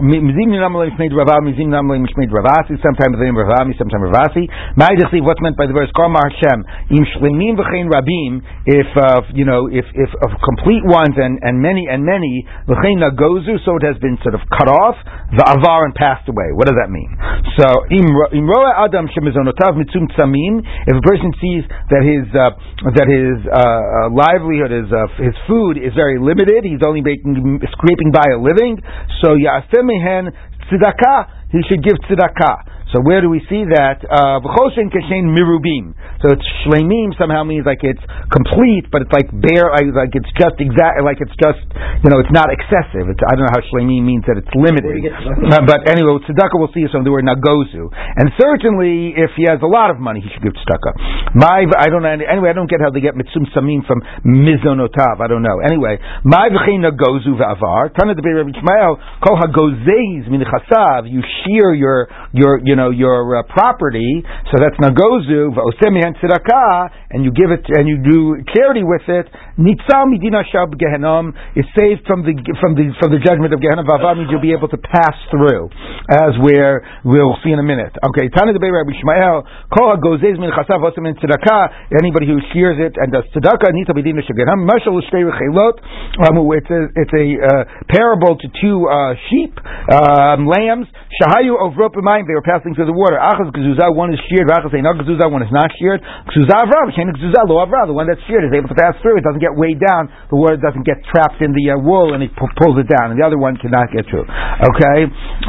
Mizim 0.00 0.48
Namale 0.48 0.88
Mishmeid 0.88 1.12
Rava, 1.12 1.44
Mizim 1.44 1.68
Namale 1.68 2.00
Mishmeid 2.00 2.32
Ravasi, 2.32 2.80
sometimes 2.80 3.20
the 3.20 3.24
name 3.28 3.36
of 3.36 3.44
Rav 3.44 3.68
Ami, 3.68 3.76
sometimes 3.76 4.08
Rav 4.08 4.32
Asi. 4.32 4.48
Ma'idachli, 4.80 5.20
what's 5.20 5.44
meant 5.44 5.60
by 5.60 5.68
the 5.68 5.76
verse, 5.76 5.92
Karmar 5.92 6.24
Hashem, 6.24 6.64
Im 6.88 7.04
Shlemim 7.20 7.60
V'chein 7.60 7.92
Rabim, 7.92 8.40
if, 8.64 8.88
uh, 8.96 9.28
you 9.36 9.44
know, 9.44 9.68
if, 9.68 9.84
if 9.92 10.08
of 10.24 10.32
complete 10.40 10.88
ones 10.88 11.12
and, 11.20 11.36
and 11.44 11.60
many 11.60 11.84
and 11.84 12.00
many, 12.00 12.48
V'chein 12.64 13.04
Nagozu, 13.04 13.60
so 13.68 13.76
it 13.76 13.84
has 13.84 14.00
been 14.00 14.16
sort 14.24 14.32
of 14.32 14.40
cut 14.56 14.72
off, 14.72 14.96
the 15.28 15.44
Avar 15.44 15.84
and 15.84 15.94
passed 15.94 16.24
away. 16.28 16.56
What 16.56 16.72
does 16.72 16.78
that 16.80 16.88
mean? 16.88 17.12
So, 17.60 17.66
Im 17.92 18.46
Roa 18.48 18.88
Adam 18.88 19.08
Shemizonotav 19.12 19.76
Mitzum 19.76 20.08
Tsamim, 20.16 20.64
if 20.64 20.94
a 20.96 21.04
person 21.04 21.30
sees 21.36 21.68
that 21.92 22.00
his, 22.00 22.24
uh, 22.32 22.56
that 22.96 23.08
his, 23.08 23.36
uh, 23.44 23.58
uh, 23.58 24.08
livelihood 24.08 24.72
is 24.72 24.88
uh, 24.88 25.04
his 25.20 25.36
food 25.44 25.76
is 25.76 25.92
very 25.92 26.16
limited. 26.16 26.64
He's 26.64 26.80
only 26.80 27.02
making 27.04 27.60
scraping 27.76 28.10
by 28.12 28.24
a 28.32 28.38
living. 28.40 28.80
So 29.20 29.36
yasemihen 29.36 30.32
tzedakah. 30.68 31.52
He 31.52 31.60
should 31.68 31.84
give 31.84 31.96
tzedakah. 32.08 32.77
So 32.92 33.04
where 33.04 33.20
do 33.20 33.28
we 33.28 33.44
see 33.52 33.68
that? 33.68 34.00
Uh, 34.00 34.40
V'choshen 34.40 34.88
mirubim. 35.36 35.92
So 36.24 36.32
it's 36.32 36.46
shleimim 36.64 37.12
somehow 37.20 37.44
means 37.44 37.68
like 37.68 37.84
it's 37.84 38.00
complete, 38.32 38.88
but 38.88 39.04
it's 39.04 39.12
like 39.12 39.28
bare, 39.28 39.70
like 39.92 40.16
it's 40.16 40.32
just 40.40 40.56
exact, 40.56 41.04
like 41.04 41.20
it's 41.20 41.36
just, 41.36 41.60
you 42.00 42.08
know, 42.08 42.18
it's 42.18 42.32
not 42.32 42.48
excessive. 42.48 43.06
It's, 43.12 43.20
I 43.20 43.36
don't 43.36 43.44
know 43.44 43.54
how 43.54 43.62
shleimim 43.68 44.02
means 44.02 44.24
that 44.24 44.40
it's 44.40 44.50
limited. 44.56 45.04
Uh, 45.04 45.62
but 45.68 45.84
anyway, 45.84 46.16
tzedakah 46.24 46.56
we'll 46.56 46.72
see 46.72 46.88
from 46.88 47.04
the 47.04 47.12
word 47.12 47.28
nagozu. 47.28 47.92
And 47.92 48.32
certainly, 48.40 49.12
if 49.12 49.36
he 49.36 49.44
has 49.46 49.60
a 49.60 49.68
lot 49.68 49.92
of 49.92 50.00
money, 50.00 50.24
he 50.24 50.32
should 50.32 50.42
give 50.42 50.56
tzedakah. 50.56 51.36
My, 51.36 51.68
I 51.68 51.92
don't 51.92 52.00
know, 52.00 52.10
anyway, 52.10 52.48
I 52.50 52.56
don't 52.56 52.70
get 52.72 52.80
how 52.80 52.88
they 52.88 53.04
get 53.04 53.12
mitzum 53.12 53.44
samim 53.52 53.84
from 53.84 54.00
mizonotav. 54.24 55.20
I 55.20 55.28
don't 55.28 55.44
know. 55.44 55.60
Anyway, 55.60 56.00
my 56.24 56.48
v'chein 56.48 56.80
nagozu 56.80 57.36
v'avar. 57.36 57.92
Tana 57.92 58.16
de 58.16 58.24
Rabbi 58.24 58.56
Shmuel, 58.56 58.96
kol 59.20 59.36
hagozeiz 59.36 60.24
min 60.32 60.40
chasav, 60.40 61.04
you 61.04 61.20
shear 61.44 61.74
your, 61.74 62.08
your, 62.32 62.58
you 62.64 62.77
know, 62.78 62.94
your 62.94 63.26
uh, 63.34 63.42
property. 63.50 64.22
So 64.48 64.62
that's 64.62 64.78
nagozu 64.78 65.50
v'osemian 65.50 66.14
tzedakah, 66.22 67.10
and 67.10 67.26
you 67.26 67.34
give 67.34 67.50
it 67.50 67.66
and 67.66 67.90
you 67.90 67.98
do 67.98 68.38
charity 68.54 68.86
with 68.86 69.02
it. 69.10 69.26
Nitzal 69.58 70.06
midina 70.06 70.46
shab 70.46 70.70
gehenom 70.78 71.34
is 71.58 71.66
saved 71.74 72.06
from 72.06 72.22
the 72.22 72.38
from 72.62 72.78
the 72.78 72.94
from 73.02 73.10
the 73.10 73.18
judgment 73.18 73.50
of 73.50 73.58
Gehenna. 73.58 73.82
Vava 73.82 74.14
means 74.14 74.30
you'll 74.30 74.44
be 74.44 74.54
able 74.54 74.70
to 74.70 74.78
pass 74.78 75.18
through, 75.34 75.66
as 76.06 76.38
where 76.38 76.86
we'll 77.02 77.34
see 77.42 77.50
in 77.50 77.58
a 77.58 77.66
minute. 77.66 77.90
Okay, 78.14 78.30
Tana 78.30 78.54
de 78.54 78.60
Rabbi 78.62 78.94
Shmael, 79.02 79.42
kol 79.74 79.90
hagozez 79.98 80.38
min 80.38 80.54
chasav 80.54 80.78
tzedakah. 80.78 81.90
Anybody 81.98 82.30
who 82.30 82.38
shears 82.54 82.78
it 82.78 82.94
and 82.94 83.10
does 83.10 83.26
tzedakah, 83.34 83.74
nita 83.74 83.90
midina 83.92 84.22
shab 84.22 84.38
gehenom. 84.38 84.62
Mashal 84.62 84.94
l'shtei 84.94 85.26
rechelot. 85.26 85.82
Um, 86.22 86.38
it's 86.54 86.70
a 86.70 86.80
it's 86.94 87.14
a 87.14 87.26
uh, 87.42 87.64
parable 87.90 88.38
to 88.38 88.46
two 88.62 88.86
uh, 88.86 89.14
sheep, 89.26 89.58
um, 89.90 90.46
lambs. 90.46 90.86
Shahayu 91.16 91.56
of 91.56 91.72
rope 91.80 91.96
They 91.96 92.36
were 92.36 92.44
passing 92.44 92.76
through 92.76 92.84
the 92.84 92.96
water. 92.96 93.16
Achaz 93.16 93.48
gzuzah, 93.48 93.96
one 93.96 94.12
is 94.12 94.20
sheared. 94.28 94.52
Achaz 94.52 94.76
not 94.76 95.00
gzuzah, 95.00 95.32
one 95.32 95.40
is 95.40 95.48
not 95.48 95.72
sheared. 95.80 96.04
Gzuzah 96.04 96.68
avra, 96.68 96.84
v'shen 96.84 97.08
gzuzah 97.16 97.48
lo 97.48 97.64
avra. 97.64 97.88
The 97.88 97.96
one 97.96 98.04
that's 98.06 98.20
sheared 98.28 98.44
is 98.44 98.52
able 98.52 98.68
to 98.68 98.76
pass 98.76 98.92
through. 99.00 99.16
It 99.16 99.24
doesn't 99.24 99.40
get 99.40 99.56
weighed 99.56 99.80
down. 99.80 100.12
The 100.28 100.36
water 100.36 100.60
doesn't 100.60 100.84
get 100.84 101.00
trapped 101.08 101.40
in 101.40 101.56
the 101.56 101.72
uh, 101.72 101.80
wool 101.80 102.12
and 102.12 102.20
it 102.20 102.28
pu- 102.36 102.52
pulls 102.60 102.76
it 102.76 102.92
down. 102.92 103.10
And 103.10 103.16
the 103.16 103.24
other 103.24 103.40
one 103.40 103.56
cannot 103.56 103.88
get 103.88 104.04
through. 104.04 104.28
Okay. 104.28 104.98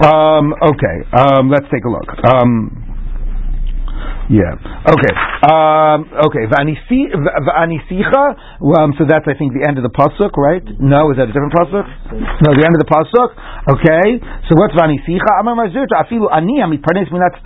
Um, 0.07 0.55
okay. 0.63 0.97
Um, 1.11 1.51
let's 1.51 1.67
take 1.67 1.83
a 1.83 1.91
look. 1.91 2.07
Um, 2.23 2.89
yeah. 4.29 4.53
Okay. 4.85 5.13
Um, 5.49 6.05
okay. 6.29 6.45
V'anisicha. 6.45 8.25
Um, 8.61 8.93
so 8.93 9.09
that's 9.09 9.25
I 9.25 9.33
think 9.33 9.57
the 9.57 9.65
end 9.65 9.81
of 9.81 9.83
the 9.83 9.89
pasuk, 9.89 10.37
right? 10.37 10.61
No, 10.77 11.09
is 11.09 11.17
that 11.17 11.27
a 11.29 11.33
different 11.33 11.57
pasuk? 11.57 11.85
No, 12.45 12.53
the 12.53 12.61
end 12.61 12.77
of 12.77 12.81
the 12.81 12.89
pasuk. 12.89 13.33
Okay. 13.73 14.21
So 14.45 14.53
what's 14.53 14.77
v'anisicha? 14.77 15.41
Amar 15.41 15.57
mazut 15.57 15.89
afilu 15.89 16.29
ani 16.29 16.61
minat. 16.61 17.41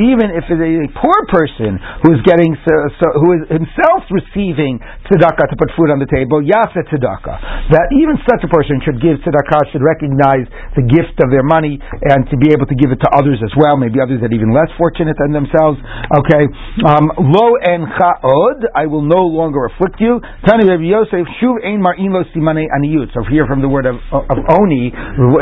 Even 0.00 0.32
if 0.32 0.48
it's 0.48 0.56
a 0.56 0.88
poor 0.96 1.18
person 1.28 1.76
who 2.00 2.16
is 2.16 2.22
getting 2.24 2.56
so, 2.64 2.74
so, 2.96 3.06
who 3.20 3.36
is 3.36 3.42
himself 3.52 4.08
receiving 4.08 4.80
tzedakah 5.04 5.52
to 5.52 5.56
put 5.60 5.68
food 5.76 5.92
on 5.92 6.00
the 6.00 6.08
table, 6.08 6.40
yasa 6.40 6.80
tzedakah. 6.88 7.68
That 7.76 7.92
even 7.92 8.16
such 8.24 8.40
a 8.40 8.48
person 8.48 8.80
should 8.80 9.04
give 9.04 9.20
tzedakah, 9.20 9.68
should 9.68 9.84
recognize 9.84 10.48
the 10.78 10.84
gift 10.86 11.20
of 11.20 11.28
their 11.28 11.44
money 11.44 11.76
and 11.76 12.24
to 12.30 12.36
be 12.40 12.56
able 12.56 12.64
to 12.66 12.76
give 12.78 12.88
it 12.88 13.04
to 13.04 13.10
others 13.12 13.42
as 13.44 13.52
well. 13.58 13.76
Maybe 13.76 14.00
others 14.00 14.24
that 14.24 14.32
are 14.32 14.38
even 14.38 14.54
less 14.56 14.70
fortunate 14.80 15.18
than 15.20 15.36
themselves. 15.36 15.76
Okay, 16.10 16.44
um, 16.90 17.06
lo 17.22 17.54
en 17.62 17.86
cha'od, 17.86 18.66
I 18.74 18.86
will 18.86 19.06
no 19.06 19.22
longer 19.22 19.70
afflict 19.70 20.02
you. 20.02 20.18
Tani 20.42 20.66
Rabbi 20.66 20.90
Yosef, 20.90 21.22
shuv 21.38 21.62
ein 21.62 21.78
mar'in 21.78 22.10
lo 22.10 22.26
aniyut. 22.26 23.14
So 23.14 23.22
here 23.30 23.46
from 23.46 23.62
the 23.62 23.70
word 23.70 23.86
of, 23.86 24.02
of 24.10 24.38
oni, 24.58 24.90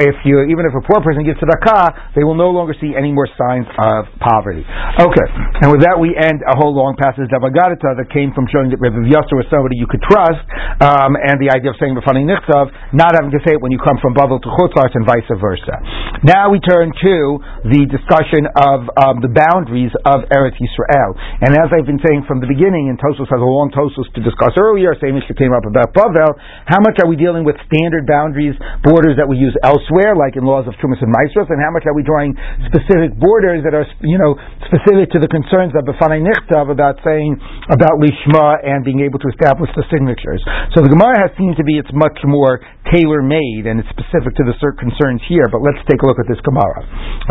if 0.04 0.16
you, 0.28 0.44
even 0.44 0.68
if 0.68 0.76
a 0.76 0.84
poor 0.84 1.00
person 1.00 1.24
gives 1.24 1.40
tzedakah, 1.40 2.12
they 2.12 2.24
will 2.24 2.36
no 2.36 2.52
longer 2.52 2.76
see 2.76 2.92
any 2.92 3.12
more 3.12 3.28
signs 3.32 3.64
of 3.80 4.12
poverty. 4.20 4.64
Okay, 5.00 5.28
and 5.64 5.72
with 5.72 5.80
that 5.84 5.96
we 5.96 6.12
end 6.12 6.44
a 6.44 6.56
whole 6.60 6.76
long 6.76 7.00
passage 7.00 7.32
of 7.32 7.40
Agadata 7.40 7.96
that 7.96 8.12
came 8.12 8.36
from 8.36 8.44
showing 8.52 8.68
that 8.68 8.80
Rabbi 8.80 9.08
Yosef 9.08 9.34
was 9.36 9.48
somebody 9.48 9.80
you 9.80 9.88
could 9.88 10.04
trust, 10.04 10.44
um, 10.84 11.16
and 11.16 11.40
the 11.40 11.48
idea 11.48 11.72
of 11.72 11.80
saying 11.80 11.96
b'fani 11.96 12.28
nichtav, 12.28 12.68
not 12.92 13.16
having 13.16 13.32
to 13.32 13.40
say 13.44 13.56
it 13.56 13.60
when 13.64 13.72
you 13.72 13.80
come 13.80 13.96
from 14.04 14.12
Babel 14.12 14.36
to 14.36 14.50
Chutzars 14.52 14.92
and 14.92 15.08
vice 15.08 15.24
versa. 15.32 15.80
Now 16.24 16.52
we 16.52 16.60
turn 16.60 16.92
to 16.92 17.16
the 17.64 17.88
discussion 17.88 18.44
of 18.52 18.90
um, 19.00 19.24
the 19.24 19.32
boundaries 19.32 19.92
of 20.04 20.28
Eretz 20.38 20.54
Yisrael. 20.62 21.18
And 21.42 21.58
as 21.58 21.74
I've 21.74 21.86
been 21.90 21.98
saying 22.06 22.30
from 22.30 22.38
the 22.38 22.46
beginning, 22.46 22.86
and 22.86 22.94
Tosfos 23.02 23.26
has 23.26 23.42
a 23.42 23.50
long 23.50 23.74
Tosfos 23.74 24.06
to 24.14 24.22
discuss 24.22 24.54
earlier, 24.54 24.94
same 25.02 25.18
issue 25.18 25.34
came 25.34 25.50
up 25.50 25.66
about 25.66 25.90
Bavel, 25.90 26.38
how 26.70 26.78
much 26.78 27.02
are 27.02 27.10
we 27.10 27.18
dealing 27.18 27.42
with 27.42 27.58
standard 27.66 28.06
boundaries, 28.06 28.54
borders 28.86 29.18
that 29.18 29.26
we 29.26 29.34
use 29.34 29.52
elsewhere, 29.66 30.14
like 30.14 30.38
in 30.38 30.46
laws 30.46 30.70
of 30.70 30.78
Trumas 30.78 31.02
and 31.02 31.10
Maasros, 31.10 31.50
and 31.50 31.58
how 31.58 31.74
much 31.74 31.82
are 31.90 31.96
we 31.98 32.06
drawing 32.06 32.38
specific 32.70 33.18
borders 33.18 33.66
that 33.66 33.74
are, 33.74 33.86
you 34.06 34.16
know, 34.22 34.38
specific 34.70 35.10
to 35.10 35.18
the 35.18 35.26
concerns 35.26 35.74
of 35.74 35.82
Befanai 35.82 36.22
Nichtav 36.22 36.70
about 36.70 37.02
saying, 37.02 37.34
about 37.66 37.98
Lishma 37.98 38.62
and 38.62 38.86
being 38.86 39.02
able 39.02 39.18
to 39.18 39.28
establish 39.34 39.70
the 39.74 39.82
signatures. 39.90 40.40
So 40.76 40.86
the 40.86 40.92
Gemara 40.92 41.26
has 41.26 41.34
seemed 41.34 41.58
to 41.58 41.66
be, 41.66 41.80
it's 41.80 41.90
much 41.90 42.18
more 42.22 42.62
tailor-made 42.94 43.66
and 43.66 43.80
it's 43.80 43.90
specific 43.90 44.38
to 44.38 44.44
the 44.46 44.54
concerns 44.78 45.20
here, 45.28 45.48
but 45.50 45.64
let's 45.64 45.80
take 45.88 46.00
a 46.02 46.06
look 46.06 46.20
at 46.20 46.28
this 46.28 46.40
Gemara. 46.44 46.80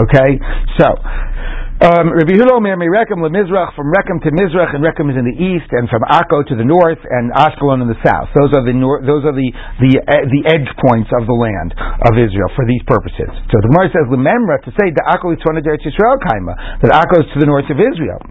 Okay? 0.09 0.31
So, 0.81 0.87
um, 1.77 2.09
Rabbi 2.09 2.33
Hillel 2.33 2.57
Mer 2.57 2.73
Rekem 2.73 3.21
Mizrach 3.21 3.77
from 3.77 3.93
Rekem 3.93 4.17
to 4.25 4.33
Mizrach, 4.33 4.73
and 4.73 4.81
Rekem 4.81 5.13
is 5.13 5.17
in 5.17 5.29
the 5.29 5.37
east, 5.37 5.69
and 5.69 5.85
from 5.93 6.01
Akko 6.09 6.41
to 6.49 6.57
the 6.57 6.65
north, 6.65 6.97
and 7.05 7.29
Ashkelon 7.37 7.85
in 7.85 7.87
the 7.87 8.01
south. 8.01 8.33
Those 8.33 8.49
are 8.57 8.65
the 8.65 8.73
nor- 8.73 9.05
those 9.05 9.21
are 9.29 9.35
the 9.37 9.49
the 9.77 9.93
uh, 10.01 10.25
the 10.25 10.41
edge 10.49 10.65
points 10.81 11.13
of 11.13 11.29
the 11.29 11.37
land 11.37 11.77
of 11.77 12.17
Israel 12.17 12.49
for 12.57 12.65
these 12.65 12.81
purposes. 12.89 13.29
So 13.53 13.61
the 13.61 13.69
Gemara 13.69 13.93
says 13.93 14.09
Lememra 14.09 14.57
to 14.65 14.73
say 14.73 14.89
the 14.89 15.05
Akko 15.05 15.37
is 15.37 15.41
Deretz 15.45 15.85
Yisrael 15.85 16.17
Kaima 16.17 16.81
that 16.81 16.97
Akko 16.97 17.21
is 17.21 17.29
to 17.37 17.45
the 17.45 17.49
north 17.49 17.69
of 17.69 17.77
Israel. 17.77 18.25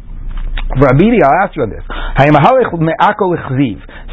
Rabidi, 0.75 1.23
I'll 1.23 1.47
ask 1.47 1.55
you 1.55 1.63
on 1.63 1.71
this. 1.71 1.87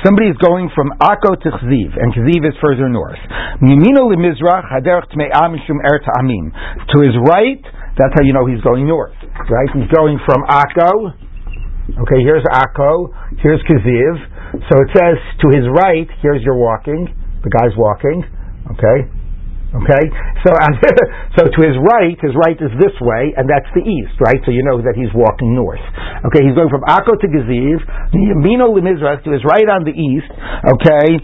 Somebody 0.06 0.30
is 0.30 0.38
going 0.38 0.70
from 0.76 0.94
Akko 1.02 1.34
to 1.42 1.50
Chziv, 1.50 1.98
and 1.98 2.14
Chziv 2.14 2.46
is 2.46 2.54
further 2.62 2.88
north. 2.90 3.18
To 6.94 6.98
his 7.02 7.16
right, 7.26 7.64
that's 7.98 8.14
how 8.14 8.24
you 8.24 8.34
know 8.34 8.46
he's 8.46 8.62
going 8.62 8.88
north, 8.88 9.18
right? 9.50 9.70
He's 9.74 9.90
going 9.92 10.20
from 10.26 10.44
Akko. 10.48 11.14
Okay, 12.08 12.20
here's 12.24 12.44
Akko. 12.48 13.12
Here's 13.40 13.62
Kaziv. 13.68 14.14
So 14.70 14.74
it 14.82 14.90
says 14.96 15.18
to 15.42 15.48
his 15.52 15.66
right, 15.70 16.08
here's 16.22 16.42
your 16.44 16.56
walking. 16.56 17.10
The 17.44 17.52
guy's 17.52 17.76
walking. 17.76 18.24
Okay, 18.72 19.10
Okay, 19.74 20.06
so 20.46 20.54
so 21.38 21.50
to 21.50 21.60
his 21.66 21.74
right, 21.82 22.14
his 22.22 22.38
right 22.38 22.54
is 22.62 22.70
this 22.78 22.94
way, 23.02 23.34
and 23.34 23.50
that's 23.50 23.66
the 23.74 23.82
east, 23.82 24.14
right? 24.22 24.38
So 24.46 24.54
you 24.54 24.62
know 24.62 24.78
that 24.78 24.94
he's 24.94 25.10
walking 25.18 25.58
north. 25.58 25.82
Okay, 26.30 26.46
he's 26.46 26.54
going 26.54 26.70
from 26.70 26.86
Akko 26.86 27.18
to 27.18 27.26
Geziv, 27.26 27.82
Yamino 28.14 28.70
Limizrach 28.70 29.26
to 29.26 29.34
his 29.34 29.42
right 29.42 29.66
on 29.66 29.82
the 29.82 29.98
east. 29.98 30.30
Okay, 30.30 31.18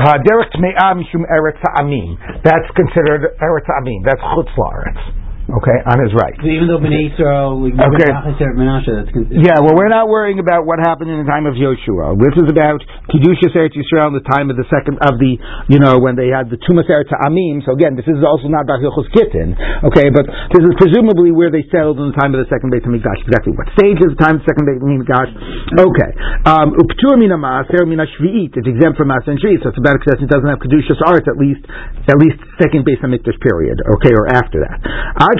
uh, 0.00 0.16
Derek 0.24 0.48
Me'am 0.56 1.04
Shum 1.12 1.28
Eretz 1.28 1.60
Amim. 1.76 2.16
That's 2.40 2.64
considered 2.72 3.36
Eretz 3.36 3.68
Amim. 3.68 4.00
That's 4.08 4.24
Chutz 4.32 4.48
La'aretz. 4.56 5.19
Okay, 5.50 5.78
on 5.82 5.98
his 5.98 6.14
right. 6.14 6.34
So 6.38 6.46
even 6.46 6.70
though 6.70 6.78
Bnei 6.78 7.10
Yisrael, 7.10 7.58
Okay. 7.74 8.06
Yeah, 9.34 9.58
well, 9.58 9.74
we're 9.74 9.90
not 9.90 10.06
worrying 10.06 10.38
about 10.38 10.62
what 10.62 10.78
happened 10.78 11.10
in 11.10 11.18
the 11.18 11.26
time 11.26 11.42
of 11.50 11.58
Yoshua. 11.58 12.14
This 12.22 12.38
is 12.38 12.46
about 12.46 12.78
Kedushas 13.10 13.50
Eretz 13.58 13.74
Yisrael 13.74 14.14
in 14.14 14.16
the 14.22 14.26
time 14.30 14.54
of 14.54 14.56
the 14.56 14.68
second 14.70 15.02
of 15.02 15.18
the, 15.18 15.34
you 15.66 15.82
know, 15.82 15.98
when 15.98 16.14
they 16.14 16.30
had 16.30 16.54
the 16.54 16.58
Tumas 16.62 16.86
Eretz 16.86 17.10
Amim. 17.10 17.66
So 17.66 17.74
again, 17.74 17.98
this 17.98 18.06
is 18.06 18.22
also 18.22 18.46
not 18.46 18.62
about 18.62 18.78
Hilchos 18.78 19.10
Gittin, 19.10 19.58
okay? 19.90 20.06
But 20.14 20.30
this 20.54 20.62
is 20.62 20.74
presumably 20.78 21.34
where 21.34 21.50
they 21.50 21.66
settled 21.66 21.98
in 21.98 22.14
the 22.14 22.16
time 22.22 22.30
of 22.30 22.38
the 22.38 22.48
second 22.48 22.70
Beit 22.70 22.86
Hamikdash. 22.86 23.18
Exactly 23.26 23.50
what 23.58 23.66
stage 23.74 23.98
is 23.98 24.14
the 24.14 24.20
time 24.22 24.38
of 24.38 24.46
the 24.46 24.48
second 24.54 24.70
Beit 24.70 24.78
Hamikdash? 24.78 25.30
Okay. 25.82 26.10
Um, 26.46 26.78
Uptur 26.78 27.18
mina 27.18 27.34
Maaser 27.34 27.82
mina 27.90 28.06
Shvi'it. 28.06 28.54
It's 28.54 28.70
exempt 28.70 28.94
from 29.02 29.10
Maaser 29.10 29.34
and 29.34 29.42
Shvi'it, 29.42 29.66
so 29.66 29.74
it's 29.74 29.82
about 29.82 29.98
because 29.98 30.22
it 30.22 30.30
doesn't 30.30 30.46
have 30.46 30.62
Kedushas 30.62 31.02
Arts 31.02 31.26
at 31.26 31.34
least, 31.34 31.66
at 32.06 32.16
least 32.22 32.38
second 32.62 32.86
Beit 32.86 33.02
Hamikdash 33.02 33.40
period, 33.42 33.82
okay, 33.98 34.14
or 34.14 34.30
after 34.30 34.62
that. 34.62 34.78
Ad 35.18 35.39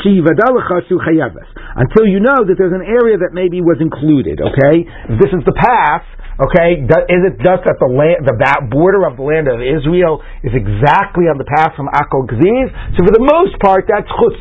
until 1.76 2.06
you 2.06 2.20
know 2.20 2.44
that 2.46 2.56
there's 2.56 2.74
an 2.74 2.84
area 2.84 3.18
that 3.20 3.32
maybe 3.32 3.60
was 3.60 3.78
included. 3.80 4.40
Okay, 4.40 4.84
this 5.20 5.30
is 5.32 5.42
the 5.44 5.56
path. 5.56 6.04
Okay, 6.40 6.80
is 6.80 7.20
it 7.28 7.36
just 7.44 7.68
that 7.68 7.76
the 7.76 7.90
land, 7.92 8.24
the 8.24 8.32
border 8.72 9.04
of 9.04 9.20
the 9.20 9.26
land 9.28 9.44
of 9.44 9.60
Israel 9.60 10.24
is 10.40 10.56
exactly 10.56 11.28
on 11.28 11.36
the 11.36 11.44
path 11.44 11.76
from 11.76 11.92
Akko 11.92 12.24
Gziv? 12.24 12.96
So 12.96 13.04
for 13.04 13.12
the 13.12 13.20
most 13.20 13.60
part, 13.60 13.84
that's 13.84 14.08
Chutz. 14.16 14.40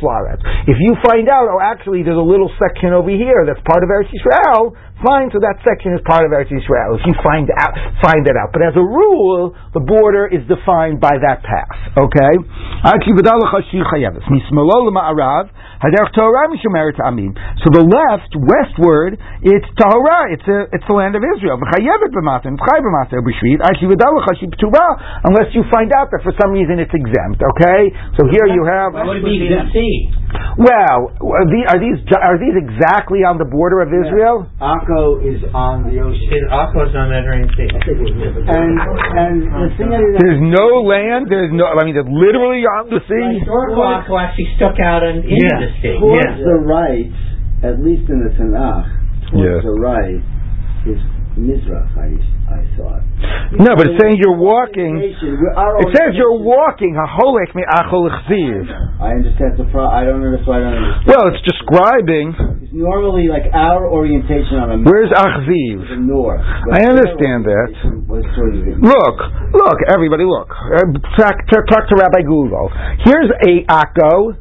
If 0.63 0.79
you 0.79 0.95
find 1.03 1.27
out, 1.27 1.51
oh, 1.51 1.59
actually, 1.59 2.07
there's 2.07 2.15
a 2.15 2.23
little 2.23 2.47
section 2.55 2.95
over 2.95 3.11
here 3.11 3.43
that's 3.43 3.59
part 3.67 3.83
of 3.83 3.91
Eretz 3.91 4.07
Yisrael, 4.15 4.71
fine. 5.03 5.27
So 5.31 5.43
that 5.43 5.59
section 5.67 5.91
is 5.91 5.99
part 6.07 6.23
of 6.23 6.31
Eretz 6.31 6.47
Yisrael. 6.47 6.95
If 6.95 7.03
you 7.03 7.15
find 7.19 7.51
out, 7.59 7.75
find 7.99 8.23
that 8.27 8.39
out. 8.39 8.55
But 8.55 8.63
as 8.63 8.79
a 8.79 8.85
rule, 8.85 9.51
the 9.75 9.83
border 9.83 10.27
is 10.31 10.43
defined 10.47 11.03
by 11.03 11.19
that 11.19 11.43
path. 11.43 11.99
Okay. 11.99 12.33
So 17.59 17.67
the 17.71 17.85
left, 17.87 18.31
westward, 18.35 19.19
it's 19.43 19.67
Tahara, 19.79 20.31
it's 20.35 20.47
a, 20.47 20.67
it's 20.75 20.83
the 20.87 20.95
land 20.95 21.15
of 21.15 21.23
Israel. 21.23 21.59
Unless 25.23 25.49
you 25.53 25.63
find 25.71 25.91
out 25.93 26.09
that 26.11 26.21
for 26.23 26.33
some 26.39 26.51
reason 26.51 26.79
it's 26.79 26.93
exempt. 26.93 27.41
Okay, 27.55 27.79
so 28.17 28.27
here 28.29 28.47
you 28.47 28.63
have. 28.65 28.93
Why 28.93 29.05
would 29.05 29.17
it 29.17 29.25
be 29.25 29.47
exempt? 29.47 29.75
Well, 30.59 31.09
are 31.17 31.47
these, 31.49 31.65
are 31.71 31.79
these 31.81 31.97
are 32.13 32.37
these 32.37 32.53
exactly 32.53 33.25
on 33.25 33.41
the 33.41 33.47
border 33.49 33.81
of 33.81 33.89
Israel? 33.89 34.45
Akko 34.61 35.23
is 35.25 35.41
on 35.55 35.89
the 35.89 35.97
ocean. 36.03 36.45
Akko's 36.53 36.93
on 36.93 37.09
the 37.09 37.17
Mediterranean 37.17 37.49
Sea. 37.57 37.69
And, 37.73 38.77
and 38.77 39.35
the 39.49 39.69
thing 39.79 39.89
is, 39.89 40.05
There's 40.21 40.41
no 40.43 40.85
land. 40.85 41.31
There's 41.31 41.49
no. 41.49 41.65
I 41.65 41.81
mean, 41.81 41.97
they're 41.97 42.05
literally 42.05 42.61
on 42.67 42.93
the 42.93 43.01
sea. 43.09 43.41
Historical 43.41 43.81
Akko 43.87 44.19
actually 44.21 44.53
stuck 44.59 44.77
out 44.77 45.01
in, 45.01 45.25
into 45.25 45.33
Yeah. 45.33 45.65
the 45.65 45.69
sea. 45.81 45.95
towards 45.97 46.37
Yeah. 46.37 46.45
the 46.45 46.57
right, 46.61 47.09
at 47.65 47.75
least 47.81 48.05
in 48.11 48.21
the 48.21 48.31
Tanakh, 48.37 48.85
towards 49.33 49.49
Yeah. 49.49 49.65
the 49.65 49.75
right 49.81 50.21
is 50.85 51.01
Mizrach, 51.39 51.89
I, 51.95 52.11
I 52.51 52.61
thought. 52.75 53.03
No, 53.55 53.73
but 53.79 53.87
it's 53.89 53.97
saying 53.97 54.19
you're 54.19 54.37
walking. 54.37 54.99
It 54.99 55.15
says 55.95 56.13
you're 56.13 56.37
walking. 56.37 56.93
Haholech 56.93 57.55
mi 57.55 57.63
achol 57.65 58.11
chziv. 58.27 58.67
I 58.99 59.15
understand 59.17 59.57
the 59.57 59.65
pro. 59.71 59.87
I 59.87 60.03
don't 60.03 60.19
why 60.45 60.57
I 60.57 60.59
don't 60.59 60.75
understand. 60.75 61.07
Well, 61.07 61.23
it's 61.31 61.43
describing. 61.47 62.35
It's 62.65 62.73
normally 62.75 63.25
like 63.31 63.49
our 63.53 63.87
orientation 63.87 64.59
on 64.59 64.71
a 64.71 64.77
map 64.77 64.91
Where's 64.91 65.09
achziv? 65.09 65.77
the 65.89 66.01
north. 66.01 66.41
I 66.43 66.85
understand 66.85 67.45
that. 67.47 67.69
Sort 68.35 68.53
of 68.53 68.83
Look, 68.83 69.17
look, 69.53 69.77
everybody, 69.89 70.25
look. 70.25 70.49
Uh, 70.51 70.93
talk, 71.17 71.37
talk, 71.49 71.63
talk 71.69 71.83
to 71.89 71.95
Rabbi 71.97 72.21
Google. 72.25 72.69
Here's 73.05 73.29
a 73.29 73.65
Akko, 73.69 74.37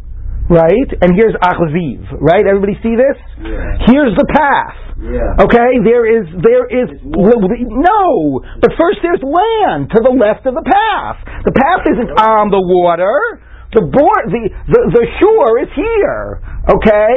right? 0.48 0.90
And 1.00 1.12
here's 1.14 1.36
Achziv, 1.40 2.08
right? 2.20 2.44
Everybody 2.44 2.74
see 2.82 2.96
this? 2.96 3.16
Yeah. 3.40 3.86
Here's 3.88 4.16
the 4.16 4.28
path. 4.32 4.76
Yeah. 4.98 5.44
Okay, 5.46 5.70
there 5.86 6.08
is 6.08 6.26
there 6.42 6.66
is 6.66 6.90
no, 7.04 8.40
but 8.58 8.74
first 8.74 8.98
there's 9.04 9.22
land 9.22 9.94
to 9.94 9.98
the 10.02 10.10
left 10.10 10.42
of 10.48 10.58
the 10.58 10.66
path. 10.66 11.22
The 11.44 11.54
path 11.54 11.86
isn't 11.86 12.12
on 12.18 12.50
the 12.50 12.58
water. 12.58 13.44
The 13.70 13.84
board, 13.84 14.24
the, 14.32 14.48
the 14.72 14.80
the 14.96 15.04
shore 15.20 15.60
is 15.60 15.68
here. 15.76 16.40
Okay, 16.72 17.14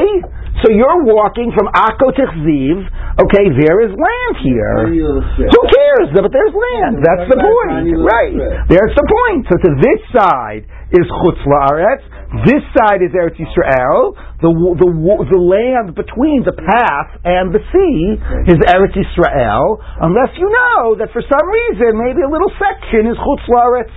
so 0.60 0.68
you're 0.70 1.08
walking 1.08 1.50
from 1.56 1.72
Akko 1.72 2.12
to 2.12 2.24
Chziv. 2.36 2.78
Okay, 3.24 3.46
there 3.56 3.80
is 3.88 3.92
land 3.96 4.34
here. 4.44 4.76
Tiny 4.84 5.02
little 5.02 5.24
strip. 5.34 5.48
Who 5.48 5.62
cares? 5.72 6.08
But 6.12 6.32
there's 6.32 6.56
land. 6.56 7.00
That's 7.00 7.28
the 7.32 7.40
point, 7.40 7.88
right? 8.04 8.36
There's 8.68 8.94
the 8.94 9.08
point. 9.08 9.48
So 9.48 9.56
to 9.58 9.72
this 9.80 10.02
side 10.12 10.64
is 10.92 11.08
Chutz 11.24 11.42
La'aretz. 11.48 12.04
This 12.48 12.64
side 12.72 13.04
is 13.04 13.12
Eretz 13.12 13.36
Yisrael. 13.36 14.16
The 14.40 14.52
the 14.52 14.88
the 14.88 15.42
land 15.42 15.96
between 15.96 16.48
the 16.48 16.56
path 16.56 17.10
and 17.28 17.52
the 17.52 17.60
sea 17.72 18.00
is 18.48 18.60
Eretz 18.72 18.96
Yisrael. 18.96 19.80
Unless 20.00 20.36
you 20.40 20.48
know 20.48 20.96
that 21.00 21.12
for 21.12 21.24
some 21.24 21.46
reason 21.48 22.00
maybe 22.00 22.24
a 22.24 22.32
little 22.32 22.52
section 22.56 23.08
is 23.12 23.18
Chutz 23.20 23.46
La'aretz. 23.52 23.92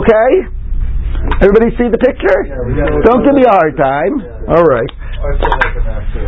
Okay. 0.00 0.59
Everybody 1.40 1.72
see 1.76 1.88
the 1.88 2.00
picture? 2.00 2.38
Don't 3.04 3.22
give 3.24 3.34
me 3.34 3.44
a 3.44 3.52
hard 3.52 3.76
time. 3.76 4.12
All 4.48 4.64
right. 4.64 4.90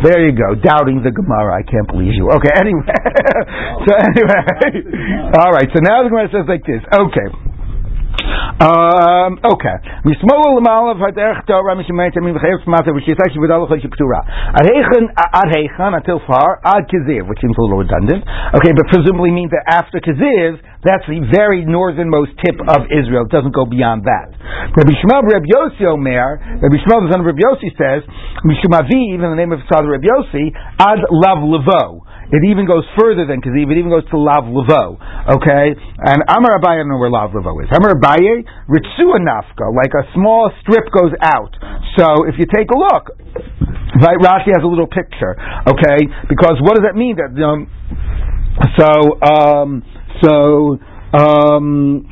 There 0.03 0.21
you 0.21 0.33
go, 0.37 0.53
doubting 0.55 1.01
the 1.01 1.11
Gemara. 1.11 1.57
I 1.57 1.63
can't 1.63 1.87
believe 1.87 2.13
you. 2.13 2.29
Okay, 2.29 2.53
anyway. 2.61 2.85
so 3.85 3.91
anyway, 3.93 5.33
all 5.37 5.51
right. 5.51 5.69
So 5.73 5.81
now 5.81 6.03
the 6.03 6.09
Gemara 6.09 6.29
says 6.29 6.45
like 6.47 6.65
this. 6.65 6.81
Okay. 6.93 7.52
Um, 8.61 9.41
okay. 9.41 9.77
Mismol 10.05 10.61
l'mal 10.61 10.93
of 10.93 11.01
haderech 11.01 11.45
Torah 11.47 11.73
mishemayt 11.73 12.13
amim 12.13 12.37
v'chayev 12.37 12.61
tzmata 12.61 12.93
v'shitach 12.93 13.33
shivadal 13.33 13.65
l'chol 13.65 13.81
until 15.97 16.21
far, 16.27 16.61
ad 16.63 16.85
kiziv, 16.85 17.27
which 17.27 17.41
seems 17.41 17.55
a 17.57 17.61
little 17.61 17.79
redundant. 17.79 18.23
Okay, 18.53 18.71
but 18.77 18.85
presumably 18.93 19.31
means 19.31 19.49
that 19.49 19.65
after 19.65 19.99
kiziv, 19.99 20.61
that's 20.83 21.07
the 21.07 21.23
very 21.33 21.65
northernmost 21.65 22.31
tip 22.45 22.59
of 22.59 22.91
Israel. 22.91 23.25
It 23.25 23.31
doesn't 23.31 23.55
go 23.55 23.65
beyond 23.65 24.03
that. 24.03 24.35
Rabbi 24.75 24.93
Shmuel 25.01 25.23
Rabbi 25.23 25.47
Yossi 25.47 25.87
Omer, 25.87 26.59
Rabbi 26.61 26.77
Shmuel 26.83 27.07
the 27.07 27.11
son 27.11 27.21
of 27.23 27.25
Rabbi 27.25 27.39
Yossi 27.39 27.71
says, 27.73 28.03
Mishum 28.43 28.75
Aviv, 28.75 29.23
in 29.23 29.29
the 29.31 29.39
name 29.39 29.51
of 29.55 29.59
his 29.63 29.69
father 29.71 29.89
Rabbi 29.95 30.05
Yossi, 30.05 30.51
ad 30.77 30.99
lav 31.09 31.39
levo. 31.39 32.03
It 32.33 32.49
even 32.49 32.65
goes 32.65 32.81
further 32.97 33.29
than 33.29 33.45
Kaziv. 33.45 33.69
It 33.69 33.77
even 33.77 33.93
goes 33.93 34.09
to 34.09 34.17
Lav 34.17 34.49
Levo. 34.49 34.97
Okay? 35.37 35.65
And 36.01 36.25
Amar 36.25 36.57
Abaye, 36.57 36.81
I 36.81 36.81
don't 36.81 36.89
know 36.89 36.97
where 36.97 37.13
Lav 37.13 37.29
Levo 37.29 37.61
is. 37.61 37.69
Amar 37.69 37.93
Abaye, 37.93 38.41
Ritsua 38.65 39.21
Nafka, 39.21 39.69
like 39.69 39.93
a 39.93 40.09
small 40.17 40.49
strip 40.65 40.89
goes 40.89 41.13
out. 41.21 41.53
So 41.93 42.25
if 42.25 42.41
you 42.41 42.49
take 42.49 42.73
a 42.73 42.77
look, 42.77 43.13
right, 44.01 44.17
Rashi 44.17 44.49
has 44.49 44.65
a 44.65 44.67
little 44.67 44.89
picture. 44.89 45.37
Okay? 45.69 46.09
Because 46.25 46.57
what 46.65 46.73
does 46.73 46.89
that 46.89 46.97
mean? 46.97 47.21
That, 47.21 47.37
um, 47.37 47.69
so, 48.81 48.89
um, 49.21 49.85
so, 50.25 50.81
um, 51.13 52.09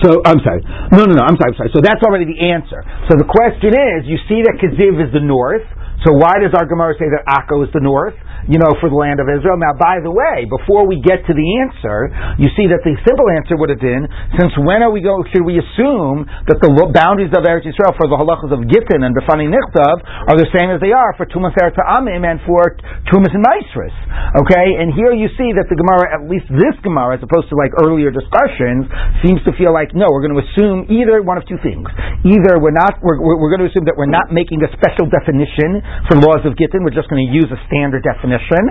so 0.00 0.22
I'm 0.24 0.40
sorry. 0.40 0.64
No, 0.96 1.04
no, 1.04 1.12
no. 1.12 1.22
I'm 1.28 1.36
sorry. 1.36 1.52
I'm 1.52 1.58
sorry. 1.60 1.70
So 1.76 1.80
that's 1.84 2.00
already 2.02 2.24
the 2.24 2.40
answer. 2.40 2.80
So 3.12 3.20
the 3.20 3.28
question 3.28 3.76
is, 3.76 4.08
you 4.08 4.16
see 4.32 4.40
that 4.48 4.56
Kaziv 4.56 4.96
is 4.96 5.12
the 5.12 5.20
north. 5.20 5.62
So 6.02 6.14
why 6.14 6.42
does 6.42 6.50
our 6.54 6.66
Gemara 6.66 6.98
say 6.98 7.06
that 7.10 7.22
Akko 7.30 7.62
is 7.62 7.70
the 7.70 7.82
north? 7.82 8.14
You 8.50 8.58
know, 8.58 8.74
for 8.82 8.90
the 8.90 8.98
land 8.98 9.22
of 9.22 9.30
Israel. 9.30 9.54
Now, 9.54 9.70
by 9.78 10.02
the 10.02 10.10
way, 10.10 10.50
before 10.50 10.82
we 10.82 10.98
get 10.98 11.22
to 11.30 11.32
the 11.32 11.48
answer, 11.62 12.10
you 12.42 12.50
see 12.58 12.66
that 12.74 12.82
the 12.82 12.98
simple 13.06 13.30
answer 13.30 13.54
would 13.54 13.70
have 13.70 13.78
been: 13.78 14.10
since 14.34 14.50
when 14.58 14.82
are 14.82 14.90
we 14.90 14.98
going? 14.98 15.22
Should 15.30 15.46
we 15.46 15.62
assume 15.62 16.26
that 16.50 16.58
the 16.58 16.74
boundaries 16.90 17.30
of 17.30 17.46
Eretz 17.46 17.62
Yisrael 17.62 17.94
for 17.94 18.10
the 18.10 18.18
halachas 18.18 18.50
of 18.50 18.66
Gittin 18.66 19.06
and 19.06 19.14
Befani 19.14 19.46
Nichtav 19.46 20.02
are 20.26 20.34
the 20.34 20.50
same 20.50 20.74
as 20.74 20.82
they 20.82 20.90
are 20.90 21.14
for 21.14 21.22
Tumas 21.30 21.54
Eretz 21.54 21.78
Amim 21.78 22.26
and 22.26 22.42
for 22.42 22.74
Tumas 23.06 23.30
and 23.30 23.46
Maisris? 23.46 23.94
Okay, 24.42 24.82
and 24.82 24.90
here 24.90 25.14
you 25.14 25.30
see 25.38 25.54
that 25.54 25.70
the 25.70 25.78
Gemara, 25.78 26.10
at 26.10 26.26
least 26.26 26.50
this 26.50 26.74
Gemara, 26.82 27.14
as 27.14 27.22
opposed 27.22 27.46
to 27.46 27.54
like 27.54 27.70
earlier 27.78 28.10
discussions, 28.10 28.90
seems 29.22 29.38
to 29.46 29.54
feel 29.54 29.70
like 29.70 29.94
no, 29.94 30.10
we're 30.10 30.26
going 30.26 30.34
to 30.34 30.42
assume 30.42 30.90
either 30.90 31.22
one 31.22 31.38
of 31.38 31.46
two 31.46 31.62
things. 31.62 31.86
Either 32.26 32.58
we're 32.58 32.74
not, 32.74 32.98
we're 33.06 33.22
we're 33.22 33.54
going 33.54 33.62
to 33.62 33.70
assume 33.70 33.86
that 33.86 33.94
we're 33.94 34.10
not 34.10 34.34
making 34.34 34.58
a 34.66 34.70
special 34.74 35.06
definition 35.06 35.78
for 36.08 36.20
laws 36.20 36.42
of 36.44 36.56
Gittin, 36.56 36.84
we're 36.84 36.94
just 36.94 37.08
going 37.10 37.22
to 37.24 37.30
use 37.32 37.48
a 37.50 37.58
standard 37.66 38.04
definition. 38.06 38.62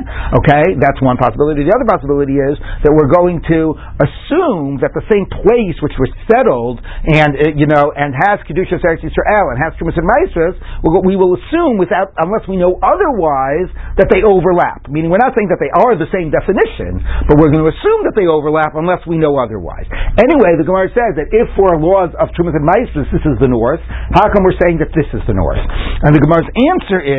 Okay, 0.41 0.77
that's 0.79 0.99
one 1.03 1.17
possibility. 1.17 1.63
The 1.67 1.73
other 1.75 1.87
possibility 1.87 2.39
is 2.39 2.55
that 2.85 2.91
we're 2.91 3.11
going 3.11 3.43
to 3.51 3.75
assume 3.99 4.79
that 4.81 4.95
the 4.95 5.05
same 5.11 5.27
place 5.29 5.77
which 5.83 5.95
was 5.99 6.09
settled 6.29 6.79
and 7.07 7.35
uh, 7.35 7.53
you 7.55 7.67
know 7.67 7.91
and 7.91 8.15
has 8.15 8.39
kedushas 8.47 8.81
Eretz 8.81 9.03
Yisrael 9.03 9.51
and 9.53 9.57
has 9.59 9.75
Trumas 9.77 9.97
and 9.99 10.07
Maisras, 10.07 10.55
we'll- 10.83 11.03
assume 11.51 11.77
without 11.77 12.15
unless 12.17 12.47
we 12.47 12.55
know 12.55 12.79
otherwise 12.79 13.67
that 13.99 14.07
they 14.07 14.23
overlap. 14.23 14.87
Meaning, 14.87 15.11
we're 15.11 15.21
not 15.21 15.35
saying 15.35 15.51
that 15.51 15.59
they 15.59 15.71
are 15.71 15.93
the 15.99 16.07
same 16.15 16.31
definition, 16.31 17.03
but 17.27 17.35
we're 17.37 17.51
going 17.51 17.63
to 17.65 17.71
assume 17.71 18.07
that 18.07 18.15
they 18.15 18.27
overlap 18.27 18.73
unless 18.79 19.03
we 19.05 19.19
know 19.19 19.35
otherwise. 19.35 19.85
Anyway, 20.19 20.55
the 20.55 20.65
Gemara 20.65 20.87
says 20.95 21.19
that 21.19 21.27
if 21.31 21.47
for 21.59 21.75
laws 21.79 22.11
of 22.15 22.31
Trumas 22.35 22.55
and 22.55 22.63
Maisras 22.63 23.07
this 23.11 23.23
is 23.27 23.37
the 23.43 23.51
north, 23.51 23.83
how 24.15 24.31
come 24.31 24.43
we're 24.47 24.57
saying 24.59 24.79
that 24.79 24.91
this 24.95 25.07
is 25.11 25.21
the 25.27 25.35
north? 25.35 25.59
And 26.07 26.15
the 26.15 26.21
Gemara's 26.23 26.47
answer 26.71 26.99
is 27.03 27.10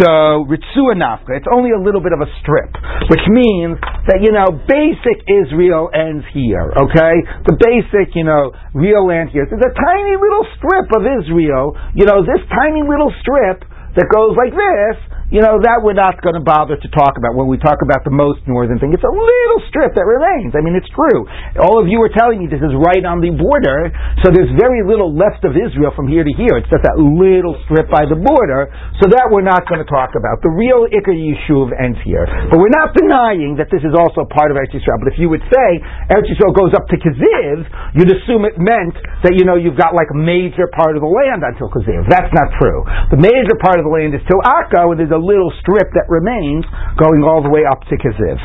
so 0.00 0.44
Ritsua 0.48 0.94
Nafka. 0.98 1.36
It's 1.36 1.50
only 1.50 1.72
a 1.72 1.80
little 1.80 2.00
bit 2.00 2.12
of 2.12 2.20
a 2.20 2.28
strip, 2.40 2.72
which 3.08 3.24
means 3.28 3.80
that 4.08 4.20
you 4.20 4.32
know 4.32 4.52
basic 4.68 5.24
Israel 5.26 5.88
ends 5.92 6.24
here. 6.32 6.72
Okay, 6.76 7.14
the 7.48 7.56
basic 7.56 8.14
you 8.14 8.24
know 8.24 8.52
real 8.74 9.06
land 9.06 9.30
here. 9.30 9.48
There's 9.48 9.64
a 9.64 9.74
tiny 9.74 10.14
little 10.16 10.44
strip 10.58 10.88
of 10.92 11.02
Israel. 11.22 11.76
You 11.96 12.04
know 12.04 12.20
this 12.24 12.42
tiny 12.52 12.84
little 12.84 13.12
strip 13.24 13.64
that 13.96 14.08
goes 14.08 14.36
like 14.36 14.52
this. 14.52 14.96
You 15.32 15.40
know 15.40 15.56
that 15.64 15.80
we're 15.80 15.96
not 15.96 16.20
going 16.20 16.36
to 16.36 16.44
bother 16.44 16.76
to 16.76 16.88
talk 16.92 17.16
about 17.16 17.32
when 17.32 17.48
we 17.48 17.56
talk 17.56 17.80
about 17.80 18.04
the 18.04 18.12
most 18.12 18.44
northern 18.44 18.76
thing. 18.76 18.92
It's 18.92 19.00
a 19.00 19.08
little 19.08 19.60
strip 19.72 19.96
that 19.96 20.04
remains. 20.04 20.52
I 20.52 20.60
mean, 20.60 20.76
it's 20.76 20.92
true. 20.92 21.24
All 21.56 21.80
of 21.80 21.88
you 21.88 22.04
are 22.04 22.12
telling 22.12 22.44
me 22.44 22.52
this 22.52 22.60
is 22.60 22.76
right 22.76 23.00
on 23.00 23.24
the 23.24 23.32
border, 23.32 23.88
so 24.20 24.28
there's 24.28 24.52
very 24.60 24.84
little 24.84 25.08
left 25.08 25.40
of 25.48 25.56
Israel 25.56 25.88
from 25.96 26.04
here 26.04 26.20
to 26.20 26.34
here. 26.36 26.60
It's 26.60 26.68
just 26.68 26.84
that 26.84 27.00
little 27.00 27.56
strip 27.64 27.88
by 27.88 28.04
the 28.04 28.20
border. 28.20 28.68
So 29.00 29.08
that 29.08 29.32
we're 29.32 29.40
not 29.40 29.64
going 29.72 29.80
to 29.80 29.88
talk 29.88 30.12
about. 30.20 30.44
The 30.44 30.52
real 30.52 30.84
Iker 30.92 31.16
Yishuv 31.16 31.72
ends 31.80 31.96
here, 32.04 32.28
but 32.52 32.60
we're 32.60 32.76
not 32.76 32.92
denying 32.92 33.56
that 33.56 33.72
this 33.72 33.80
is 33.88 33.96
also 33.96 34.28
part 34.28 34.52
of 34.52 34.60
Eretz 34.60 34.76
Yisrael. 34.76 35.00
But 35.00 35.16
if 35.16 35.18
you 35.18 35.32
would 35.32 35.44
say 35.48 35.68
Eretz 36.12 36.28
Yisrael 36.28 36.52
goes 36.52 36.76
up 36.76 36.84
to 36.92 37.00
Kaziv, 37.00 37.64
you'd 37.96 38.12
assume 38.20 38.44
it 38.44 38.60
meant 38.60 39.00
that 39.24 39.32
you 39.32 39.48
know 39.48 39.56
you've 39.56 39.80
got 39.80 39.96
like 39.96 40.12
a 40.12 40.18
major 40.20 40.68
part 40.76 40.92
of 40.92 41.00
the 41.00 41.08
land 41.08 41.40
until 41.40 41.72
Kaziv. 41.72 42.04
That's 42.12 42.28
not 42.36 42.52
true. 42.60 42.84
The 43.16 43.20
major 43.24 43.56
part 43.64 43.80
of 43.80 43.88
the 43.88 43.92
land 43.96 44.12
is 44.12 44.20
till 44.28 44.44
Akko, 44.44 44.92
and 44.92 45.00
there's 45.00 45.08
a 45.08 45.21
little 45.22 45.54
strip 45.62 45.88
that 45.94 46.10
remains 46.10 46.66
going 46.98 47.22
all 47.22 47.40
the 47.40 47.50
way 47.50 47.62
up 47.62 47.80
to 47.86 47.94
Kaziv. 47.96 48.38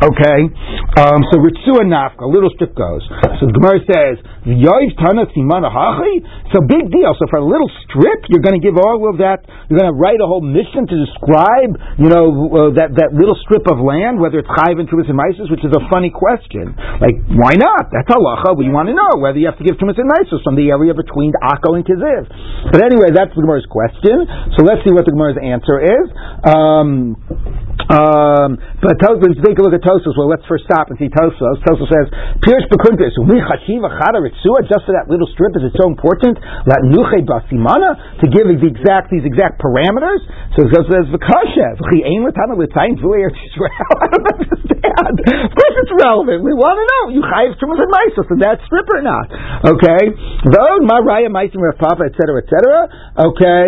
Okay, 0.00 0.40
um, 0.96 1.20
so 1.28 1.42
Ritzua 1.44 1.84
Nafka, 1.84 2.24
a 2.24 2.32
little 2.32 2.48
strip 2.56 2.72
goes. 2.72 3.04
So 3.36 3.50
the 3.50 3.52
Gemara 3.52 3.84
says, 3.84 4.16
"V'yoiv 4.48 4.96
Tana 4.96 5.28
Simana 5.36 5.68
Hachi." 5.68 6.24
So 6.56 6.64
big 6.64 6.88
deal. 6.88 7.12
So 7.20 7.28
for 7.28 7.42
a 7.42 7.44
little 7.44 7.68
strip, 7.84 8.30
you're 8.32 8.40
going 8.40 8.56
to 8.56 8.64
give 8.64 8.80
all 8.80 9.04
of 9.12 9.20
that. 9.20 9.44
You're 9.68 9.76
going 9.76 9.92
to 9.92 9.98
write 9.98 10.24
a 10.24 10.28
whole 10.28 10.40
mission 10.40 10.88
to 10.88 10.96
describe, 10.96 11.76
you 12.00 12.08
know, 12.08 12.26
uh, 12.48 12.58
that 12.80 12.96
that 12.96 13.12
little 13.12 13.36
strip 13.44 13.68
of 13.68 13.78
land, 13.78 14.16
whether 14.18 14.40
it's 14.40 14.48
Chayv 14.48 14.80
and 14.80 14.88
Tumas 14.88 15.08
and 15.12 15.20
Mises, 15.20 15.52
which 15.52 15.62
is 15.62 15.72
a 15.76 15.82
funny 15.92 16.08
question. 16.08 16.72
Like, 16.98 17.20
why 17.36 17.60
not? 17.60 17.92
That's 17.92 18.08
halacha. 18.08 18.56
We 18.56 18.72
want 18.72 18.88
to 18.88 18.96
know 18.96 19.20
whether 19.20 19.36
you 19.36 19.46
have 19.46 19.60
to 19.60 19.66
give 19.66 19.76
Tumas 19.76 20.00
and 20.00 20.08
Mises 20.08 20.40
from 20.42 20.56
the 20.56 20.72
area 20.72 20.96
between 20.96 21.36
Akko 21.38 21.76
and 21.76 21.84
Kaziv. 21.84 22.24
But 22.72 22.82
anyway, 22.82 23.12
that's 23.14 23.32
the 23.36 23.44
Gemara's 23.44 23.68
question. 23.70 24.26
So 24.56 24.66
let's 24.66 24.82
see 24.82 24.92
what 24.92 25.06
the 25.06 25.12
Gemara's 25.14 25.38
answer 25.38 25.78
is. 25.80 26.09
Um, 26.44 27.18
um, 27.90 28.50
but 28.78 28.94
Tos- 29.02 29.18
let's 29.18 29.42
take 29.42 29.58
a 29.58 29.62
look 29.66 29.74
at 29.74 29.82
Tosfos. 29.82 30.14
Well, 30.14 30.30
let's 30.30 30.46
first 30.46 30.64
stop 30.64 30.88
and 30.88 30.96
see 30.96 31.10
Tosfos. 31.10 31.58
Tosfos 31.66 31.90
says, 31.90 32.06
Pirush 32.40 32.70
Bekuntres, 32.70 33.18
we 33.26 33.42
chashiva 33.42 33.90
chada 33.90 34.22
ritzua, 34.22 34.62
just 34.70 34.86
for 34.86 34.94
that 34.94 35.10
little 35.10 35.26
strip, 35.34 35.58
is 35.58 35.66
it 35.66 35.74
so 35.74 35.90
important? 35.90 36.38
La 36.70 36.78
nuche 36.86 37.18
basimana, 37.26 38.22
to 38.22 38.26
give 38.30 38.46
the 38.46 38.56
exact, 38.62 39.10
these 39.10 39.26
exact 39.26 39.58
parameters? 39.58 40.22
So 40.54 40.70
it 40.70 40.86
says, 40.86 41.10
V'kashev, 41.10 41.82
v'chi 41.82 42.06
ein 42.06 42.22
l'tana 42.22 42.54
l'tzayin 42.54 42.94
Eretz 43.02 43.38
Yisrael. 43.42 43.90
I 44.00 44.06
don't 44.06 44.28
understand. 44.38 45.14
Of 45.50 45.52
course 45.52 45.76
it's 45.82 45.94
relevant. 45.98 46.46
We 46.46 46.54
want 46.54 46.78
to 46.78 46.84
know, 46.86 47.02
you 47.10 47.22
chayiv 47.26 47.58
trumas 47.58 47.82
and 47.82 47.90
maisos, 47.90 48.28
in 48.30 48.38
that 48.38 48.62
strip 48.70 48.86
or 48.86 49.02
not? 49.02 49.28
Okay? 49.66 50.14
Though, 50.46 50.78
ma 50.86 51.02
raya 51.02 51.26
maisim 51.26 51.58
Rav 51.58 51.76
Papa, 51.76 52.06
etc., 52.06 52.20
cetera, 52.20 52.38
et 52.38 52.48
cetera. 52.48 52.80
Okay? 53.18 53.66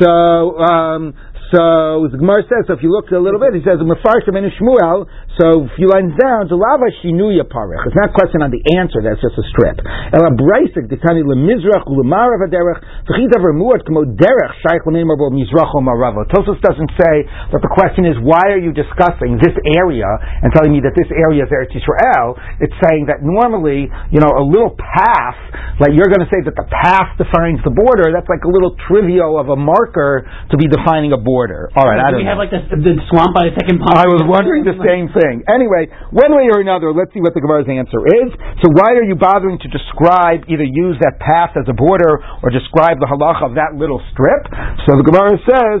So, 0.00 0.58
um, 0.58 1.14
so 1.52 2.08
the 2.08 2.16
Gemara 2.16 2.42
says, 2.48 2.64
so 2.66 2.72
if 2.74 2.82
you 2.82 2.90
look 2.90 3.10
a 3.10 3.20
little 3.20 3.40
bit, 3.40 3.52
he 3.52 3.62
says, 3.64 3.76
Mefarshim 3.82 4.36
and 4.36 4.48
Shmuel, 4.56 5.06
so 5.40 5.66
a 5.66 5.70
few 5.74 5.90
lines 5.90 6.14
down, 6.14 6.46
Lava 6.46 6.86
Shinuya 7.02 7.42
Parech. 7.42 7.82
It's 7.90 7.98
not 7.98 8.10
a 8.10 8.14
question 8.14 8.38
on 8.38 8.54
the 8.54 8.62
answer, 8.78 9.02
that's 9.02 9.18
just 9.18 9.34
a 9.34 9.44
strip. 9.50 9.82
Ela 9.82 10.30
Breisik, 10.38 10.86
Ditani 10.86 11.26
Lemizrach, 11.26 11.82
Ulemarav 11.90 12.38
Aderech, 12.46 12.78
V'chid 13.10 13.34
Aver 13.34 13.50
Muat, 13.50 13.82
Kamo 13.82 14.06
Derech, 14.14 14.54
Shaykh 14.62 14.86
Lemimar 14.86 15.18
Bo 15.18 15.34
Mizrach 15.34 15.74
O 15.74 15.82
Marava. 15.82 16.22
Tosfos 16.30 16.62
doesn't 16.62 16.92
say 16.94 17.14
that 17.50 17.58
the 17.58 17.72
question 17.74 18.06
is, 18.06 18.14
why 18.22 18.46
are 18.54 18.62
you 18.62 18.70
discussing 18.70 19.34
this 19.42 19.54
area 19.74 20.06
and 20.46 20.54
telling 20.54 20.70
me 20.70 20.78
that 20.86 20.94
this 20.94 21.10
area 21.10 21.42
is 21.42 21.50
Eretz 21.50 21.74
Yisrael? 21.74 22.38
It's 22.62 22.76
saying 22.86 23.10
that 23.10 23.26
normally, 23.26 23.90
you 24.14 24.22
know, 24.22 24.30
a 24.38 24.44
little 24.46 24.78
path, 24.78 25.38
like 25.82 25.90
you're 25.98 26.10
going 26.14 26.22
to 26.22 26.30
say 26.30 26.46
that 26.46 26.54
the 26.54 26.68
path 26.70 27.18
defines 27.18 27.58
the 27.66 27.74
border, 27.74 28.14
that's 28.14 28.30
like 28.30 28.46
a 28.46 28.52
little 28.52 28.78
trivial 28.86 29.34
of 29.42 29.50
a 29.50 29.58
marker 29.58 30.22
to 30.50 30.54
be 30.54 30.70
defining 30.70 31.10
a 31.10 31.18
border. 31.18 31.74
All 31.74 31.90
right, 31.90 31.98
I 31.98 32.14
Do 32.14 32.22
don't 32.22 32.22
we 32.22 32.30
have 32.30 32.38
like 32.38 32.54
the, 32.54 32.62
the 32.70 32.94
swamp 33.10 33.34
by 33.34 33.50
the 33.50 33.54
second 33.58 33.82
pond? 33.82 33.98
I 33.98 34.06
was 34.06 34.22
wondering 34.22 34.62
the 34.62 34.78
same 34.86 35.10
thing. 35.10 35.23
Anyway, 35.48 35.88
one 36.12 36.32
way 36.36 36.52
or 36.52 36.60
another, 36.60 36.92
let's 36.92 37.12
see 37.16 37.24
what 37.24 37.32
the 37.32 37.40
Gemara's 37.40 37.68
answer 37.68 38.04
is. 38.04 38.28
So 38.60 38.68
why 38.76 38.92
are 38.96 39.06
you 39.06 39.16
bothering 39.16 39.58
to 39.64 39.68
describe, 39.72 40.44
either 40.48 40.64
use 40.64 41.00
that 41.00 41.16
path 41.16 41.56
as 41.56 41.64
a 41.68 41.76
border 41.76 42.20
or 42.44 42.52
describe 42.52 43.00
the 43.00 43.08
halacha 43.08 43.48
of 43.48 43.54
that 43.56 43.74
little 43.74 44.02
strip? 44.12 44.44
So 44.84 45.00
the 45.00 45.06
Gemara 45.06 45.40
says, 45.48 45.78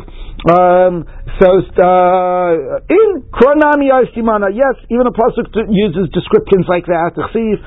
um, 0.48 1.04
so 1.40 1.48
uh, 1.50 2.84
in 2.86 3.26
Kronami 3.32 3.88
Ashimana, 3.90 4.52
yes, 4.54 4.76
even 4.86 5.08
a 5.08 5.14
pasuk 5.16 5.50
uses 5.66 6.06
descriptions 6.14 6.68
like 6.68 6.86
that. 6.86 7.16
Hashem. 7.16 7.58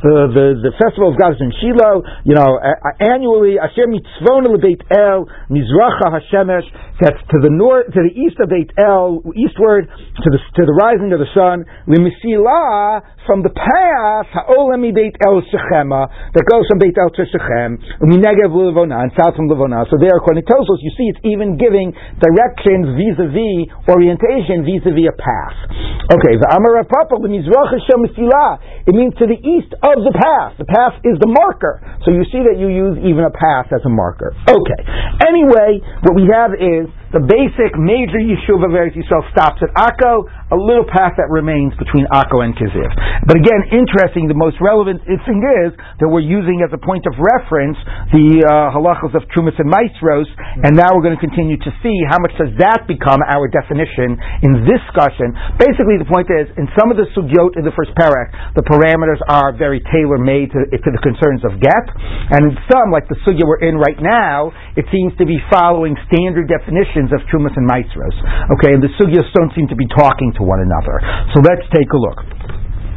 The, 0.00 0.14
the 0.32 0.46
the 0.64 0.72
festival 0.80 1.12
of 1.12 1.20
God 1.20 1.36
is 1.36 1.40
in 1.44 1.52
Shiloh. 1.60 2.02
You 2.24 2.34
know, 2.34 2.58
annually 2.98 3.60
Asher 3.60 3.86
mitzvona 3.86 4.48
lebeit 4.48 4.80
El 4.90 5.28
mizracha 5.52 6.08
Hashemesh. 6.16 6.66
That's 6.96 7.20
to 7.28 7.38
the 7.44 7.52
north, 7.52 7.92
to 7.92 8.00
the 8.00 8.14
east 8.16 8.40
of 8.40 8.48
Beit 8.48 8.72
El, 8.80 9.20
eastward 9.36 9.84
to 9.84 10.28
the 10.32 10.40
to 10.40 10.62
the 10.64 10.72
rising 10.72 11.12
of 11.12 11.20
the 11.20 11.28
sun. 11.36 11.68
Limisila 11.84 13.04
from 13.28 13.44
the 13.44 13.52
path 13.52 14.32
Ha'olemi 14.32 14.96
Beit 14.96 15.12
El 15.20 15.44
Shechema 15.44 16.08
that 16.32 16.44
goes 16.48 16.64
from 16.72 16.80
Beit 16.80 16.96
El 16.96 17.12
to 17.12 17.22
Shechem. 17.28 17.76
Uminegev 18.00 18.48
Levona 18.48 19.04
and 19.04 19.12
south 19.12 19.36
from 19.36 19.52
Levona. 19.52 19.84
So 19.92 20.00
there, 20.00 20.16
according 20.16 20.45
Tosfos, 20.46 20.78
you 20.80 20.94
see 20.94 21.10
it's 21.10 21.22
even 21.26 21.58
giving 21.58 21.90
directions 22.22 22.94
vis-a-vis 22.94 23.70
orientation 23.90 24.62
vis-a-vis 24.62 25.10
a 25.10 25.16
path. 25.18 25.58
Okay, 26.06 26.38
the 26.38 26.48
Amar 26.54 26.86
Papa 26.86 27.18
Lemizrach 27.18 27.74
Hashem 27.74 28.06
Mesilah. 28.06 28.86
It 28.86 28.94
means 28.94 29.14
to 29.18 29.26
the 29.26 29.38
east 29.42 29.74
of 29.74 30.06
the 30.06 30.14
path. 30.14 30.54
The 30.54 30.70
path 30.70 31.02
is 31.02 31.18
the 31.18 31.26
marker. 31.26 31.82
So 32.06 32.14
you 32.14 32.22
see 32.30 32.46
that 32.46 32.54
you 32.56 32.70
use 32.70 32.94
even 33.02 33.26
a 33.26 33.34
path 33.34 33.74
as 33.74 33.82
a 33.82 33.90
marker. 33.90 34.30
Okay. 34.46 34.80
Anyway, 35.26 35.82
what 36.06 36.14
we 36.14 36.30
have 36.30 36.54
is 36.54 36.86
the 37.10 37.22
basic 37.22 37.74
major 37.78 38.22
yeshuva 38.22 38.70
of 38.70 38.74
Eretz 38.74 38.94
Yisrael 38.94 39.26
stops 39.34 39.62
at 39.62 39.70
Akko, 39.74 40.26
a 40.48 40.58
little 40.58 40.88
path 40.88 41.18
that 41.20 41.28
remains 41.28 41.76
between 41.76 42.08
Akko 42.08 42.40
and 42.40 42.56
Kiziv. 42.56 42.90
But 43.28 43.36
again, 43.36 43.68
interesting, 43.74 44.30
the 44.30 44.38
most 44.38 44.56
relevant 44.64 45.04
thing 45.04 45.40
is 45.44 45.76
that 46.00 46.08
we're 46.08 46.24
using 46.24 46.64
as 46.64 46.72
a 46.72 46.80
point 46.80 47.04
of 47.04 47.14
reference 47.20 47.76
the 48.16 48.40
uh, 48.40 48.72
halachas 48.72 49.12
of 49.12 49.26
Trumas 49.34 49.58
and 49.60 49.68
Maasros, 49.68 50.30
and 50.64 50.72
now 50.72 50.96
we're 50.96 51.04
going 51.04 51.18
to 51.18 51.20
continue 51.20 51.58
to 51.60 51.70
see 51.84 51.96
how 52.08 52.16
much 52.22 52.32
does 52.40 52.54
that 52.62 52.88
become 52.88 53.20
our 53.28 53.50
definition 53.50 54.16
in 54.46 54.64
this 54.64 54.80
discussion. 54.86 55.34
Basically, 55.58 55.98
the 55.98 56.06
point 56.06 56.30
is, 56.30 56.46
in 56.54 56.70
some 56.78 56.94
of 56.94 56.96
the 56.96 57.10
sugyot 57.12 57.58
in 57.58 57.66
the 57.66 57.74
first 57.74 57.90
parak, 57.98 58.30
the 58.54 58.62
parameters 58.62 59.18
are 59.26 59.50
very 59.52 59.82
tailor-made 59.90 60.54
to, 60.54 60.60
to 60.70 60.90
the 60.94 61.02
concerns 61.02 61.42
of 61.42 61.58
get, 61.58 61.84
and 62.30 62.46
in 62.46 62.54
some, 62.70 62.94
like 62.94 63.10
the 63.10 63.18
sugya 63.26 63.42
we're 63.42 63.66
in 63.66 63.76
right 63.76 63.98
now, 63.98 64.54
it 64.78 64.86
seems 64.94 65.10
to 65.18 65.26
be 65.26 65.36
following 65.50 65.98
standard 66.06 66.46
definitions 66.46 67.10
of 67.10 67.18
Trumas 67.26 67.52
and 67.58 67.66
Maasros. 67.66 68.14
Okay, 68.56 68.78
and 68.78 68.82
the 68.82 68.92
sugyas 68.96 69.26
don't 69.34 69.50
seem 69.58 69.66
to 69.68 69.76
be 69.76 69.88
talking 69.90 70.30
to 70.38 70.42
one 70.44 70.60
another. 70.60 71.00
So 71.34 71.40
let's 71.40 71.64
take 71.72 71.88
a 71.92 71.98
look. 71.98 72.18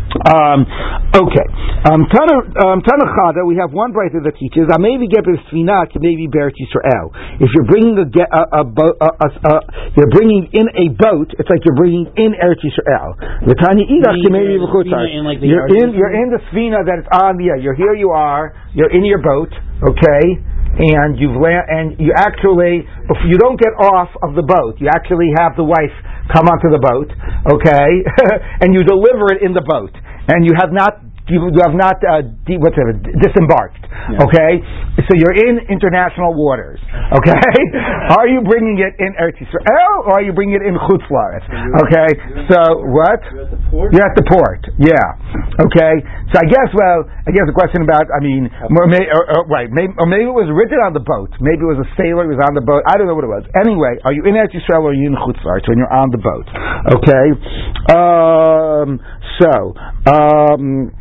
Um, 0.10 0.66
okay. 1.14 1.48
Um, 1.86 2.10
Tana 2.10 2.42
um, 2.66 2.82
we 3.46 3.62
have 3.62 3.70
one 3.70 3.94
writer 3.94 4.18
that 4.26 4.34
teaches, 4.42 4.66
I 4.74 4.82
maybe 4.82 5.06
get 5.06 5.22
Sfina 5.48 5.86
maybe 6.02 6.26
Beret 6.26 6.58
Yisrael. 6.58 7.14
If 7.38 7.54
you're 7.54 7.70
bringing 7.70 7.94
a, 7.94 8.10
a, 8.10 8.62
a, 8.66 9.10
a, 9.22 9.54
you're 9.94 10.10
bringing 10.10 10.50
in 10.52 10.66
a 10.66 10.90
boat, 10.98 11.30
it's 11.38 11.46
like 11.46 11.62
you're 11.62 11.78
bringing 11.78 12.10
in 12.18 12.34
Eretz 12.42 12.66
Yisrael. 12.66 13.16
The 13.46 13.56
Tanya 13.62 13.86
Idach 13.86 14.18
to 14.18 14.30
maybe 14.34 14.58
Meaning 14.58 14.66
the 14.66 14.74
Sfina 14.74 15.14
in, 15.14 15.24
like, 15.30 15.40
the 15.40 15.48
You're 15.48 15.70
in, 15.78 15.94
you're 15.94 16.16
in 16.18 16.34
the 16.34 16.42
Sfina 16.50 16.82
that 16.90 17.06
it's 17.06 17.12
on 17.14 17.38
the, 17.38 17.54
you're 17.62 17.78
here 17.78 17.94
you 17.94 18.10
are, 18.10 18.58
you're 18.74 18.92
in 18.92 19.06
your 19.06 19.22
boat, 19.22 19.54
okay? 19.94 20.26
And 20.80 21.18
you've 21.22 21.38
la- 21.38 21.66
and 21.70 22.02
you 22.02 22.14
actually, 22.18 22.82
you 23.30 23.38
don't 23.38 23.60
get 23.60 23.74
off 23.78 24.10
of 24.26 24.34
the 24.34 24.46
boat, 24.46 24.82
you 24.82 24.90
actually 24.90 25.30
have 25.38 25.54
the 25.58 25.66
wife 25.66 25.94
come 26.32 26.47
onto 26.47 26.69
the 26.69 26.82
boat, 26.82 27.09
okay, 27.49 27.89
and 28.61 28.73
you 28.73 28.86
deliver 28.86 29.34
it 29.34 29.41
in 29.41 29.53
the 29.53 29.65
boat, 29.65 29.93
and 30.30 30.45
you 30.45 30.53
have 30.57 30.69
not 30.71 31.09
you, 31.30 31.39
you 31.53 31.61
have 31.63 31.77
not 31.77 31.97
uh, 32.03 32.21
de- 32.45 32.59
what's 32.59 32.75
it, 32.77 32.99
disembarked, 33.21 33.82
okay. 34.25 34.51
So 35.07 35.15
you're 35.15 35.38
in 35.38 35.65
international 35.69 36.34
waters, 36.36 36.82
okay. 37.15 37.38
are 38.17 38.27
you 38.27 38.41
bringing 38.43 38.82
it 38.82 38.97
in 38.99 39.15
Eretz 39.17 39.39
Yisrael 39.39 40.05
or 40.05 40.19
are 40.19 40.25
you 40.25 40.34
bringing 40.34 40.59
it 40.59 40.65
in 40.65 40.75
Chutz 40.75 41.05
La'aretz? 41.09 41.45
Okay. 41.88 42.09
So 42.49 42.59
what? 42.89 43.21
You're 43.30 43.45
at 43.45 43.51
the 43.53 43.61
port. 43.69 43.89
You're 43.93 44.05
at 44.05 44.15
the 44.17 44.25
port, 44.27 44.61
yeah. 44.82 45.07
Okay, 45.69 45.93
so 46.32 46.39
I 46.39 46.45
guess, 46.47 46.69
well, 46.71 47.03
I 47.27 47.32
guess 47.36 47.43
the 47.45 47.55
question 47.55 47.84
about, 47.84 48.07
I 48.09 48.23
mean, 48.23 48.47
or 48.49 48.88
may, 48.88 49.03
or, 49.11 49.23
or, 49.27 49.41
right, 49.51 49.67
maybe, 49.69 49.91
or 49.99 50.07
maybe 50.07 50.25
it 50.25 50.36
was 50.36 50.47
written 50.49 50.80
on 50.80 50.95
the 50.95 51.03
boat. 51.03 51.30
Maybe 51.43 51.61
it 51.61 51.69
was 51.69 51.84
a 51.84 51.89
sailor 51.99 52.23
who 52.25 52.34
was 52.34 52.43
on 52.43 52.55
the 52.55 52.63
boat. 52.63 52.82
I 52.88 52.95
don't 52.97 53.05
know 53.11 53.15
what 53.17 53.27
it 53.27 53.34
was. 53.34 53.43
Anyway, 53.59 53.99
are 54.07 54.13
you 54.15 54.23
in 54.23 54.34
Eretz 54.39 54.55
Yisrael 54.55 54.88
or 54.88 54.91
are 54.91 54.97
you 54.97 55.11
in 55.11 55.17
Chutz 55.19 55.39
La'aretz 55.43 55.67
when 55.67 55.77
you're 55.77 55.91
on 55.91 56.09
the 56.15 56.21
boat? 56.23 56.47
Okay, 56.95 57.27
um, 57.91 58.89
so, 59.39 59.75
um, 60.07 60.91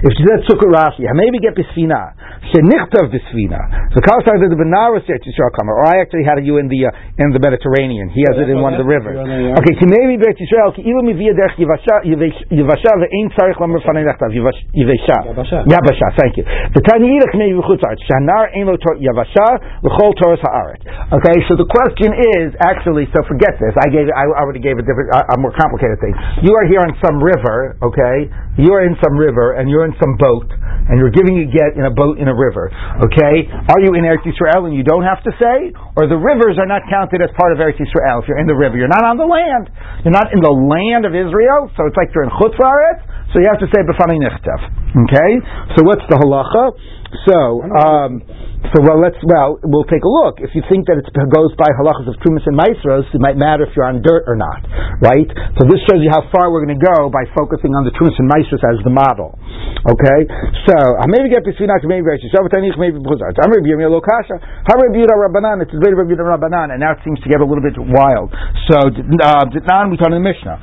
if 0.00 0.10
she 0.16 0.22
said 0.24 0.40
Sukkot 0.48 0.72
Rashi, 0.72 1.04
maybe 1.12 1.38
get 1.44 1.52
Bisfina, 1.52 2.16
Shenichtav 2.50 3.12
Bisfina. 3.12 3.92
The 3.92 4.00
Kal 4.00 4.24
that 4.24 4.48
the 4.48 4.56
Benaras 4.56 5.04
Eretz 5.04 5.28
Yisrael 5.28 5.52
Kamer, 5.52 5.76
or 5.76 5.84
I 5.84 6.00
actually 6.00 6.24
had 6.24 6.40
you 6.40 6.56
in 6.56 6.72
the 6.72 6.88
uh, 6.88 7.22
in 7.22 7.36
the 7.36 7.40
Mediterranean. 7.42 8.08
He 8.08 8.24
has 8.24 8.40
it 8.40 8.48
in 8.48 8.64
one 8.64 8.72
of 8.72 8.80
the 8.80 8.88
rivers. 8.88 9.20
Okay, 9.20 9.74
ki 9.76 9.84
maybe 9.84 10.16
Eretz 10.16 10.40
Yisrael 10.40 10.72
ki 10.72 10.82
ilu 10.88 11.04
mivia 11.04 11.36
derech 11.36 11.60
Yivasha 11.60 12.08
Yivasha 12.08 12.92
ve'ein 13.04 13.28
tzarich 13.36 13.60
lamer 13.60 13.84
fanei 13.84 14.08
nechtav 14.08 14.32
Yivasha. 14.32 15.28
Yabasha. 15.68 16.08
Thank 16.16 16.40
you. 16.40 16.44
The 16.72 16.82
Tanya 16.88 17.12
Yidach 17.12 17.36
maybe 17.36 17.60
v'chutz 17.60 17.84
haaretz 17.84 18.04
shanar 18.08 18.48
ein 18.56 18.64
lo 18.64 18.80
tor 18.80 18.96
Yavasha 18.96 19.84
l'chol 19.84 20.16
Torah 20.16 20.40
haaretz. 20.40 20.82
Okay, 21.20 21.36
so 21.46 21.56
the 21.60 21.68
question 21.68 22.16
is 22.40 22.56
actually 22.64 23.04
so 23.12 23.20
forget 23.28 23.60
this. 23.60 23.76
I 23.76 23.92
gave 23.92 24.08
I 24.08 24.24
already 24.40 24.64
gave 24.64 24.80
a 24.80 24.84
different 24.84 25.12
a, 25.12 25.36
a 25.36 25.36
more 25.38 25.52
complicated 25.52 26.00
thing. 26.00 26.16
You 26.40 26.56
are 26.56 26.64
here 26.64 26.80
on 26.80 26.96
some 27.04 27.20
river. 27.20 27.76
Okay, 27.82 28.32
you 28.56 28.72
are 28.72 28.84
in 28.88 28.96
some 29.04 29.20
river 29.20 29.60
and 29.60 29.68
you're 29.68 29.81
in 29.84 29.94
some 30.00 30.14
boat 30.18 30.48
and 30.88 30.98
you're 30.98 31.14
giving 31.14 31.38
a 31.38 31.46
get 31.46 31.78
in 31.78 31.86
a 31.86 31.94
boat 31.94 32.18
in 32.18 32.26
a 32.26 32.34
river. 32.34 32.68
Okay, 33.06 33.46
are 33.48 33.80
you 33.80 33.94
in 33.94 34.02
Eretz 34.02 34.26
Yisrael 34.26 34.66
and 34.66 34.74
you 34.74 34.82
don't 34.82 35.06
have 35.06 35.22
to 35.22 35.32
say, 35.38 35.70
or 35.94 36.10
the 36.10 36.18
rivers 36.18 36.58
are 36.58 36.66
not 36.66 36.82
counted 36.90 37.22
as 37.22 37.30
part 37.38 37.54
of 37.54 37.62
Eretz 37.62 37.78
Yisrael? 37.78 38.22
If 38.22 38.28
you're 38.28 38.42
in 38.42 38.50
the 38.50 38.58
river, 38.58 38.76
you're 38.76 38.90
not 38.90 39.06
on 39.06 39.16
the 39.16 39.28
land. 39.28 39.70
You're 40.02 40.16
not 40.16 40.34
in 40.34 40.42
the 40.42 40.52
land 40.52 41.06
of 41.06 41.14
Israel, 41.14 41.70
so 41.78 41.86
it's 41.86 41.96
like 41.96 42.10
you're 42.10 42.26
in 42.26 42.34
Chutz 42.34 42.58
So 43.30 43.38
you 43.38 43.46
have 43.46 43.62
to 43.62 43.70
say 43.70 43.80
b'fanei 43.86 44.18
nichtav. 44.18 44.81
Okay, 44.92 45.32
so 45.72 45.88
what's 45.88 46.04
the 46.12 46.20
halacha? 46.20 46.76
So, 47.24 47.60
um, 47.64 48.24
so 48.72 48.80
well, 48.80 48.96
let's 48.96 49.20
well, 49.24 49.60
we'll 49.60 49.88
take 49.88 50.00
a 50.00 50.08
look. 50.08 50.40
If 50.40 50.56
you 50.56 50.64
think 50.68 50.88
that 50.88 50.96
it 50.96 51.04
goes 51.12 51.52
by 51.60 51.68
halachas 51.76 52.08
of 52.08 52.16
trumas 52.24 52.44
and 52.48 52.56
maasros, 52.56 53.04
it 53.12 53.20
might 53.20 53.36
matter 53.36 53.68
if 53.68 53.76
you're 53.76 53.84
on 53.84 54.00
dirt 54.00 54.24
or 54.24 54.32
not, 54.32 54.64
right? 55.00 55.28
So 55.60 55.68
this 55.68 55.80
shows 55.88 56.00
you 56.00 56.08
how 56.08 56.24
far 56.32 56.48
we're 56.48 56.64
going 56.64 56.76
to 56.76 56.84
go 56.84 57.12
by 57.12 57.28
focusing 57.36 57.76
on 57.76 57.84
the 57.84 57.92
trumas 57.92 58.16
and 58.16 58.32
maasros 58.32 58.64
as 58.64 58.80
the 58.80 58.92
model. 58.92 59.36
Okay, 59.82 60.20
so 60.64 60.76
maybe 61.10 61.28
get 61.28 61.44
bisfinat, 61.44 61.84
maybe 61.84 62.06
maybe 62.06 62.96
and 66.72 66.80
now 66.80 66.92
it 66.96 67.00
seems 67.04 67.18
to 67.20 67.28
get 67.28 67.42
a 67.42 67.46
little 67.48 67.64
bit 67.64 67.76
wild. 67.76 68.30
So 68.72 68.88
uh, 68.88 69.44
we 69.52 69.96
talk 70.00 70.12
in 70.12 70.16
the 70.16 70.22
Mishnah. 70.22 70.56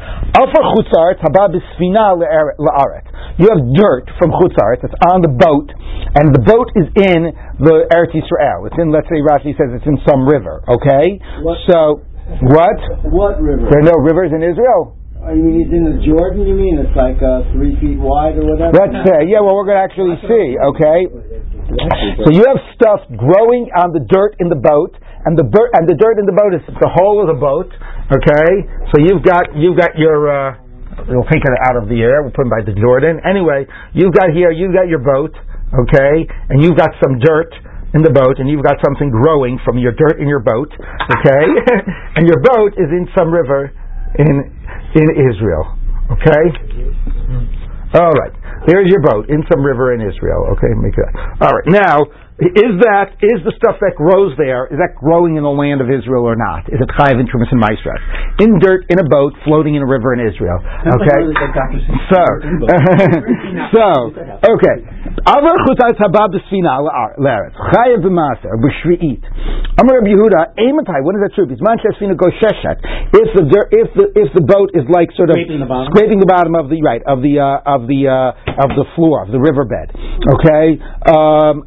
You 3.38 3.48
have 3.54 3.66
dirt 3.76 4.08
from 4.20 4.30
chutzaret 4.36 4.84
It's 4.84 4.94
on 5.10 5.24
the 5.24 5.32
boat, 5.32 5.72
and 6.20 6.36
the 6.36 6.44
boat 6.44 6.68
is 6.76 6.92
in 7.00 7.32
the 7.64 7.88
Eretz 7.90 8.14
Yisrael. 8.14 8.68
It's 8.68 8.78
in, 8.78 8.92
let's 8.92 9.08
say 9.08 9.24
Rashi 9.24 9.56
says 9.58 9.72
it's 9.74 9.88
in 9.88 9.98
some 10.06 10.28
river. 10.28 10.62
Okay, 10.68 11.18
What? 11.42 11.58
so 11.66 12.04
what? 12.46 12.78
What 13.10 13.42
river? 13.42 13.66
There 13.72 13.82
are 13.82 13.90
no 13.90 13.98
rivers 14.06 14.30
in 14.36 14.44
Israel. 14.46 15.00
Oh, 15.20 15.36
you 15.36 15.44
mean 15.44 15.66
it's 15.68 15.74
in 15.76 15.84
the 15.84 16.00
Jordan? 16.06 16.48
You 16.48 16.56
mean 16.56 16.80
it's 16.80 16.96
like 16.96 17.20
uh, 17.20 17.44
three 17.52 17.76
feet 17.82 18.00
wide 18.00 18.40
or 18.40 18.56
whatever? 18.56 18.72
Let's 18.72 19.04
say, 19.04 19.28
yeah. 19.28 19.44
Well, 19.44 19.52
we're 19.58 19.68
going 19.68 19.82
to 19.82 19.84
actually 19.84 20.16
see. 20.24 20.56
Okay, 20.56 21.00
so 22.24 22.32
you 22.32 22.44
have 22.48 22.60
stuff 22.78 23.04
growing 23.20 23.68
on 23.76 23.92
the 23.92 24.00
dirt 24.08 24.40
in 24.40 24.48
the 24.48 24.56
boat, 24.56 24.96
and 25.28 25.36
the 25.36 25.44
bir- 25.44 25.72
and 25.76 25.90
the 25.90 25.98
dirt 26.00 26.20
in 26.20 26.26
the 26.30 26.32
boat 26.38 26.56
is 26.56 26.64
the 26.68 26.88
whole 26.88 27.20
of 27.20 27.28
the 27.28 27.36
boat. 27.40 27.68
Okay, 28.16 28.52
so 28.94 29.02
you've 29.04 29.24
got 29.26 29.44
you've 29.60 29.76
got 29.78 29.98
your. 30.00 30.32
Uh, 30.32 30.69
we'll 31.08 31.30
take 31.32 31.46
it 31.46 31.56
out 31.70 31.78
of 31.80 31.88
the 31.88 32.02
air. 32.02 32.24
We'll 32.26 32.36
put 32.36 32.48
it 32.48 32.54
by 32.54 32.64
the 32.66 32.76
Jordan. 32.76 33.22
Anyway, 33.24 33.70
you've 33.94 34.14
got 34.14 34.34
here. 34.34 34.52
You've 34.52 34.74
got 34.74 34.90
your 34.90 35.00
boat. 35.00 35.32
Okay, 35.70 36.26
and 36.50 36.66
you've 36.66 36.78
got 36.78 36.90
some 36.98 37.22
dirt 37.22 37.54
in 37.94 38.02
the 38.02 38.10
boat, 38.10 38.38
and 38.38 38.50
you've 38.50 38.66
got 38.66 38.78
something 38.82 39.10
growing 39.10 39.58
from 39.66 39.78
your 39.78 39.94
dirt 39.94 40.22
in 40.22 40.28
your 40.28 40.42
boat, 40.42 40.70
okay? 40.74 41.46
and 42.18 42.26
your 42.26 42.42
boat 42.42 42.74
is 42.78 42.90
in 42.90 43.06
some 43.18 43.30
river 43.30 43.70
in 44.18 44.30
in 44.98 45.08
Israel, 45.30 45.78
okay? 46.14 46.46
Mm-hmm. 46.74 47.98
All 47.98 48.14
right, 48.14 48.34
there's 48.66 48.90
your 48.90 49.02
boat 49.02 49.30
in 49.30 49.42
some 49.50 49.62
river 49.62 49.94
in 49.94 50.02
Israel. 50.02 50.54
Okay, 50.54 50.74
make 50.78 50.94
that. 50.98 51.14
All 51.42 51.54
right, 51.54 51.68
now 51.70 52.06
is 52.40 52.80
that 52.88 53.20
is 53.20 53.44
the 53.44 53.52
stuff 53.60 53.84
that 53.84 54.00
grows 54.00 54.32
there? 54.40 54.72
Is 54.72 54.80
that 54.80 54.96
growing 54.96 55.36
in 55.36 55.44
the 55.44 55.52
land 55.52 55.84
of 55.84 55.92
Israel 55.92 56.24
or 56.24 56.40
not? 56.40 56.72
Is 56.72 56.80
it 56.80 56.88
chayiv 56.96 57.20
in 57.20 57.28
trumas 57.28 57.52
and 57.52 57.60
maestras? 57.60 58.00
In 58.40 58.64
dirt, 58.64 58.88
in 58.88 58.96
a 58.96 59.08
boat, 59.08 59.36
floating 59.44 59.76
in 59.76 59.84
a 59.84 59.90
river 59.90 60.16
in 60.16 60.24
Israel. 60.24 60.56
Okay, 60.64 61.20
so 62.08 62.22
so 63.76 63.86
okay. 64.56 64.76
Avar 65.28 65.56
chutat 65.68 66.00
habab 66.00 66.32
desfina 66.32 66.80
laaretz 67.20 67.60
chayiv 67.76 68.08
b'maser 68.08 68.56
b'shvi'it. 68.56 69.20
Amar 69.80 70.04
Rabbi 70.04 70.12
Yehuda, 70.12 70.60
Aimatai. 70.60 71.04
When 71.08 71.16
is 71.16 71.24
that 71.24 71.32
true? 71.36 71.48
Bisman 71.48 71.80
shesfina 71.80 72.16
go 72.16 72.28
sheshet. 72.40 72.84
If 73.16 73.32
the 73.32 73.44
dirt, 73.48 73.68
if 73.72 73.88
the 73.96 74.06
if 74.16 74.30
the 74.36 74.44
boat 74.44 74.76
is 74.76 74.84
like 74.92 75.08
sort 75.16 75.32
of 75.32 75.40
Scraping 75.40 75.64
the 75.64 75.72
bottom. 75.72 75.92
scraping 75.96 76.20
the 76.20 76.28
bottom 76.28 76.56
of 76.56 76.68
the 76.68 76.84
right 76.84 77.00
of 77.08 77.24
the 77.24 77.40
uh, 77.40 77.64
of 77.64 77.88
the 77.88 78.12
uh, 78.12 78.64
of 78.64 78.76
the 78.76 78.84
floor 78.96 79.24
of 79.24 79.32
the 79.32 79.40
riverbed. 79.40 79.92
Okay, 79.96 80.76
um, 81.08 81.64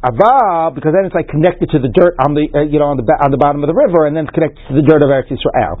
because 0.69 0.95
then 0.95 1.03
it's 1.03 1.15
like 1.15 1.27
connected 1.27 1.67
to 1.75 1.79
the 1.79 1.91
dirt 1.91 2.15
on 2.23 2.37
the 2.37 2.47
uh, 2.53 2.63
you 2.63 2.79
know 2.79 2.93
on 2.93 2.97
the 3.01 3.05
on 3.19 3.31
the 3.33 3.41
bottom 3.41 3.59
of 3.63 3.67
the 3.67 3.75
river, 3.75 4.07
and 4.07 4.15
then 4.15 4.29
it's 4.29 4.35
connected 4.35 4.61
to 4.71 4.77
the 4.77 4.85
dirt 4.85 5.03
of 5.03 5.09
Eretz 5.11 5.27
Yisrael. 5.27 5.75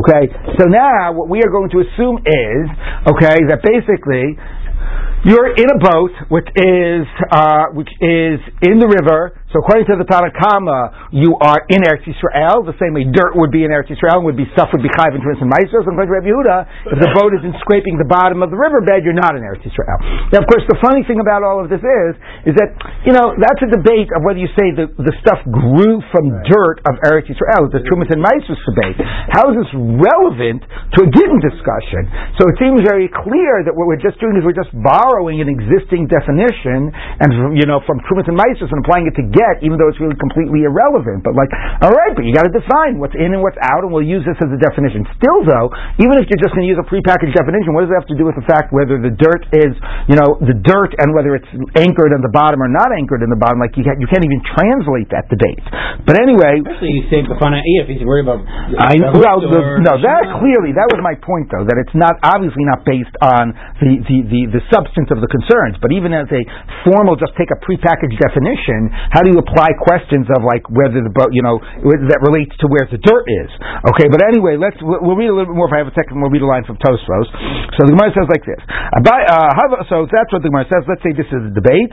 Okay, 0.00 0.24
so 0.56 0.64
now 0.70 1.12
what 1.12 1.28
we 1.28 1.42
are 1.44 1.52
going 1.52 1.68
to 1.74 1.84
assume 1.84 2.22
is 2.24 2.64
okay 3.10 3.36
that 3.50 3.60
basically 3.60 4.38
you're 5.24 5.56
in 5.56 5.68
a 5.72 5.78
boat 5.80 6.12
which 6.28 6.48
is 6.52 7.08
uh, 7.32 7.72
which 7.72 7.88
is 8.04 8.36
in 8.60 8.76
the 8.76 8.84
river. 8.84 9.40
So 9.54 9.62
according 9.62 9.86
to 9.86 9.94
the 9.96 10.04
Tanna 10.04 10.34
Kamma, 10.34 11.14
you 11.14 11.38
are 11.38 11.62
in 11.70 11.86
Eretz 11.86 12.02
Yisrael, 12.04 12.66
the 12.66 12.74
same 12.76 12.90
way 12.90 13.06
dirt 13.06 13.38
would 13.38 13.54
be 13.54 13.62
in 13.62 13.70
Eretz 13.70 13.86
Yisrael 13.86 14.20
and 14.20 14.26
would 14.26 14.36
be 14.36 14.50
stuff 14.52 14.74
would 14.74 14.82
be 14.82 14.90
chayv 14.92 15.14
and 15.14 15.22
and 15.22 15.48
maasros. 15.48 15.86
And 15.88 15.94
according 15.96 16.10
to 16.10 16.16
Rabbi 16.20 16.28
Yehuda, 16.28 16.58
if 16.92 16.98
the 16.98 17.10
boat 17.16 17.32
isn't 17.38 17.56
scraping 17.64 17.96
the 17.96 18.04
bottom 18.04 18.42
of 18.44 18.50
the 18.50 18.58
riverbed, 18.58 19.06
you're 19.06 19.16
not 19.16 19.38
in 19.38 19.46
Eretz 19.46 19.64
Yisrael. 19.64 19.96
Now, 20.34 20.42
of 20.42 20.46
course, 20.50 20.66
the 20.68 20.76
funny 20.82 21.06
thing 21.06 21.22
about 21.22 21.40
all 21.46 21.62
of 21.62 21.72
this 21.72 21.80
is, 21.80 22.12
is 22.50 22.54
that 22.60 22.74
you 23.08 23.16
know 23.16 23.32
that's 23.38 23.62
a 23.64 23.70
debate 23.70 24.12
of 24.12 24.26
whether 24.26 24.42
you 24.42 24.50
say 24.58 24.76
the 24.76 24.90
the 25.00 25.14
stuff 25.24 25.40
grew 25.48 26.04
from 26.12 26.24
dirt 26.50 26.84
of 26.84 27.00
Eretz 27.06 27.30
Yisrael, 27.30 27.70
the 27.70 27.80
Trumas 27.86 28.10
and 28.10 28.20
Maasros 28.20 28.58
debate. 28.68 29.00
How 29.32 29.48
is 29.48 29.56
this 29.56 29.72
relevant 30.02 30.66
to 30.68 30.98
a 31.06 31.08
given 31.08 31.38
discussion? 31.40 32.10
So 32.42 32.50
it 32.50 32.58
seems 32.58 32.82
very 32.82 33.06
clear 33.06 33.62
that 33.64 33.72
what 33.72 33.86
we're 33.86 34.02
just 34.02 34.18
doing 34.18 34.34
is 34.34 34.42
we're 34.42 34.58
just 34.58 34.74
borrowing 34.82 35.13
an 35.22 35.46
existing 35.52 36.10
definition 36.10 36.90
and 37.22 37.54
you 37.54 37.64
know 37.70 37.78
from 37.86 38.02
Trumas 38.10 38.26
and 38.26 38.34
Maasros 38.34 38.70
and 38.74 38.82
applying 38.82 39.06
it 39.06 39.14
to 39.20 39.24
get, 39.30 39.62
even 39.62 39.78
though 39.78 39.86
it's 39.86 40.00
really 40.02 40.18
completely 40.18 40.66
irrelevant. 40.66 41.22
But 41.22 41.38
like, 41.38 41.50
all 41.84 41.94
right, 41.94 42.10
but 42.16 42.26
you 42.26 42.34
got 42.34 42.48
to 42.48 42.54
define 42.54 42.98
what's 42.98 43.14
in 43.14 43.30
and 43.36 43.40
what's 43.44 43.58
out, 43.62 43.86
and 43.86 43.90
we'll 43.94 44.06
use 44.06 44.26
this 44.26 44.36
as 44.42 44.50
a 44.50 44.58
definition. 44.58 45.06
Still, 45.20 45.46
though, 45.46 45.70
even 46.02 46.18
if 46.18 46.26
you're 46.26 46.42
just 46.42 46.52
going 46.58 46.66
to 46.66 46.70
use 46.70 46.80
a 46.82 46.86
prepackaged 46.88 47.36
definition, 47.36 47.70
what 47.76 47.86
does 47.86 47.92
it 47.94 47.98
have 48.00 48.10
to 48.10 48.18
do 48.18 48.26
with 48.26 48.34
the 48.34 48.46
fact 48.48 48.74
whether 48.74 48.98
the 48.98 49.14
dirt 49.14 49.46
is, 49.54 49.72
you 50.10 50.16
know, 50.18 50.40
the 50.42 50.56
dirt 50.64 50.90
and 50.98 51.14
whether 51.14 51.36
it's 51.38 51.48
anchored 51.78 52.10
in 52.16 52.20
the 52.24 52.32
bottom 52.34 52.58
or 52.58 52.68
not 52.72 52.90
anchored 52.90 53.22
in 53.22 53.30
the 53.30 53.38
bottom? 53.38 53.60
Like 53.62 53.76
you, 53.78 53.84
can't- 53.86 54.00
you 54.02 54.08
can't 54.10 54.24
even 54.26 54.42
translate 54.56 55.08
that 55.14 55.30
debate. 55.30 55.62
But 56.02 56.18
anyway, 56.18 56.60
Especially 56.64 56.96
you 56.98 57.04
say 57.12 57.22
if 57.22 57.86
he's 57.88 58.04
worried 58.04 58.24
about. 58.26 58.42
I 58.44 58.96
know. 58.96 59.12
Well, 59.14 59.38
the, 59.44 59.80
no, 59.84 59.94
that 60.00 60.22
clearly 60.40 60.72
that 60.76 60.88
was 60.90 61.00
my 61.04 61.14
point, 61.20 61.48
though, 61.52 61.64
that 61.64 61.76
it's 61.80 61.94
not 61.96 62.16
obviously 62.24 62.64
not 62.64 62.84
based 62.84 63.12
on 63.20 63.52
the, 63.80 64.00
the, 64.08 64.18
the, 64.28 64.40
the 64.58 64.62
substance 64.72 65.03
of 65.12 65.20
the 65.20 65.28
concerns, 65.28 65.76
but 65.80 65.92
even 65.92 66.12
as 66.12 66.28
a 66.32 66.42
formal, 66.86 67.16
just 67.18 67.32
take 67.36 67.50
a 67.50 67.58
prepackaged 67.60 68.16
definition. 68.20 68.88
How 69.12 69.24
do 69.24 69.32
you 69.32 69.38
apply 69.40 69.72
questions 69.80 70.28
of 70.32 70.44
like 70.44 70.64
whether 70.70 71.00
the 71.00 71.12
boat, 71.12 71.32
you 71.32 71.42
know, 71.42 71.60
that 72.12 72.20
relates 72.24 72.54
to 72.62 72.66
where 72.68 72.86
the 72.88 73.00
dirt 73.00 73.26
is? 73.44 73.50
Okay, 73.92 74.08
but 74.08 74.20
anyway, 74.24 74.56
let's 74.60 74.76
we'll 74.80 75.16
read 75.16 75.32
a 75.32 75.34
little 75.34 75.50
bit 75.50 75.58
more. 75.58 75.68
If 75.68 75.74
I 75.74 75.80
have 75.82 75.90
a 75.90 75.96
second, 75.96 76.20
we'll 76.20 76.32
read 76.32 76.44
a 76.44 76.48
line 76.48 76.64
from 76.68 76.78
Tosfos. 76.78 77.28
So 77.76 77.88
the 77.88 77.92
Gemara 77.96 78.12
says 78.14 78.28
like 78.30 78.44
this. 78.44 78.60
Uh, 78.64 79.88
so 79.88 80.06
that's 80.06 80.30
what 80.30 80.44
the 80.44 80.50
Gemara 80.52 80.68
says. 80.68 80.86
Let's 80.86 81.02
say 81.02 81.16
this 81.16 81.28
is 81.28 81.42
a 81.50 81.52
debate. 81.52 81.92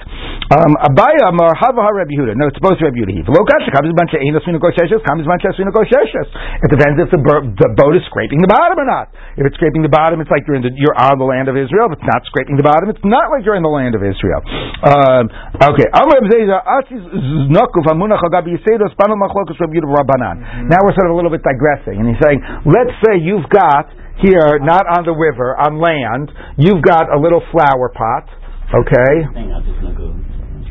Um, 0.51 0.76
Abaya 0.84 1.32
Hava 1.32 1.82
Rabbi 1.82 2.14
Yehuda. 2.14 2.36
No, 2.36 2.51
it's 2.51 2.59
be 2.59 2.68
Rabbi 2.68 3.01
Yehuda. 3.07 3.32
Lo 3.32 3.41
kasha 3.47 3.72
comes 3.72 3.88
a 3.88 3.95
bunch 3.95 4.12
of 4.12 4.20
einos 4.20 4.43
negotiations. 4.45 4.99
Comes 5.07 5.24
a 5.24 5.30
bunch 5.32 5.47
of 5.47 5.55
negotiations. 5.57 6.28
It 6.62 6.70
depends 6.70 6.99
if 6.99 7.09
the, 7.09 7.20
the 7.20 7.70
boat 7.80 7.95
is 7.95 8.03
scraping 8.12 8.43
the 8.43 8.51
bottom 8.51 8.78
or 8.78 8.88
not. 8.88 9.09
If 9.39 9.47
it's 9.47 9.55
scraping 9.55 9.82
the 9.82 9.91
bottom, 9.91 10.20
it's 10.20 10.30
like 10.30 10.43
you're 10.43 10.59
in 10.59 10.66
the, 10.68 10.74
you're 10.76 10.97
on 10.99 11.18
the 11.18 11.26
land 11.26 11.47
of 11.47 11.55
Israel. 11.55 11.88
If 11.88 11.97
it's 11.97 12.09
not 12.09 12.22
scraping 12.28 12.59
the 12.59 12.68
bottom, 12.68 12.90
it's 12.91 13.05
not 13.07 13.31
like 13.31 13.47
you're 13.47 13.55
in 13.55 13.63
the 13.63 13.71
land 13.71 13.95
of 13.95 14.03
Israel. 14.03 14.43
Um, 14.83 15.31
okay. 15.71 15.87
Amar 15.95 16.19
Rabbi 16.19 16.29
Zeza, 16.35 16.59
Asis 16.59 17.03
Znokuf 17.47 17.87
Amunach 17.87 18.19
Agabi 18.27 18.59
Yisedos 18.59 18.91
Panu 18.99 19.15
Machlokas 19.15 19.55
Rabbi 19.63 19.79
Yehuda 19.79 19.95
Rabbanan. 19.95 20.67
Now 20.67 20.83
we're 20.83 20.93
sort 20.99 21.07
of 21.07 21.15
a 21.15 21.17
little 21.17 21.31
bit 21.31 21.41
digressing, 21.47 22.03
and 22.03 22.11
he's 22.11 22.19
saying, 22.19 22.43
let's 22.67 22.91
say 23.07 23.15
you've 23.23 23.47
got 23.47 23.87
here, 24.19 24.59
not 24.61 24.85
on 24.85 25.01
the 25.07 25.15
river, 25.15 25.57
on 25.57 25.81
land, 25.81 26.29
you've 26.59 26.83
got 26.85 27.09
a 27.09 27.17
little 27.17 27.41
flower 27.49 27.89
pot, 27.89 28.29
okay? 28.69 29.13
Hang 29.33 29.49
on, 29.49 29.65
this 29.65 29.73
is 29.73 29.81
not 29.81 29.97
good. 29.97 30.13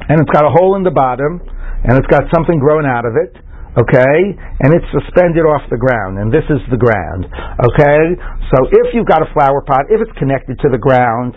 and 0.08 0.18
it's 0.20 0.30
got 0.30 0.46
a 0.46 0.52
hole 0.54 0.76
in 0.76 0.82
the 0.82 0.94
bottom, 0.94 1.40
and 1.82 1.98
it's 1.98 2.06
got 2.06 2.26
something 2.34 2.58
growing 2.58 2.86
out 2.86 3.06
of 3.06 3.14
it, 3.18 3.34
okay, 3.78 4.18
and 4.62 4.74
it's 4.74 4.86
suspended 4.90 5.46
off 5.46 5.62
the 5.70 5.78
ground, 5.78 6.18
and 6.18 6.30
this 6.30 6.46
is 6.50 6.62
the 6.70 6.78
ground, 6.78 7.26
okay? 7.74 8.18
So 8.54 8.70
if 8.70 8.94
you've 8.94 9.06
got 9.06 9.22
a 9.22 9.30
flower 9.34 9.62
pot, 9.62 9.86
if 9.90 10.02
it's 10.02 10.14
connected 10.18 10.58
to 10.62 10.68
the 10.70 10.78
ground, 10.78 11.34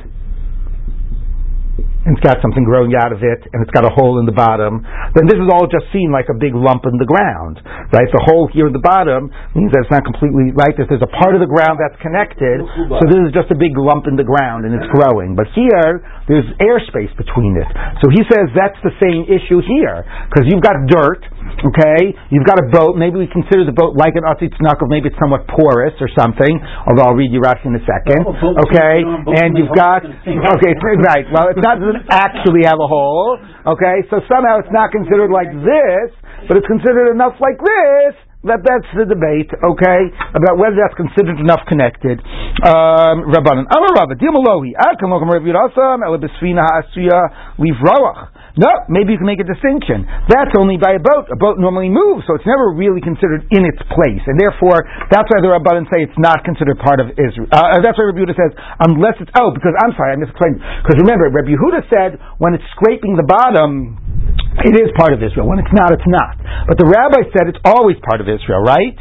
and 2.03 2.15
it's 2.15 2.25
got 2.25 2.43
something 2.43 2.67
growing 2.67 2.91
out 2.99 3.15
of 3.15 3.23
it, 3.23 3.41
and 3.55 3.63
it's 3.63 3.71
got 3.71 3.87
a 3.87 3.93
hole 3.95 4.19
in 4.19 4.27
the 4.27 4.35
bottom, 4.35 4.83
then 5.15 5.23
this 5.23 5.39
is 5.39 5.47
all 5.47 5.67
just 5.71 5.87
seen 5.95 6.11
like 6.11 6.27
a 6.27 6.35
big 6.35 6.51
lump 6.51 6.83
in 6.83 6.99
the 6.99 7.07
ground, 7.07 7.63
right? 7.95 8.07
The 8.11 8.23
hole 8.27 8.51
here 8.51 8.67
in 8.67 8.75
the 8.75 8.83
bottom 8.83 9.31
means 9.55 9.71
that 9.71 9.87
it's 9.87 9.93
not 9.93 10.03
completely 10.03 10.51
right. 10.51 10.75
There's, 10.75 10.91
there's 10.91 11.03
a 11.03 11.15
part 11.23 11.31
of 11.33 11.39
the 11.39 11.47
ground 11.47 11.79
that's 11.79 11.95
connected, 12.03 12.59
so 12.99 13.03
this 13.07 13.19
is 13.23 13.31
just 13.31 13.49
a 13.49 13.57
big 13.57 13.73
lump 13.79 14.05
in 14.11 14.19
the 14.19 14.27
ground, 14.27 14.67
and 14.67 14.75
it's 14.75 14.89
growing. 14.91 15.33
But 15.33 15.47
here, 15.55 16.03
there's 16.27 16.47
airspace 16.59 17.11
between 17.15 17.55
it. 17.55 17.69
So 18.03 18.11
he 18.11 18.21
says 18.27 18.51
that's 18.51 18.79
the 18.83 18.93
same 18.99 19.23
issue 19.31 19.63
here, 19.63 20.03
because 20.27 20.43
you've 20.51 20.63
got 20.63 20.75
dirt, 20.91 21.23
okay? 21.61 22.15
You've 22.33 22.47
got 22.49 22.57
a 22.57 22.67
boat. 22.73 22.97
Maybe 22.97 23.21
we 23.21 23.27
consider 23.29 23.67
the 23.67 23.75
boat 23.75 23.93
like 23.93 24.17
an 24.17 24.25
Atzitz 24.25 24.57
Knuckle. 24.57 24.87
Maybe 24.89 25.11
it's 25.13 25.19
somewhat 25.21 25.45
porous 25.51 25.93
or 26.01 26.09
something, 26.17 26.53
although 26.89 27.05
I'll 27.11 27.17
read 27.19 27.29
you 27.29 27.41
Rashi 27.43 27.69
in 27.69 27.75
a 27.77 27.83
second, 27.85 28.23
Oh, 28.25 28.63
okay? 28.69 29.03
you 29.03 29.09
know, 29.09 29.21
boat- 29.27 29.37
And 29.43 29.49
you've 29.57 29.75
got, 29.75 30.01
okay, 30.07 30.73
right. 31.05 31.25
Well, 31.29 31.53
not, 31.61 31.77
doesn't 31.83 32.07
actually 32.09 32.63
have 32.65 32.79
a 32.81 32.87
hole, 32.89 33.37
okay? 33.77 34.01
So 34.09 34.23
somehow 34.25 34.59
it's 34.63 34.71
not 34.73 34.89
considered 34.91 35.29
like 35.29 35.51
this, 35.51 36.09
but 36.47 36.57
it's 36.57 36.67
considered 36.67 37.11
enough 37.13 37.37
like 37.43 37.59
this 37.61 38.15
that 38.43 38.59
that's 38.59 38.89
the 38.91 39.07
debate, 39.07 39.47
okay, 39.55 40.01
about 40.35 40.59
whether 40.59 40.75
that's 40.75 40.95
considered 40.99 41.39
enough 41.39 41.63
connected. 41.63 42.19
Um, 42.59 43.31
Rabbanan. 43.31 43.71
Amar 43.71 43.91
Rabba, 43.95 44.19
Kamokum 44.19 45.31
Rav 45.31 45.43
Yirasam, 45.47 46.03
Elabesfina 46.03 46.59
Ha'asuya, 46.59 47.55
Rawach. 47.57 48.43
No, 48.53 48.69
maybe 48.85 49.17
you 49.17 49.17
can 49.17 49.25
make 49.25 49.41
a 49.41 49.49
distinction. 49.49 50.05
That's 50.29 50.53
only 50.53 50.77
by 50.77 50.93
a 50.93 51.01
boat. 51.01 51.25
A 51.33 51.39
boat 51.39 51.57
normally 51.57 51.89
moves, 51.89 52.29
so 52.29 52.37
it's 52.37 52.45
never 52.45 52.69
really 52.69 53.01
considered 53.01 53.49
in 53.49 53.65
its 53.65 53.81
place, 53.89 54.21
and 54.29 54.37
therefore 54.37 54.77
that's 55.09 55.25
why 55.25 55.41
the 55.41 55.49
Rabbanan 55.49 55.89
say 55.89 56.05
it's 56.05 56.19
not 56.21 56.45
considered 56.45 56.77
part 56.77 57.01
of 57.01 57.17
Israel. 57.17 57.49
Uh, 57.49 57.81
that's 57.81 57.97
why 57.97 58.13
Rabbi 58.13 58.21
Yehuda 58.21 58.37
says 58.37 58.53
unless 58.85 59.17
it's 59.17 59.33
oh, 59.41 59.49
because 59.57 59.73
I'm 59.81 59.97
sorry, 59.97 60.13
I 60.13 60.21
misexplained. 60.21 60.61
Because 60.85 61.01
remember, 61.01 61.33
Rabbi 61.33 61.49
Yehuda 61.49 61.81
said 61.89 62.21
when 62.37 62.53
it's 62.53 62.67
scraping 62.77 63.17
the 63.17 63.25
bottom, 63.25 63.97
it 64.61 64.77
is 64.77 64.93
part 64.93 65.17
of 65.17 65.19
Israel. 65.25 65.49
When 65.49 65.57
it's 65.57 65.73
not, 65.73 65.89
it's 65.89 66.05
not. 66.05 66.37
But 66.69 66.77
the 66.77 66.85
rabbi 66.85 67.25
said 67.33 67.49
it's 67.49 67.61
always 67.65 67.97
part 68.05 68.21
of 68.21 68.29
Israel, 68.29 68.61
right? 68.61 68.93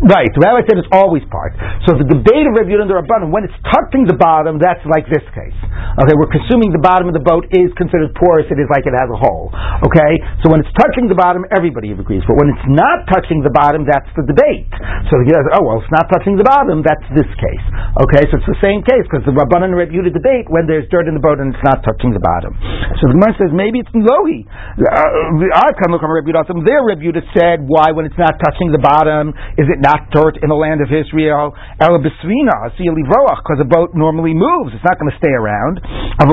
Right. 0.00 0.32
The 0.32 0.40
rabbi 0.40 0.64
said 0.64 0.80
it's 0.80 0.90
always 0.90 1.20
part. 1.28 1.52
So 1.84 1.94
the 2.00 2.08
debate 2.08 2.48
of 2.48 2.56
Rabbi 2.56 2.72
Yehuda 2.72 2.88
and 2.88 2.90
the 2.90 2.98
Rabbanan, 2.98 3.28
when 3.28 3.44
it's 3.44 3.56
touching 3.68 4.08
the 4.08 4.16
bottom, 4.16 4.56
that's 4.56 4.80
like 4.88 5.04
this 5.12 5.22
case. 5.36 5.58
Okay, 6.00 6.16
we're 6.16 6.32
consuming 6.32 6.72
the 6.72 6.82
bottom 6.82 7.06
of 7.06 7.14
the 7.14 7.22
boat 7.22 7.44
is 7.52 7.68
considered 7.76 8.16
porous. 8.16 8.48
It 8.48 8.56
is 8.56 8.66
like 8.72 8.88
it 8.88 8.96
has 8.96 9.06
a 9.12 9.18
hole. 9.20 9.52
Okay, 9.84 10.12
so 10.42 10.48
when 10.48 10.64
it's 10.64 10.72
touching 10.80 11.06
the 11.06 11.18
bottom, 11.18 11.44
everybody 11.52 11.92
agrees. 11.92 12.24
But 12.24 12.40
when 12.40 12.50
it's 12.50 12.66
not 12.72 13.04
touching 13.06 13.44
the 13.44 13.52
bottom, 13.52 13.84
that's 13.84 14.08
the 14.16 14.24
debate. 14.24 14.72
So 15.12 15.20
he 15.22 15.30
says, 15.30 15.44
oh 15.54 15.62
well, 15.62 15.84
it's 15.84 15.94
not 15.94 16.08
touching 16.08 16.40
the 16.40 16.46
bottom. 16.46 16.80
That's 16.80 17.04
this 17.12 17.28
case. 17.36 17.64
Okay, 18.00 18.24
so 18.32 18.40
it's 18.40 18.50
the 18.50 18.60
same 18.64 18.80
case 18.82 19.04
because 19.06 19.22
the 19.28 19.36
Rabbanan 19.36 19.70
and 19.70 19.78
Rabbi 19.78 20.00
debate 20.10 20.48
when 20.48 20.64
there's 20.66 20.88
dirt 20.88 21.06
in 21.06 21.14
the 21.14 21.22
boat 21.22 21.38
and 21.38 21.52
it's 21.52 21.64
not 21.64 21.84
touching 21.84 22.10
the 22.16 22.22
bottom. 22.22 22.56
So 22.98 23.12
the 23.12 23.14
Gemara 23.16 23.32
says 23.38 23.50
maybe 23.54 23.84
it's 23.84 23.92
lohi. 23.94 24.48
I 24.94 25.74
can 25.74 25.90
look 25.90 26.06
on 26.06 26.10
Rabbi 26.14 26.30
Yehuda. 26.30 26.62
There, 26.62 26.82
Rabbi 26.86 27.02
Yehuda 27.02 27.26
said, 27.34 27.66
why 27.66 27.90
when 27.90 28.06
it's 28.06 28.18
not 28.18 28.38
touching 28.38 28.70
the 28.70 28.78
bottom 28.78 29.34
is 29.58 29.66
it 29.66 29.82
not 29.82 30.14
dirt 30.14 30.38
in 30.38 30.48
the 30.48 30.54
land 30.54 30.78
of 30.78 30.94
Israel? 30.94 31.50
Ela 31.82 31.98
besvina 31.98 32.70
because 32.74 33.58
a 33.60 33.66
boat 33.66 33.90
normally 33.94 34.34
moves. 34.34 34.70
It's 34.74 34.86
not 34.86 34.98
going 34.98 35.10
to 35.10 35.18
stay 35.18 35.34
around. 35.34 35.82
But 36.22 36.30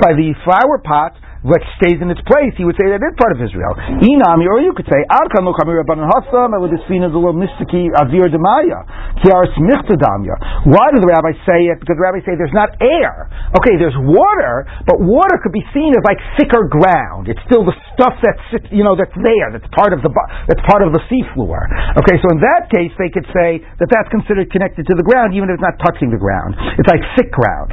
by 0.00 0.12
the 0.16 0.32
flower 0.44 0.78
pot, 0.80 1.12
like 1.46 1.62
stays 1.78 1.98
in 2.02 2.10
its 2.10 2.22
place, 2.26 2.54
he 2.58 2.66
would 2.66 2.74
say 2.74 2.90
that 2.90 2.98
it's 2.98 3.18
part 3.18 3.34
of 3.34 3.40
Israel. 3.40 3.74
Inami, 4.02 4.46
or 4.50 4.58
you 4.62 4.74
could 4.74 4.86
say, 4.90 4.98
rabbanan 5.06 6.10
hasam, 6.10 6.54
and 6.54 6.60
with 6.62 6.74
this 6.74 6.82
fina 6.90 7.06
is 7.06 7.14
a 7.14 7.18
little 7.18 7.36
mysticky 7.36 7.90
avir 7.94 8.26
demaya. 8.26 8.82
Kiaris 9.22 9.54
michtadamya. 9.58 10.66
Why 10.66 10.86
do 10.90 10.98
the 10.98 11.08
rabbis 11.08 11.38
say 11.46 11.70
it? 11.70 11.78
Because 11.78 11.96
the 11.96 12.04
rabbis 12.04 12.26
say 12.26 12.34
there's 12.34 12.54
not 12.54 12.74
air. 12.82 13.30
Okay, 13.54 13.78
there's 13.78 13.96
water, 14.02 14.66
but 14.84 14.98
water 14.98 15.38
could 15.42 15.54
be 15.54 15.64
seen 15.70 15.94
as 15.94 16.02
like 16.02 16.18
thicker 16.34 16.66
ground. 16.66 17.30
It's 17.30 17.40
still 17.46 17.62
the 17.62 17.74
stuff 17.94 18.18
that's 18.20 18.70
you 18.74 18.82
know 18.82 18.98
that's 18.98 19.14
there. 19.14 19.48
That's 19.54 19.68
part 19.72 19.94
of 19.94 20.02
the 20.02 20.10
that's 20.50 20.62
part 20.66 20.82
of 20.82 20.90
the 20.92 21.02
seafloor. 21.06 21.70
Okay, 22.02 22.16
so 22.20 22.26
in 22.34 22.42
that 22.42 22.68
case, 22.72 22.92
they 22.98 23.10
could 23.12 23.26
say 23.30 23.62
that 23.78 23.88
that's 23.88 24.10
considered 24.10 24.50
connected 24.50 24.86
to 24.90 24.94
the 24.98 25.06
ground, 25.06 25.34
even 25.34 25.48
if 25.48 25.60
it's 25.60 25.66
not 25.66 25.78
touching 25.78 26.10
the 26.10 26.20
ground. 26.20 26.58
It's 26.76 26.90
like 26.90 27.02
thick 27.14 27.30
ground. 27.30 27.70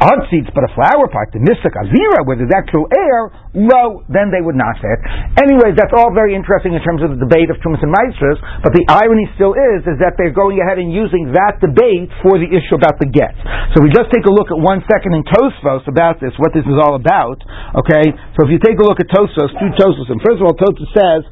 Odd 0.00 0.26
seeds, 0.30 0.48
but 0.54 0.64
a 0.64 0.72
flower 0.74 1.06
pot, 1.08 1.32
the 1.32 1.40
mystic 1.42 1.74
azira, 1.74 2.22
where 2.24 2.36
there's 2.38 2.52
actual 2.54 2.86
air, 2.92 3.32
low, 3.54 4.02
then 4.10 4.34
they 4.34 4.42
would 4.42 4.58
not 4.58 4.74
fit. 4.82 4.98
Anyways, 5.38 5.78
that's 5.78 5.94
all 5.94 6.10
very 6.10 6.34
interesting 6.34 6.74
in 6.74 6.82
terms 6.82 7.00
of 7.06 7.14
the 7.14 7.20
debate 7.22 7.48
of 7.48 7.56
Tumas 7.62 7.78
and 7.82 7.94
Meisters, 7.94 8.38
but 8.66 8.74
the 8.74 8.82
irony 8.90 9.30
still 9.38 9.54
is, 9.54 9.86
is 9.86 9.98
that 10.02 10.18
they're 10.18 10.34
going 10.34 10.58
ahead 10.58 10.82
and 10.82 10.90
using 10.90 11.30
that 11.34 11.62
debate 11.62 12.10
for 12.22 12.36
the 12.38 12.50
issue 12.50 12.74
about 12.74 12.98
the 12.98 13.06
get. 13.06 13.34
So 13.74 13.82
we 13.82 13.94
just 13.94 14.10
take 14.10 14.26
a 14.26 14.34
look 14.34 14.50
at 14.50 14.58
one 14.58 14.82
second 14.90 15.14
in 15.14 15.22
Tosfos 15.26 15.86
about 15.86 16.18
this, 16.18 16.34
what 16.42 16.50
this 16.50 16.66
is 16.66 16.78
all 16.78 16.98
about, 16.98 17.38
okay? 17.78 18.10
So 18.34 18.46
if 18.46 18.50
you 18.50 18.58
take 18.58 18.78
a 18.78 18.84
look 18.86 18.98
at 18.98 19.06
Tosfos, 19.10 19.54
two 19.58 19.70
Tosfos, 19.78 20.10
and 20.10 20.18
first 20.22 20.42
of 20.42 20.50
all, 20.50 20.56
Tosfos 20.58 20.90
says, 20.90 21.22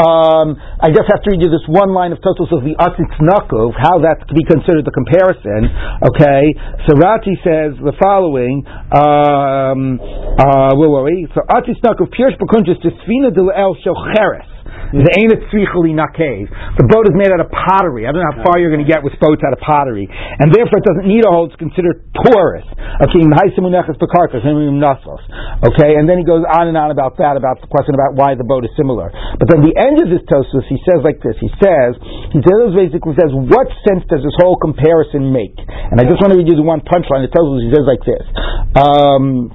um, 0.00 0.56
I 0.80 0.88
just 0.92 1.08
have 1.12 1.20
to 1.24 1.28
read 1.32 1.44
you 1.44 1.52
this 1.52 1.64
one 1.68 1.92
line 1.92 2.12
of 2.12 2.20
Tosfos 2.24 2.52
of 2.52 2.64
the 2.64 2.76
Atzitz 2.80 3.16
Nakov, 3.20 3.76
how 3.76 4.00
that 4.04 4.24
could 4.24 4.36
be 4.36 4.44
considered 4.48 4.88
the 4.88 4.96
comparison, 4.96 5.68
okay? 6.08 6.56
So 6.88 6.96
Rashi 6.96 7.36
says 7.56 7.72
the 7.80 7.96
following, 7.96 8.64
um, 8.92 9.96
uh, 9.96 10.76
where 10.76 10.90
were 10.90 11.04
we? 11.04 11.26
So 11.34 11.40
Atzitz 11.48 11.80
Nakov, 11.80 12.12
Pirsh 12.12 12.36
Bekuntres, 12.36 12.76
Tisfina 12.84 13.32
de 13.32 13.40
El 13.56 13.76
Shocheres. 13.80 14.55
The 16.78 16.86
boat 16.86 17.08
is 17.10 17.14
made 17.18 17.32
out 17.32 17.42
of 17.42 17.50
pottery. 17.50 18.06
I 18.06 18.12
don't 18.12 18.22
know 18.22 18.30
how 18.36 18.44
far 18.46 18.58
you're 18.62 18.70
going 18.70 18.84
to 18.84 18.90
get 18.90 19.02
with 19.02 19.18
boats 19.18 19.42
out 19.42 19.52
of 19.52 19.60
pottery, 19.62 20.06
and 20.06 20.52
therefore 20.52 20.78
it 20.78 20.86
doesn't 20.86 21.08
need 21.08 21.26
a 21.26 21.30
hole. 21.32 21.50
It's 21.50 21.58
considered 21.58 22.06
porous. 22.14 22.66
Okay, 25.66 25.86
Okay, 25.86 25.92
and 25.98 26.08
then 26.08 26.18
he 26.18 26.24
goes 26.24 26.42
on 26.48 26.68
and 26.68 26.76
on 26.76 26.90
about 26.90 27.18
that, 27.18 27.36
about 27.36 27.60
the 27.60 27.68
question 27.68 27.94
about 27.94 28.14
why 28.14 28.34
the 28.34 28.46
boat 28.46 28.64
is 28.64 28.72
similar. 28.76 29.10
But 29.38 29.50
then 29.50 29.62
the 29.62 29.74
end 29.76 30.00
of 30.00 30.08
this 30.08 30.22
tosus, 30.26 30.64
he 30.68 30.78
says 30.86 31.02
like 31.04 31.20
this. 31.22 31.36
He 31.38 31.50
says, 31.60 31.98
he 32.32 32.40
says 32.40 32.74
basically 32.74 33.14
says, 33.18 33.30
what 33.34 33.68
sense 33.84 34.04
does 34.08 34.22
this 34.24 34.34
whole 34.40 34.56
comparison 34.56 35.32
make? 35.32 35.54
And 35.58 36.00
I 36.00 36.04
just 36.08 36.18
want 36.22 36.32
to 36.32 36.38
read 36.38 36.48
you 36.48 36.56
the 36.56 36.66
one 36.66 36.80
punchline. 36.82 37.22
It 37.26 37.32
tells 37.34 37.52
us 37.54 37.62
he 37.62 37.72
says 37.74 37.86
like 37.86 38.02
this. 38.06 38.24
Um, 38.78 39.52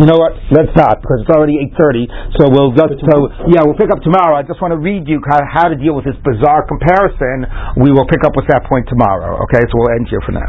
you 0.00 0.08
know 0.08 0.16
what? 0.16 0.32
Let's 0.48 0.72
not 0.72 1.04
because 1.04 1.20
it's 1.20 1.28
already 1.28 1.60
eight 1.60 1.76
thirty. 1.76 2.08
So 2.40 2.48
we'll 2.48 2.72
just 2.72 3.04
so 3.04 3.28
yeah, 3.52 3.60
we'll 3.60 3.76
pick 3.76 3.92
up 3.92 4.00
tomorrow. 4.00 4.32
I 4.32 4.40
just 4.40 4.56
want 4.64 4.72
to 4.72 4.80
read 4.80 5.04
you 5.04 5.20
how, 5.28 5.44
how 5.44 5.68
to 5.68 5.76
deal 5.76 5.92
with 5.92 6.08
this 6.08 6.16
bizarre 6.24 6.64
comparison. 6.64 7.44
We 7.76 7.92
will 7.92 8.08
pick 8.08 8.24
up 8.24 8.32
with 8.32 8.48
that 8.48 8.64
point 8.64 8.88
tomorrow. 8.88 9.36
Okay, 9.44 9.60
so 9.60 9.72
we'll 9.76 9.92
end 9.92 10.08
here 10.08 10.24
for 10.24 10.32
now. 10.32 10.48